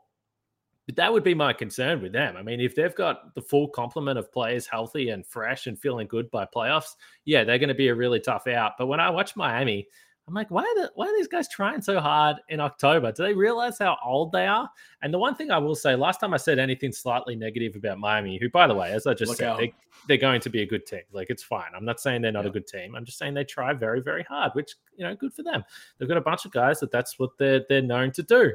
but 0.86 0.96
that 0.96 1.12
would 1.12 1.22
be 1.22 1.34
my 1.34 1.52
concern 1.52 2.02
with 2.02 2.12
them. 2.12 2.36
I 2.36 2.42
mean, 2.42 2.60
if 2.60 2.74
they've 2.74 2.94
got 2.94 3.34
the 3.34 3.42
full 3.42 3.68
complement 3.68 4.18
of 4.18 4.32
players 4.32 4.66
healthy 4.66 5.10
and 5.10 5.24
fresh 5.24 5.66
and 5.66 5.78
feeling 5.78 6.08
good 6.08 6.30
by 6.30 6.46
playoffs, 6.46 6.96
yeah, 7.24 7.44
they're 7.44 7.58
going 7.58 7.68
to 7.68 7.74
be 7.74 7.88
a 7.88 7.94
really 7.94 8.20
tough 8.20 8.48
out. 8.48 8.72
But 8.76 8.86
when 8.86 9.00
I 9.00 9.10
watch 9.10 9.36
Miami, 9.36 9.86
I'm 10.28 10.34
like, 10.34 10.50
why 10.52 10.62
are, 10.62 10.74
the, 10.80 10.92
why 10.94 11.06
are 11.06 11.16
these 11.16 11.26
guys 11.26 11.48
trying 11.48 11.82
so 11.82 11.98
hard 11.98 12.36
in 12.48 12.60
October? 12.60 13.10
Do 13.10 13.24
they 13.24 13.34
realize 13.34 13.78
how 13.78 13.96
old 14.04 14.30
they 14.30 14.46
are? 14.46 14.70
And 15.02 15.12
the 15.12 15.18
one 15.18 15.34
thing 15.34 15.50
I 15.50 15.58
will 15.58 15.74
say, 15.74 15.96
last 15.96 16.20
time 16.20 16.32
I 16.32 16.36
said 16.36 16.60
anything 16.60 16.92
slightly 16.92 17.34
negative 17.34 17.74
about 17.74 17.98
Miami, 17.98 18.38
who, 18.38 18.48
by 18.48 18.68
the 18.68 18.74
way, 18.74 18.92
as 18.92 19.06
I 19.08 19.14
just 19.14 19.30
Look 19.30 19.38
said, 19.38 19.58
they, 19.58 19.74
they're 20.06 20.16
going 20.16 20.40
to 20.40 20.48
be 20.48 20.62
a 20.62 20.66
good 20.66 20.86
team. 20.86 21.02
Like, 21.10 21.28
it's 21.28 21.42
fine. 21.42 21.70
I'm 21.76 21.84
not 21.84 22.00
saying 22.00 22.22
they're 22.22 22.30
not 22.30 22.44
yeah. 22.44 22.50
a 22.50 22.52
good 22.52 22.68
team. 22.68 22.94
I'm 22.94 23.04
just 23.04 23.18
saying 23.18 23.34
they 23.34 23.44
try 23.44 23.72
very, 23.72 24.00
very 24.00 24.22
hard, 24.22 24.52
which, 24.54 24.76
you 24.96 25.04
know, 25.04 25.14
good 25.16 25.34
for 25.34 25.42
them. 25.42 25.64
They've 25.98 26.08
got 26.08 26.18
a 26.18 26.22
bunch 26.22 26.44
of 26.44 26.52
guys 26.52 26.78
that 26.80 26.92
that's 26.92 27.18
what 27.18 27.30
they're, 27.38 27.64
they're 27.68 27.82
known 27.82 28.12
to 28.12 28.22
do. 28.22 28.52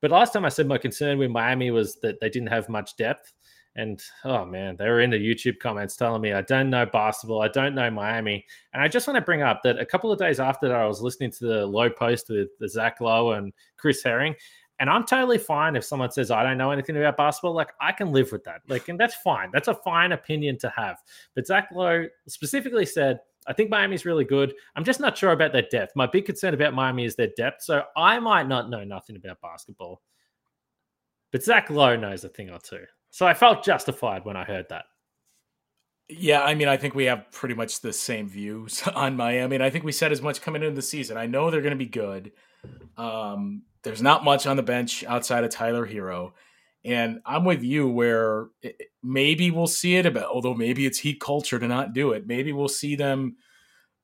But 0.00 0.10
last 0.10 0.32
time 0.32 0.44
I 0.44 0.50
said 0.50 0.68
my 0.68 0.78
concern 0.78 1.18
with 1.18 1.30
Miami 1.30 1.70
was 1.70 1.96
that 1.96 2.20
they 2.20 2.28
didn't 2.28 2.50
have 2.50 2.68
much 2.68 2.96
depth. 2.96 3.32
And 3.78 4.02
oh 4.24 4.44
man, 4.44 4.74
they 4.76 4.88
were 4.88 5.02
in 5.02 5.10
the 5.10 5.16
YouTube 5.16 5.60
comments 5.60 5.94
telling 5.94 6.20
me 6.20 6.32
I 6.32 6.42
don't 6.42 6.68
know 6.68 6.84
basketball, 6.84 7.42
I 7.42 7.48
don't 7.48 7.76
know 7.76 7.88
Miami. 7.88 8.44
And 8.72 8.82
I 8.82 8.88
just 8.88 9.06
want 9.06 9.16
to 9.18 9.24
bring 9.24 9.42
up 9.42 9.62
that 9.62 9.78
a 9.78 9.86
couple 9.86 10.10
of 10.10 10.18
days 10.18 10.40
after 10.40 10.66
that, 10.66 10.76
I 10.76 10.84
was 10.84 11.00
listening 11.00 11.30
to 11.30 11.46
the 11.46 11.64
low 11.64 11.88
post 11.88 12.28
with 12.28 12.48
Zach 12.68 13.00
Lowe 13.00 13.32
and 13.32 13.52
Chris 13.76 14.02
Herring. 14.02 14.34
And 14.80 14.90
I'm 14.90 15.04
totally 15.04 15.38
fine 15.38 15.76
if 15.76 15.84
someone 15.84 16.10
says 16.10 16.32
I 16.32 16.42
don't 16.42 16.58
know 16.58 16.72
anything 16.72 16.96
about 16.96 17.16
basketball. 17.16 17.54
Like 17.54 17.70
I 17.80 17.92
can 17.92 18.10
live 18.10 18.32
with 18.32 18.42
that. 18.44 18.62
Like, 18.68 18.88
and 18.88 18.98
that's 18.98 19.14
fine. 19.14 19.50
That's 19.52 19.68
a 19.68 19.74
fine 19.74 20.10
opinion 20.10 20.58
to 20.58 20.70
have. 20.70 20.96
But 21.36 21.46
Zach 21.46 21.68
Lowe 21.72 22.06
specifically 22.26 22.84
said, 22.84 23.20
I 23.46 23.52
think 23.52 23.70
Miami's 23.70 24.04
really 24.04 24.24
good. 24.24 24.54
I'm 24.74 24.84
just 24.84 24.98
not 24.98 25.16
sure 25.16 25.30
about 25.30 25.52
their 25.52 25.68
depth. 25.70 25.92
My 25.94 26.06
big 26.06 26.26
concern 26.26 26.52
about 26.52 26.74
Miami 26.74 27.04
is 27.04 27.14
their 27.14 27.30
depth. 27.36 27.62
So 27.62 27.84
I 27.96 28.18
might 28.18 28.48
not 28.48 28.70
know 28.70 28.82
nothing 28.82 29.14
about 29.14 29.40
basketball. 29.40 30.02
But 31.30 31.44
Zach 31.44 31.70
Lowe 31.70 31.94
knows 31.94 32.24
a 32.24 32.28
thing 32.28 32.50
or 32.50 32.58
two. 32.58 32.84
So 33.10 33.26
I 33.26 33.34
felt 33.34 33.64
justified 33.64 34.24
when 34.24 34.36
I 34.36 34.44
heard 34.44 34.66
that. 34.70 34.84
Yeah, 36.08 36.42
I 36.42 36.54
mean, 36.54 36.68
I 36.68 36.78
think 36.78 36.94
we 36.94 37.04
have 37.04 37.30
pretty 37.32 37.54
much 37.54 37.80
the 37.80 37.92
same 37.92 38.28
views 38.28 38.82
on 38.94 39.16
Miami. 39.16 39.56
And 39.56 39.64
I 39.64 39.70
think 39.70 39.84
we 39.84 39.92
said 39.92 40.12
as 40.12 40.22
much 40.22 40.40
coming 40.40 40.62
into 40.62 40.74
the 40.74 40.82
season. 40.82 41.16
I 41.16 41.26
know 41.26 41.50
they're 41.50 41.60
going 41.60 41.72
to 41.72 41.76
be 41.76 41.86
good. 41.86 42.32
Um, 42.96 43.62
there's 43.82 44.02
not 44.02 44.24
much 44.24 44.46
on 44.46 44.56
the 44.56 44.62
bench 44.62 45.04
outside 45.04 45.44
of 45.44 45.50
Tyler 45.50 45.86
Herro, 45.86 46.32
And 46.84 47.20
I'm 47.24 47.44
with 47.44 47.62
you 47.62 47.88
where 47.88 48.48
maybe 49.02 49.50
we'll 49.50 49.66
see 49.66 49.96
it, 49.96 50.12
but 50.12 50.24
although 50.24 50.54
maybe 50.54 50.86
it's 50.86 50.98
heat 50.98 51.20
culture 51.20 51.58
to 51.58 51.68
not 51.68 51.92
do 51.92 52.12
it. 52.12 52.26
Maybe 52.26 52.52
we'll 52.52 52.68
see 52.68 52.96
them 52.96 53.36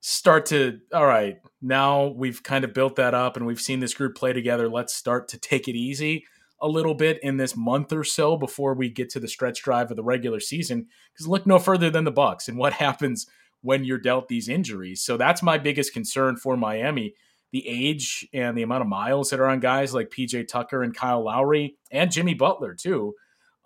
start 0.00 0.46
to, 0.46 0.78
all 0.92 1.06
right, 1.06 1.36
now 1.62 2.08
we've 2.08 2.42
kind 2.42 2.64
of 2.64 2.74
built 2.74 2.96
that 2.96 3.14
up 3.14 3.36
and 3.36 3.46
we've 3.46 3.60
seen 3.60 3.80
this 3.80 3.94
group 3.94 4.14
play 4.14 4.34
together. 4.34 4.68
Let's 4.68 4.94
start 4.94 5.28
to 5.28 5.38
take 5.38 5.66
it 5.68 5.74
easy 5.74 6.24
a 6.64 6.68
little 6.68 6.94
bit 6.94 7.22
in 7.22 7.36
this 7.36 7.54
month 7.54 7.92
or 7.92 8.02
so 8.02 8.38
before 8.38 8.72
we 8.72 8.88
get 8.88 9.10
to 9.10 9.20
the 9.20 9.28
stretch 9.28 9.62
drive 9.62 9.90
of 9.90 9.96
the 9.98 10.02
regular 10.02 10.40
season. 10.40 10.86
Because 11.12 11.28
look 11.28 11.46
no 11.46 11.58
further 11.58 11.90
than 11.90 12.04
the 12.04 12.10
Bucks 12.10 12.48
and 12.48 12.56
what 12.56 12.72
happens 12.84 13.26
when 13.60 13.84
you're 13.84 13.98
dealt 13.98 14.28
these 14.28 14.48
injuries. 14.48 15.02
So 15.02 15.18
that's 15.18 15.42
my 15.42 15.58
biggest 15.58 15.92
concern 15.92 16.36
for 16.36 16.56
Miami. 16.56 17.14
The 17.52 17.68
age 17.68 18.26
and 18.32 18.56
the 18.56 18.62
amount 18.62 18.80
of 18.80 18.88
miles 18.88 19.30
that 19.30 19.40
are 19.40 19.46
on 19.46 19.60
guys 19.60 19.92
like 19.92 20.10
PJ 20.10 20.48
Tucker 20.48 20.82
and 20.82 20.96
Kyle 20.96 21.22
Lowry 21.22 21.76
and 21.90 22.10
Jimmy 22.10 22.34
Butler 22.34 22.74
too. 22.74 23.14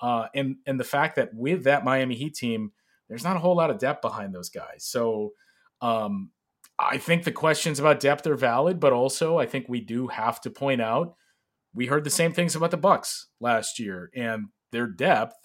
Uh, 0.01 0.27
and 0.35 0.57
and 0.67 0.79
the 0.79 0.85
fact 0.85 1.17
that 1.17 1.33
with 1.33 1.65
that 1.65 1.85
Miami 1.85 2.17
Heat 2.17 2.35
team, 2.35 2.73
there's 3.09 3.25
not 3.25 3.37
a 3.37 3.41
whole 3.41 3.57
lot 3.57 3.71
of 3.71 3.79
depth 3.79 4.03
behind 4.03 4.35
those 4.35 4.51
guys. 4.51 4.85
So 4.85 5.33
um, 5.81 6.31
I 6.79 6.99
think 6.99 7.25
the 7.25 7.33
questions 7.33 7.79
about 7.79 8.01
depth 8.01 8.27
are 8.27 8.37
valid, 8.37 8.81
but 8.81 8.93
also 8.93 9.39
I 9.39 9.47
think 9.47 9.67
we 9.69 9.81
do 9.81 10.09
have 10.09 10.41
to 10.43 10.51
point 10.51 10.83
out 10.83 11.15
we 11.79 11.87
heard 11.87 12.03
the 12.03 12.11
same 12.11 12.33
things 12.33 12.57
about 12.57 12.73
the 12.73 12.77
Bucks 12.77 13.29
last 13.39 13.79
year, 13.79 14.11
and 14.13 14.49
their 14.73 14.89
depth 14.89 15.37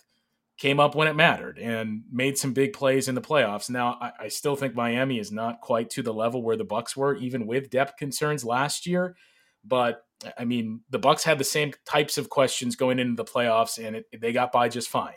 came 0.57 0.79
up 0.79 0.95
when 0.95 1.07
it 1.07 1.15
mattered 1.15 1.59
and 1.59 2.01
made 2.11 2.39
some 2.39 2.53
big 2.53 2.73
plays 2.73 3.07
in 3.07 3.13
the 3.13 3.21
playoffs. 3.21 3.69
Now, 3.69 3.99
I, 4.01 4.11
I, 4.21 4.27
still 4.29 4.55
think 4.55 4.73
Miami 4.73 5.19
is 5.19 5.31
not 5.31 5.61
quite 5.61 5.91
to 5.91 6.01
the 6.01 6.13
level 6.13 6.41
where 6.41 6.57
the 6.57 6.63
Bucks 6.63 6.97
were, 6.97 7.15
even 7.17 7.45
with 7.45 7.69
depth 7.69 7.97
concerns 7.97 8.43
last 8.43 8.87
year. 8.87 9.15
But 9.63 10.03
I 10.35 10.45
mean, 10.45 10.81
the 10.89 10.97
Bucks 10.97 11.23
had 11.23 11.37
the 11.37 11.43
same 11.43 11.71
types 11.85 12.17
of 12.17 12.29
questions 12.29 12.75
going 12.75 12.97
into 12.97 13.15
the 13.15 13.29
playoffs, 13.31 13.77
and 13.77 13.97
it, 13.97 14.05
they 14.19 14.33
got 14.33 14.51
by 14.51 14.69
just 14.69 14.89
fine. 14.89 15.13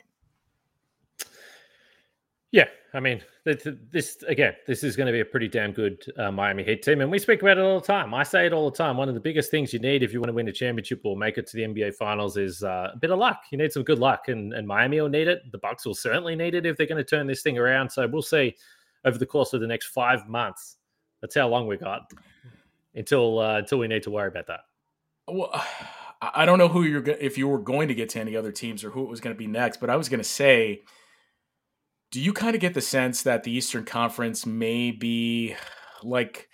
Yeah, 2.57 2.69
I 2.95 3.01
mean, 3.01 3.21
this 3.45 4.17
again, 4.27 4.55
this 4.67 4.83
is 4.83 4.97
going 4.97 5.09
to 5.09 5.13
be 5.13 5.21
a 5.21 5.27
pretty 5.27 5.47
damn 5.47 5.73
good 5.73 6.03
uh, 6.17 6.31
Miami 6.31 6.65
Heat 6.65 6.83
team, 6.83 7.03
and 7.03 7.11
we 7.11 7.19
speak 7.19 7.43
about 7.43 7.59
it 7.59 7.61
all 7.61 7.81
the 7.81 7.87
time. 7.87 8.15
I 8.15 8.23
say 8.23 8.47
it 8.47 8.55
all 8.55 8.71
the 8.71 8.77
time. 8.79 8.97
One 8.97 9.11
of 9.11 9.15
the 9.15 9.21
biggest 9.21 9.51
things 9.51 9.75
you 9.75 9.79
need 9.79 10.03
if 10.03 10.11
you 10.11 10.21
want 10.21 10.31
to 10.31 10.33
win 10.33 10.49
a 10.49 10.53
championship 10.53 11.03
or 11.05 11.19
make 11.19 11.37
it 11.37 11.47
to 11.49 11.57
the 11.59 11.65
NBA 11.65 11.97
Finals 11.97 12.39
is 12.39 12.63
uh, 12.63 12.93
a 12.95 12.97
bit 12.97 13.11
of 13.11 13.19
luck. 13.19 13.43
You 13.51 13.59
need 13.59 13.73
some 13.73 13.83
good 13.83 13.99
luck, 13.99 14.29
and, 14.29 14.55
and 14.55 14.67
Miami 14.67 14.99
will 14.99 15.11
need 15.11 15.29
it. 15.29 15.43
The 15.53 15.59
Bucks 15.59 15.85
will 15.85 15.95
certainly 15.95 16.35
need 16.35 16.55
it 16.55 16.65
if 16.65 16.79
they're 16.79 16.87
going 16.87 16.97
to 16.97 17.05
turn 17.05 17.27
this 17.27 17.43
thing 17.43 17.59
around. 17.59 17.91
So 17.91 18.09
we'll 18.09 18.23
see 18.23 18.57
over 19.05 19.19
the 19.19 19.27
course 19.27 19.53
of 19.53 19.61
the 19.61 19.67
next 19.67 19.89
five 19.89 20.27
months. 20.27 20.79
That's 21.21 21.35
how 21.35 21.49
long 21.49 21.67
we 21.67 21.77
got 21.77 22.11
until 22.95 23.39
uh, 23.39 23.59
until 23.59 23.81
we 23.81 23.87
need 23.87 24.05
to 24.05 24.11
worry 24.11 24.29
about 24.29 24.47
that. 24.47 24.61
Well, 25.29 25.51
I 26.23 26.47
don't 26.47 26.57
know 26.57 26.69
who 26.69 26.85
you're 26.85 27.07
if 27.07 27.37
you 27.37 27.49
were 27.49 27.59
going 27.59 27.89
to 27.89 27.95
get 27.95 28.09
to 28.11 28.21
any 28.21 28.35
other 28.35 28.51
teams 28.51 28.83
or 28.83 28.89
who 28.89 29.03
it 29.03 29.11
was 29.11 29.21
going 29.21 29.37
to 29.37 29.39
be 29.39 29.47
next, 29.47 29.79
but 29.79 29.91
I 29.91 29.97
was 29.97 30.09
going 30.09 30.21
to 30.21 30.25
say 30.25 30.81
do 32.11 32.21
you 32.21 32.33
kind 32.33 32.55
of 32.55 32.61
get 32.61 32.75
the 32.75 32.81
sense 32.81 33.23
that 33.23 33.43
the 33.43 33.51
Eastern 33.51 33.85
Conference 33.85 34.47
may 34.47 34.91
be 34.91 35.57
like 36.03 36.49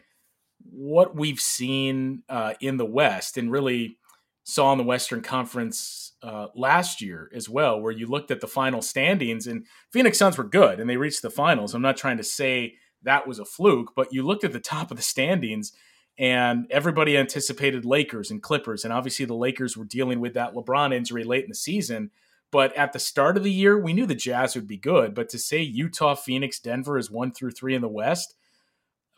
what 0.65 1.15
we've 1.15 1.41
seen 1.41 2.23
uh, 2.29 2.55
in 2.61 2.77
the 2.77 2.87
West 2.87 3.37
and 3.37 3.51
really 3.51 3.99
saw 4.45 4.73
in 4.73 4.79
the 4.79 4.85
Western 4.85 5.21
Conference 5.21 6.15
uh, 6.23 6.47
last 6.55 7.01
year 7.01 7.31
as 7.35 7.49
well, 7.49 7.81
where 7.81 7.93
you 7.93 8.07
looked 8.07 8.31
at 8.31 8.41
the 8.41 8.47
final 8.47 8.83
standings 8.83 9.47
and 9.47 9.67
Phoenix 9.93 10.19
Suns 10.19 10.39
were 10.39 10.45
good 10.45 10.81
and 10.81 10.89
they 10.89 10.97
reached 10.97 11.23
the 11.23 11.31
finals. 11.31 11.75
I'm 11.75 11.83
not 11.83 11.97
trying 11.97 12.17
to 12.17 12.25
say 12.25 12.75
that 13.03 13.27
was 13.27 13.39
a 13.39 13.45
fluke, 13.45 13.93
but 13.95 14.13
you 14.13 14.23
looked 14.23 14.45
at 14.45 14.53
the 14.53 14.61
top 14.61 14.91
of 14.91 14.97
the 14.97 15.03
standings 15.03 15.73
and 16.19 16.67
everybody 16.71 17.17
anticipated 17.17 17.85
Lakers 17.85 18.31
and 18.31 18.43
Clippers. 18.43 18.85
And 18.85 18.93
obviously 18.93 19.25
the 19.25 19.35
Lakers 19.35 19.77
were 19.77 19.85
dealing 19.85 20.21
with 20.21 20.35
that 20.35 20.55
LeBron 20.55 20.95
injury 20.95 21.25
late 21.25 21.45
in 21.45 21.51
the 21.51 21.55
season. 21.55 22.11
But 22.53 22.77
at 22.77 22.93
the 22.93 22.99
start 22.99 23.37
of 23.37 23.43
the 23.43 23.51
year, 23.51 23.79
we 23.79 23.95
knew 23.95 24.07
the 24.07 24.15
Jazz 24.15 24.55
would 24.55 24.69
be 24.69 24.77
good. 24.77 25.15
But 25.15 25.31
to 25.31 25.39
say 25.39 25.63
Utah, 25.63 26.15
Phoenix, 26.15 26.61
Denver 26.61 26.99
is 26.99 27.11
one 27.11 27.33
through 27.33 27.53
three 27.53 27.75
in 27.75 27.81
the 27.81 27.89
West, 27.89 28.35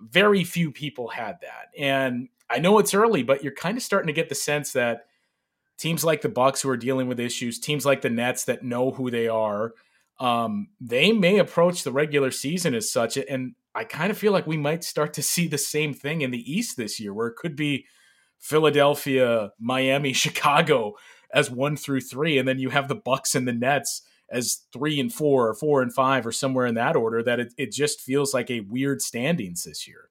very 0.00 0.44
few 0.44 0.70
people 0.70 1.08
had 1.08 1.38
that. 1.42 1.68
And 1.76 2.28
I 2.48 2.60
know 2.60 2.78
it's 2.78 2.94
early, 2.94 3.24
but 3.24 3.42
you're 3.42 3.52
kind 3.52 3.76
of 3.76 3.82
starting 3.82 4.06
to 4.06 4.12
get 4.12 4.28
the 4.28 4.34
sense 4.36 4.72
that 4.72 5.06
teams 5.78 6.04
like 6.04 6.22
the 6.22 6.28
Bucks 6.28 6.62
who 6.62 6.70
are 6.70 6.76
dealing 6.76 7.08
with 7.08 7.18
issues, 7.18 7.58
teams 7.58 7.84
like 7.84 8.02
the 8.02 8.10
Nets 8.10 8.44
that 8.44 8.62
know 8.62 8.92
who 8.92 9.10
they 9.10 9.26
are, 9.26 9.74
um, 10.20 10.68
they 10.80 11.10
may 11.10 11.38
approach 11.38 11.82
the 11.82 11.92
regular 11.92 12.30
season 12.30 12.72
as 12.72 12.90
such. 12.90 13.16
And 13.16 13.54
I 13.74 13.82
kind 13.82 14.12
of 14.12 14.18
feel 14.18 14.32
like 14.32 14.46
we 14.46 14.56
might 14.56 14.84
start 14.84 15.12
to 15.14 15.22
see 15.22 15.48
the 15.48 15.58
same 15.58 15.92
thing 15.92 16.20
in 16.20 16.30
the 16.30 16.52
East 16.52 16.76
this 16.76 17.00
year, 17.00 17.12
where 17.12 17.26
it 17.26 17.36
could 17.36 17.56
be 17.56 17.86
Philadelphia, 18.38 19.50
Miami, 19.58 20.12
Chicago 20.12 20.94
as 21.34 21.50
one 21.50 21.76
through 21.76 22.00
three, 22.00 22.38
and 22.38 22.48
then 22.48 22.58
you 22.58 22.70
have 22.70 22.88
the 22.88 22.94
Bucks 22.94 23.34
and 23.34 23.46
the 23.46 23.52
Nets 23.52 24.02
as 24.30 24.62
three 24.72 24.98
and 25.00 25.12
four 25.12 25.48
or 25.48 25.54
four 25.54 25.82
and 25.82 25.92
five 25.92 26.26
or 26.26 26.32
somewhere 26.32 26.66
in 26.66 26.76
that 26.76 26.96
order. 26.96 27.22
That 27.22 27.40
it, 27.40 27.54
it 27.58 27.72
just 27.72 28.00
feels 28.00 28.32
like 28.32 28.50
a 28.50 28.60
weird 28.60 29.02
standings 29.02 29.64
this 29.64 29.86
year. 29.86 30.08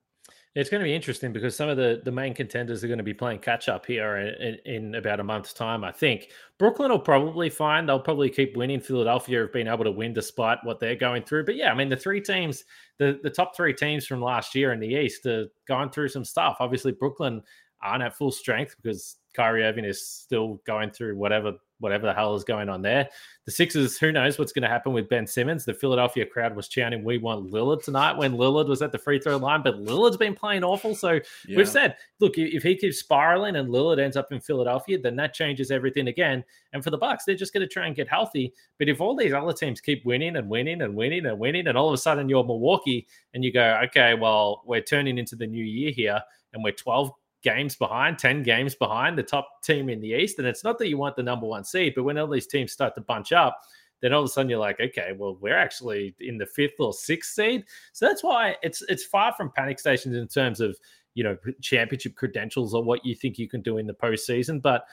It's 0.56 0.70
going 0.70 0.82
to 0.82 0.86
be 0.86 0.94
interesting 0.94 1.34
because 1.34 1.56
some 1.56 1.68
of 1.68 1.78
the, 1.78 2.02
the 2.06 2.12
main 2.12 2.36
contenders 2.36 2.84
are 2.84 2.88
going 2.88 3.00
to 3.00 3.04
be 3.04 3.14
playing 3.14 3.40
catch 3.40 3.68
up 3.68 3.88
here 3.88 4.18
in, 4.18 4.58
in, 4.66 4.96
about 4.96 5.20
a 5.20 5.24
month's 5.24 5.52
time. 5.52 5.84
I 5.84 5.92
think 5.92 6.30
Brooklyn 6.60 6.92
will 6.92 7.00
probably 7.00 7.50
find 7.50 7.90
they'll 7.90 8.00
probably 8.00 8.30
keep 8.30 8.56
winning. 8.56 8.80
Philadelphia 8.80 9.40
have 9.40 9.52
been 9.52 9.68
able 9.68 9.84
to 9.84 9.92
win 9.92 10.14
despite 10.14 10.60
what 10.62 10.80
they're 10.80 10.96
going 10.96 11.24
through. 11.24 11.46
But 11.46 11.56
yeah, 11.56 11.72
I 11.72 11.76
mean 11.76 11.90
the 11.90 11.98
three 11.98 12.22
teams, 12.22 12.66
the 13.00 13.20
the 13.24 13.32
top 13.32 13.56
three 13.56 13.74
teams 13.74 14.06
from 14.06 14.22
last 14.22 14.54
year 14.54 14.74
in 14.74 14.80
the 14.80 14.94
East 14.94 15.26
are 15.26 15.48
going 15.68 15.90
through 15.90 16.10
some 16.10 16.26
stuff. 16.26 16.58
Obviously, 16.60 16.92
Brooklyn 16.92 17.42
aren't 17.82 18.04
at 18.04 18.16
full 18.16 18.32
strength 18.32 18.76
because 18.80 19.18
Kyrie 19.34 19.64
Irving 19.64 19.86
is 19.86 20.06
still 20.06 20.62
going 20.66 20.92
through 20.92 21.16
whatever 21.16 21.54
whatever 21.80 22.06
the 22.06 22.14
hell 22.14 22.34
is 22.34 22.46
going 22.46 22.70
on 22.70 22.82
there. 22.82 23.10
The 23.46 23.52
Sixers, 23.52 23.98
who 23.98 24.14
knows 24.14 24.40
what's 24.40 24.54
going 24.54 24.64
to 24.64 24.70
happen 24.70 24.94
with 24.94 25.10
Ben 25.10 25.28
Simmons? 25.28 25.66
The 25.66 25.74
Philadelphia 25.74 26.26
crowd 26.26 26.56
was 26.56 26.70
chanting, 26.70 27.04
"We 27.04 27.18
want 27.18 27.52
Lillard 27.52 27.84
tonight." 27.84 28.18
When 28.18 28.34
Lillard 28.34 28.68
was 28.68 28.82
at 28.82 28.92
the 28.92 28.98
free 28.98 29.20
throw 29.20 29.38
line, 29.38 29.62
but 29.64 29.76
Lillard's 29.76 30.18
been 30.18 30.34
playing 30.34 30.64
awful. 30.64 30.96
So 30.96 31.20
yeah. 31.48 31.58
we've 31.58 31.68
said, 31.68 31.98
look, 32.20 32.38
if 32.38 32.64
he 32.64 32.76
keeps 32.76 33.00
spiraling 33.00 33.58
and 33.58 33.70
Lillard 33.70 34.00
ends 34.00 34.16
up 34.16 34.32
in 34.32 34.40
Philadelphia, 34.40 34.98
then 34.98 35.16
that 35.18 35.34
changes 35.34 35.72
everything 35.72 36.08
again. 36.08 36.44
And 36.72 36.84
for 36.84 36.90
the 36.90 36.98
Bucks, 36.98 37.26
they're 37.26 37.36
just 37.36 37.54
going 37.54 37.68
to 37.68 37.72
try 37.72 37.88
and 37.88 37.96
get 37.96 38.08
healthy. 38.08 38.54
But 38.80 38.88
if 38.88 39.02
all 39.02 39.16
these 39.16 39.34
other 39.34 39.54
teams 39.54 39.82
keep 39.82 40.06
winning 40.06 40.38
and 40.38 40.50
winning 40.50 40.82
and 40.82 40.96
winning 40.96 41.26
and 41.26 41.38
winning, 41.38 41.68
and 41.68 41.78
all 41.78 41.90
of 41.90 41.94
a 41.94 41.98
sudden 41.98 42.30
you're 42.30 42.44
Milwaukee 42.44 43.08
and 43.34 43.44
you 43.44 43.52
go, 43.52 43.82
okay, 43.86 44.14
well, 44.16 44.64
we're 44.66 44.82
turning 44.82 45.18
into 45.18 45.36
the 45.36 45.48
new 45.48 45.64
year 45.64 45.92
here, 45.92 46.22
and 46.54 46.64
we're 46.64 46.72
12 46.72 47.12
games 47.44 47.76
behind, 47.76 48.18
10 48.18 48.42
games 48.42 48.74
behind 48.74 49.18
the 49.18 49.24
top 49.24 49.62
team 49.62 49.90
in 49.90 50.00
the 50.02 50.10
East. 50.10 50.40
And 50.40 50.48
it's 50.48 50.64
not 50.64 50.80
that 50.80 50.88
you 50.88 50.98
want 50.98 51.16
the 51.16 51.24
number 51.24 51.46
one 51.46 51.64
seed, 51.64 51.94
but 51.96 52.04
when 52.04 52.18
all 52.18 52.28
these 52.28 52.48
teams 52.48 52.72
start 52.72 52.96
to 52.96 53.02
bunch 53.02 53.32
up, 53.32 53.62
then 54.02 54.14
all 54.14 54.22
of 54.22 54.26
a 54.26 54.30
sudden 54.30 54.50
you're 54.50 54.60
like, 54.60 54.80
okay, 54.80 55.14
well, 55.16 55.38
we're 55.40 55.58
actually 55.58 56.16
in 56.20 56.38
the 56.38 56.46
fifth 56.46 56.80
or 56.80 56.92
sixth 56.94 57.34
seed. 57.34 57.66
So 57.94 58.08
that's 58.08 58.24
why 58.24 58.56
it's 58.62 58.82
it's 58.90 59.06
far 59.06 59.34
from 59.34 59.52
panic 59.56 59.80
stations 59.80 60.16
in 60.16 60.28
terms 60.28 60.60
of 60.60 60.78
you 61.14 61.24
know 61.24 61.38
championship 61.62 62.16
credentials 62.16 62.74
or 62.74 62.84
what 62.84 63.06
you 63.06 63.16
think 63.16 63.38
you 63.38 63.48
can 63.48 63.62
do 63.62 63.78
in 63.78 63.88
the 63.88 63.94
postseason. 63.94 64.62
But 64.62 64.86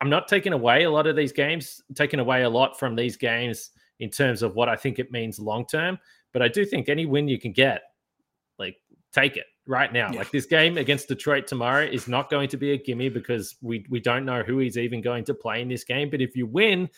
I'm 0.00 0.10
not 0.10 0.28
taking 0.28 0.52
away 0.52 0.84
a 0.84 0.90
lot 0.90 1.06
of 1.06 1.14
these 1.14 1.32
games, 1.32 1.82
taking 1.94 2.20
away 2.20 2.42
a 2.42 2.50
lot 2.50 2.78
from 2.78 2.96
these 2.96 3.16
games 3.16 3.70
in 4.00 4.10
terms 4.10 4.42
of 4.42 4.54
what 4.54 4.68
I 4.68 4.76
think 4.76 4.98
it 4.98 5.12
means 5.12 5.38
long 5.38 5.64
term. 5.64 5.98
But 6.32 6.42
I 6.42 6.48
do 6.48 6.64
think 6.66 6.88
any 6.88 7.06
win 7.06 7.28
you 7.28 7.38
can 7.38 7.52
get, 7.52 7.82
like, 8.58 8.76
take 9.12 9.36
it 9.36 9.46
right 9.66 9.92
now. 9.92 10.10
Yeah. 10.12 10.18
Like 10.18 10.30
this 10.30 10.46
game 10.46 10.78
against 10.78 11.08
Detroit 11.08 11.46
tomorrow 11.46 11.84
is 11.84 12.08
not 12.08 12.30
going 12.30 12.48
to 12.50 12.56
be 12.56 12.72
a 12.72 12.76
gimme 12.76 13.08
because 13.08 13.56
we 13.60 13.84
we 13.90 14.00
don't 14.00 14.24
know 14.24 14.42
who 14.42 14.58
he's 14.58 14.78
even 14.78 15.00
going 15.00 15.24
to 15.24 15.34
play 15.34 15.60
in 15.62 15.68
this 15.68 15.84
game. 15.84 16.10
But 16.10 16.20
if 16.20 16.36
you 16.36 16.46
win, 16.46 16.88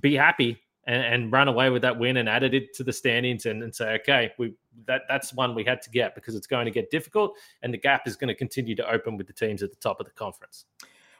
be 0.00 0.14
happy 0.14 0.60
and, 0.86 1.02
and 1.02 1.32
run 1.32 1.48
away 1.48 1.70
with 1.70 1.82
that 1.82 1.98
win 1.98 2.16
and 2.16 2.28
added 2.28 2.54
it 2.54 2.74
to 2.74 2.82
the 2.82 2.92
standings 2.92 3.46
and, 3.46 3.62
and 3.62 3.74
say, 3.74 3.94
okay, 4.00 4.32
we 4.38 4.54
that 4.86 5.02
that's 5.08 5.32
one 5.32 5.54
we 5.54 5.64
had 5.64 5.82
to 5.82 5.90
get 5.90 6.14
because 6.14 6.34
it's 6.34 6.46
going 6.46 6.64
to 6.64 6.70
get 6.70 6.90
difficult 6.90 7.36
and 7.62 7.72
the 7.72 7.78
gap 7.78 8.06
is 8.06 8.16
going 8.16 8.28
to 8.28 8.34
continue 8.34 8.74
to 8.74 8.90
open 8.90 9.16
with 9.16 9.26
the 9.26 9.32
teams 9.32 9.62
at 9.62 9.70
the 9.70 9.76
top 9.76 10.00
of 10.00 10.06
the 10.06 10.12
conference. 10.12 10.64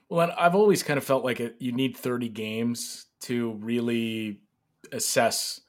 Well, 0.08 0.32
I've 0.38 0.54
always 0.54 0.82
kind 0.82 0.96
of 0.96 1.04
felt 1.04 1.22
like 1.22 1.38
it, 1.38 1.56
you 1.58 1.72
need 1.72 1.96
30 1.96 2.30
games 2.30 3.06
to 3.22 3.52
really 3.60 4.40
assess 4.90 5.60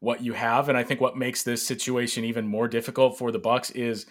what 0.00 0.20
you 0.20 0.32
have 0.32 0.68
and 0.68 0.76
I 0.76 0.82
think 0.82 1.00
what 1.00 1.16
makes 1.16 1.44
this 1.44 1.64
situation 1.64 2.24
even 2.24 2.46
more 2.46 2.66
difficult 2.66 3.16
for 3.16 3.30
the 3.30 3.38
Bucks 3.38 3.70
is 3.70 4.06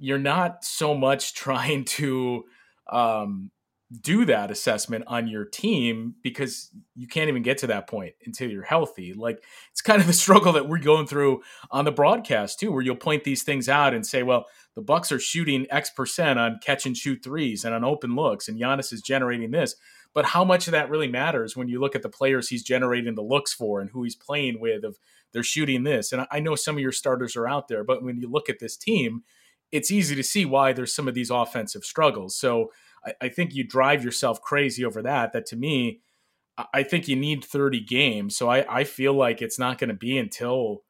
you're 0.00 0.18
not 0.18 0.64
so 0.64 0.94
much 0.94 1.34
trying 1.34 1.84
to 1.84 2.44
um, 2.90 3.50
do 4.00 4.24
that 4.24 4.50
assessment 4.50 5.04
on 5.06 5.26
your 5.26 5.44
team 5.44 6.14
because 6.22 6.70
you 6.94 7.08
can't 7.08 7.28
even 7.28 7.42
get 7.42 7.58
to 7.58 7.66
that 7.66 7.88
point 7.88 8.14
until 8.24 8.48
you're 8.48 8.62
healthy. 8.62 9.12
Like 9.12 9.42
it's 9.70 9.82
kind 9.82 10.00
of 10.00 10.06
the 10.06 10.12
struggle 10.24 10.52
that 10.52 10.68
we're 10.68 10.78
going 10.78 11.06
through 11.06 11.42
on 11.70 11.84
the 11.84 11.92
broadcast 11.92 12.60
too, 12.60 12.72
where 12.72 12.82
you'll 12.82 12.96
point 12.96 13.24
these 13.24 13.42
things 13.42 13.68
out 13.68 13.94
and 13.94 14.06
say, 14.06 14.22
well, 14.22 14.46
the 14.76 14.82
Bucks 14.82 15.10
are 15.10 15.18
shooting 15.18 15.66
X 15.70 15.90
percent 15.90 16.38
on 16.38 16.60
catch 16.62 16.86
and 16.86 16.96
shoot 16.96 17.22
threes 17.22 17.64
and 17.64 17.74
on 17.74 17.84
open 17.84 18.14
looks, 18.14 18.48
and 18.48 18.60
Giannis 18.60 18.92
is 18.92 19.02
generating 19.02 19.50
this. 19.50 19.74
But 20.12 20.24
how 20.24 20.44
much 20.44 20.66
of 20.66 20.72
that 20.72 20.90
really 20.90 21.08
matters 21.08 21.56
when 21.56 21.68
you 21.68 21.80
look 21.80 21.94
at 21.94 22.02
the 22.02 22.08
players 22.08 22.48
he's 22.48 22.64
generating 22.64 23.14
the 23.14 23.22
looks 23.22 23.52
for 23.52 23.80
and 23.80 23.90
who 23.90 24.02
he's 24.02 24.16
playing 24.16 24.60
with 24.60 24.84
of 24.84 24.98
they're 25.32 25.42
shooting 25.42 25.84
this. 25.84 26.12
And 26.12 26.26
I 26.30 26.40
know 26.40 26.56
some 26.56 26.76
of 26.76 26.80
your 26.80 26.92
starters 26.92 27.36
are 27.36 27.48
out 27.48 27.68
there, 27.68 27.84
but 27.84 28.02
when 28.02 28.18
you 28.18 28.28
look 28.28 28.48
at 28.48 28.58
this 28.58 28.76
team, 28.76 29.22
it's 29.72 29.90
easy 29.90 30.14
to 30.14 30.22
see 30.22 30.44
why 30.44 30.72
there's 30.72 30.94
some 30.94 31.08
of 31.08 31.14
these 31.14 31.30
offensive 31.30 31.84
struggles. 31.84 32.36
So 32.36 32.70
I, 33.04 33.12
I 33.22 33.28
think 33.28 33.54
you 33.54 33.64
drive 33.64 34.04
yourself 34.04 34.40
crazy 34.40 34.84
over 34.84 35.02
that. 35.02 35.32
That 35.32 35.46
to 35.46 35.56
me, 35.56 36.00
I 36.74 36.82
think 36.82 37.08
you 37.08 37.16
need 37.16 37.44
30 37.44 37.80
games. 37.80 38.36
So 38.36 38.48
I, 38.48 38.80
I 38.80 38.84
feel 38.84 39.14
like 39.14 39.40
it's 39.40 39.58
not 39.58 39.78
going 39.78 39.88
to 39.88 39.94
be 39.94 40.18
until 40.18 40.82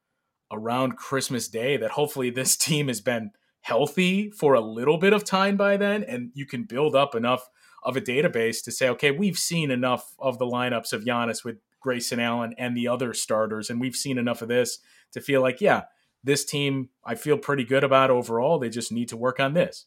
around 0.51 0.97
Christmas 0.97 1.47
Day 1.47 1.77
that 1.77 1.91
hopefully 1.91 2.29
this 2.29 2.57
team 2.57 2.87
has 2.87 3.01
been 3.01 3.31
healthy 3.61 4.31
for 4.31 4.53
a 4.53 4.61
little 4.61 4.97
bit 4.97 5.13
of 5.13 5.23
time 5.23 5.55
by 5.55 5.77
then, 5.77 6.03
and 6.03 6.31
you 6.33 6.45
can 6.45 6.63
build 6.63 6.95
up 6.95 7.15
enough 7.15 7.47
of 7.83 7.95
a 7.95 8.01
database 8.01 8.63
to 8.63 8.71
say, 8.71 8.89
okay, 8.89 9.11
we've 9.11 9.37
seen 9.37 9.71
enough 9.71 10.15
of 10.19 10.37
the 10.37 10.45
lineups 10.45 10.93
of 10.93 11.03
Giannis 11.03 11.43
with 11.43 11.57
Grayson 11.79 12.19
Allen 12.19 12.53
and 12.57 12.75
the 12.75 12.87
other 12.87 13.13
starters, 13.13 13.69
and 13.69 13.79
we've 13.79 13.95
seen 13.95 14.17
enough 14.17 14.41
of 14.41 14.49
this 14.49 14.79
to 15.13 15.21
feel 15.21 15.41
like, 15.41 15.61
yeah, 15.61 15.83
this 16.23 16.45
team 16.45 16.89
I 17.03 17.15
feel 17.15 17.37
pretty 17.37 17.63
good 17.63 17.83
about 17.83 18.11
overall. 18.11 18.59
They 18.59 18.69
just 18.69 18.91
need 18.91 19.09
to 19.09 19.17
work 19.17 19.39
on 19.39 19.53
this. 19.53 19.85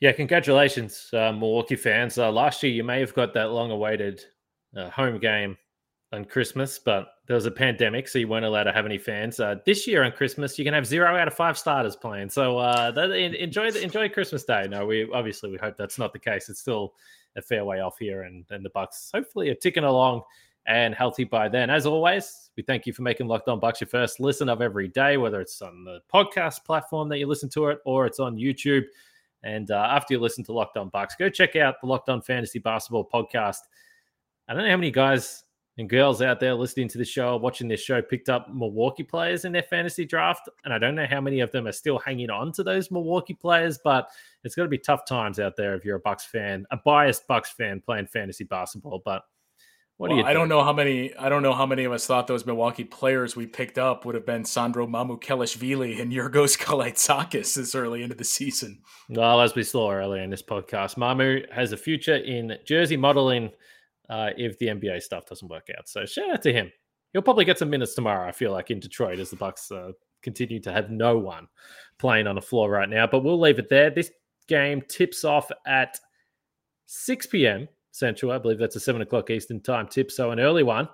Yeah, 0.00 0.12
congratulations, 0.12 1.10
uh, 1.12 1.32
Milwaukee 1.32 1.76
fans. 1.76 2.16
Uh, 2.16 2.32
last 2.32 2.62
year, 2.62 2.72
you 2.72 2.82
may 2.82 3.00
have 3.00 3.12
got 3.12 3.34
that 3.34 3.50
long 3.50 3.70
awaited 3.70 4.24
uh, 4.74 4.88
home 4.88 5.18
game 5.18 5.58
on 6.12 6.24
Christmas, 6.24 6.78
but 6.78 7.08
there 7.26 7.34
was 7.34 7.46
a 7.46 7.50
pandemic, 7.50 8.08
so 8.08 8.18
you 8.18 8.26
weren't 8.26 8.46
allowed 8.46 8.64
to 8.64 8.72
have 8.72 8.86
any 8.86 8.98
fans. 8.98 9.38
Uh, 9.38 9.56
this 9.66 9.86
year 9.86 10.02
on 10.02 10.10
Christmas, 10.12 10.58
you 10.58 10.64
can 10.64 10.74
have 10.74 10.86
zero 10.86 11.16
out 11.16 11.28
of 11.28 11.34
five 11.34 11.58
starters 11.58 11.96
playing. 11.96 12.30
So 12.30 12.58
uh, 12.58 12.90
that, 12.92 13.10
enjoy 13.12 13.70
the, 13.70 13.82
enjoy 13.82 14.08
Christmas 14.08 14.42
Day. 14.44 14.66
No, 14.68 14.86
we 14.86 15.08
obviously 15.12 15.50
we 15.50 15.58
hope 15.58 15.76
that's 15.76 15.98
not 15.98 16.12
the 16.12 16.18
case. 16.18 16.48
It's 16.48 16.60
still 16.60 16.94
a 17.36 17.42
fair 17.42 17.64
way 17.64 17.80
off 17.80 17.98
here, 17.98 18.22
and, 18.22 18.44
and 18.50 18.64
the 18.64 18.70
Bucks 18.70 19.10
hopefully 19.14 19.50
are 19.50 19.54
ticking 19.54 19.84
along 19.84 20.22
and 20.66 20.94
healthy 20.94 21.24
by 21.24 21.48
then. 21.48 21.70
As 21.70 21.86
always, 21.86 22.50
we 22.56 22.62
thank 22.62 22.86
you 22.86 22.92
for 22.92 23.02
making 23.02 23.26
Locked 23.26 23.48
On 23.48 23.58
Bucks 23.58 23.80
your 23.80 23.88
first 23.88 24.20
listen 24.20 24.48
of 24.48 24.60
every 24.60 24.88
day, 24.88 25.16
whether 25.16 25.40
it's 25.40 25.60
on 25.62 25.84
the 25.84 26.00
podcast 26.12 26.64
platform 26.64 27.08
that 27.08 27.18
you 27.18 27.26
listen 27.26 27.48
to 27.50 27.68
it 27.68 27.78
or 27.84 28.06
it's 28.06 28.20
on 28.20 28.36
YouTube. 28.36 28.84
And 29.42 29.70
uh, 29.70 29.88
after 29.90 30.14
you 30.14 30.20
listen 30.20 30.44
to 30.44 30.52
Locked 30.52 30.76
On 30.76 30.88
Bucks, 30.88 31.16
go 31.18 31.28
check 31.28 31.56
out 31.56 31.76
the 31.80 31.86
Locked 31.86 32.08
On 32.08 32.20
Fantasy 32.20 32.58
Basketball 32.58 33.08
podcast. 33.08 33.60
I 34.48 34.54
don't 34.54 34.64
know 34.64 34.70
how 34.70 34.76
many 34.76 34.90
guys 34.90 35.44
and 35.78 35.88
girls 35.88 36.20
out 36.20 36.40
there 36.40 36.54
listening 36.54 36.88
to 36.88 36.98
the 36.98 37.04
show, 37.04 37.36
watching 37.36 37.66
this 37.66 37.80
show, 37.80 38.02
picked 38.02 38.28
up 38.28 38.52
Milwaukee 38.52 39.02
players 39.02 39.46
in 39.46 39.52
their 39.52 39.62
fantasy 39.62 40.04
draft. 40.04 40.48
And 40.64 40.74
I 40.74 40.78
don't 40.78 40.94
know 40.94 41.06
how 41.08 41.20
many 41.20 41.40
of 41.40 41.50
them 41.52 41.66
are 41.66 41.72
still 41.72 41.98
hanging 41.98 42.28
on 42.28 42.52
to 42.52 42.62
those 42.62 42.90
Milwaukee 42.90 43.34
players, 43.34 43.78
but 43.82 44.10
it's 44.44 44.54
going 44.54 44.66
to 44.66 44.70
be 44.70 44.78
tough 44.78 45.06
times 45.06 45.40
out 45.40 45.56
there 45.56 45.74
if 45.74 45.84
you're 45.84 45.96
a 45.96 46.00
Bucks 46.00 46.26
fan, 46.26 46.66
a 46.70 46.76
biased 46.76 47.26
Bucks 47.26 47.50
fan 47.50 47.80
playing 47.80 48.06
fantasy 48.08 48.44
basketball. 48.44 49.00
But 49.04 49.22
what 50.00 50.08
well, 50.08 50.16
do 50.16 50.20
you? 50.20 50.22
Think? 50.22 50.30
I 50.30 50.32
don't 50.32 50.48
know 50.48 50.64
how 50.64 50.72
many. 50.72 51.14
I 51.18 51.28
don't 51.28 51.42
know 51.42 51.52
how 51.52 51.66
many 51.66 51.84
of 51.84 51.92
us 51.92 52.06
thought 52.06 52.26
those 52.26 52.46
Milwaukee 52.46 52.84
players 52.84 53.36
we 53.36 53.46
picked 53.46 53.76
up 53.76 54.06
would 54.06 54.14
have 54.14 54.24
been 54.24 54.46
Sandro 54.46 54.86
Mamukelashvili 54.86 56.00
and 56.00 56.10
Giorgos 56.10 56.56
Kalaitzakis 56.58 57.54
this 57.54 57.74
early 57.74 58.02
into 58.02 58.14
the 58.14 58.24
season. 58.24 58.80
Well, 59.10 59.42
as 59.42 59.54
we 59.54 59.62
saw 59.62 59.92
earlier 59.92 60.22
in 60.22 60.30
this 60.30 60.40
podcast, 60.40 60.96
Mamu 60.96 61.52
has 61.52 61.72
a 61.72 61.76
future 61.76 62.16
in 62.16 62.56
jersey 62.64 62.96
modeling 62.96 63.50
uh, 64.08 64.30
if 64.38 64.58
the 64.58 64.68
NBA 64.68 65.02
stuff 65.02 65.26
doesn't 65.26 65.48
work 65.48 65.68
out. 65.76 65.86
So 65.86 66.06
shout 66.06 66.30
out 66.30 66.40
to 66.44 66.52
him. 66.54 66.72
He'll 67.12 67.20
probably 67.20 67.44
get 67.44 67.58
some 67.58 67.68
minutes 67.68 67.92
tomorrow. 67.92 68.26
I 68.26 68.32
feel 68.32 68.52
like 68.52 68.70
in 68.70 68.80
Detroit 68.80 69.18
as 69.18 69.28
the 69.28 69.36
Bucks 69.36 69.70
uh, 69.70 69.92
continue 70.22 70.60
to 70.60 70.72
have 70.72 70.90
no 70.90 71.18
one 71.18 71.46
playing 71.98 72.26
on 72.26 72.36
the 72.36 72.40
floor 72.40 72.70
right 72.70 72.88
now. 72.88 73.06
But 73.06 73.22
we'll 73.22 73.38
leave 73.38 73.58
it 73.58 73.68
there. 73.68 73.90
This 73.90 74.10
game 74.48 74.80
tips 74.88 75.26
off 75.26 75.50
at 75.66 76.00
6 76.86 77.26
p.m. 77.26 77.68
Central. 77.92 78.32
I 78.32 78.38
believe 78.38 78.58
that's 78.58 78.76
a 78.76 78.80
seven 78.80 79.02
o'clock 79.02 79.30
Eastern 79.30 79.60
time 79.60 79.88
tip, 79.88 80.10
so 80.10 80.30
an 80.30 80.40
early 80.40 80.62
one. 80.62 80.88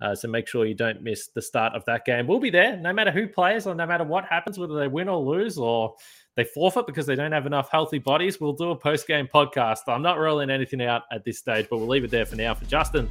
Uh, 0.00 0.14
so 0.14 0.28
make 0.28 0.48
sure 0.48 0.64
you 0.64 0.74
don't 0.74 1.02
miss 1.02 1.28
the 1.28 1.42
start 1.42 1.74
of 1.74 1.84
that 1.84 2.04
game. 2.06 2.26
We'll 2.26 2.40
be 2.40 2.50
there 2.50 2.76
no 2.76 2.92
matter 2.92 3.10
who 3.10 3.28
plays 3.28 3.66
or 3.66 3.74
no 3.74 3.86
matter 3.86 4.04
what 4.04 4.24
happens, 4.24 4.58
whether 4.58 4.74
they 4.74 4.88
win 4.88 5.08
or 5.08 5.18
lose 5.18 5.58
or 5.58 5.94
they 6.36 6.44
forfeit 6.44 6.86
because 6.86 7.04
they 7.04 7.14
don't 7.14 7.32
have 7.32 7.46
enough 7.46 7.70
healthy 7.70 7.98
bodies. 7.98 8.40
We'll 8.40 8.54
do 8.54 8.70
a 8.70 8.76
post 8.76 9.06
game 9.06 9.28
podcast. 9.32 9.80
I'm 9.88 10.02
not 10.02 10.18
rolling 10.18 10.48
anything 10.48 10.80
out 10.82 11.02
at 11.12 11.24
this 11.24 11.38
stage, 11.38 11.66
but 11.68 11.78
we'll 11.78 11.88
leave 11.88 12.04
it 12.04 12.10
there 12.10 12.24
for 12.24 12.36
now. 12.36 12.54
For 12.54 12.64
Justin 12.64 13.10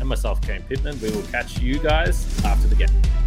and 0.00 0.08
myself, 0.08 0.40
Kane 0.40 0.62
Pitman, 0.62 0.98
we 1.00 1.10
will 1.10 1.24
catch 1.24 1.60
you 1.60 1.78
guys 1.78 2.26
after 2.44 2.66
the 2.66 2.76
game. 2.76 3.25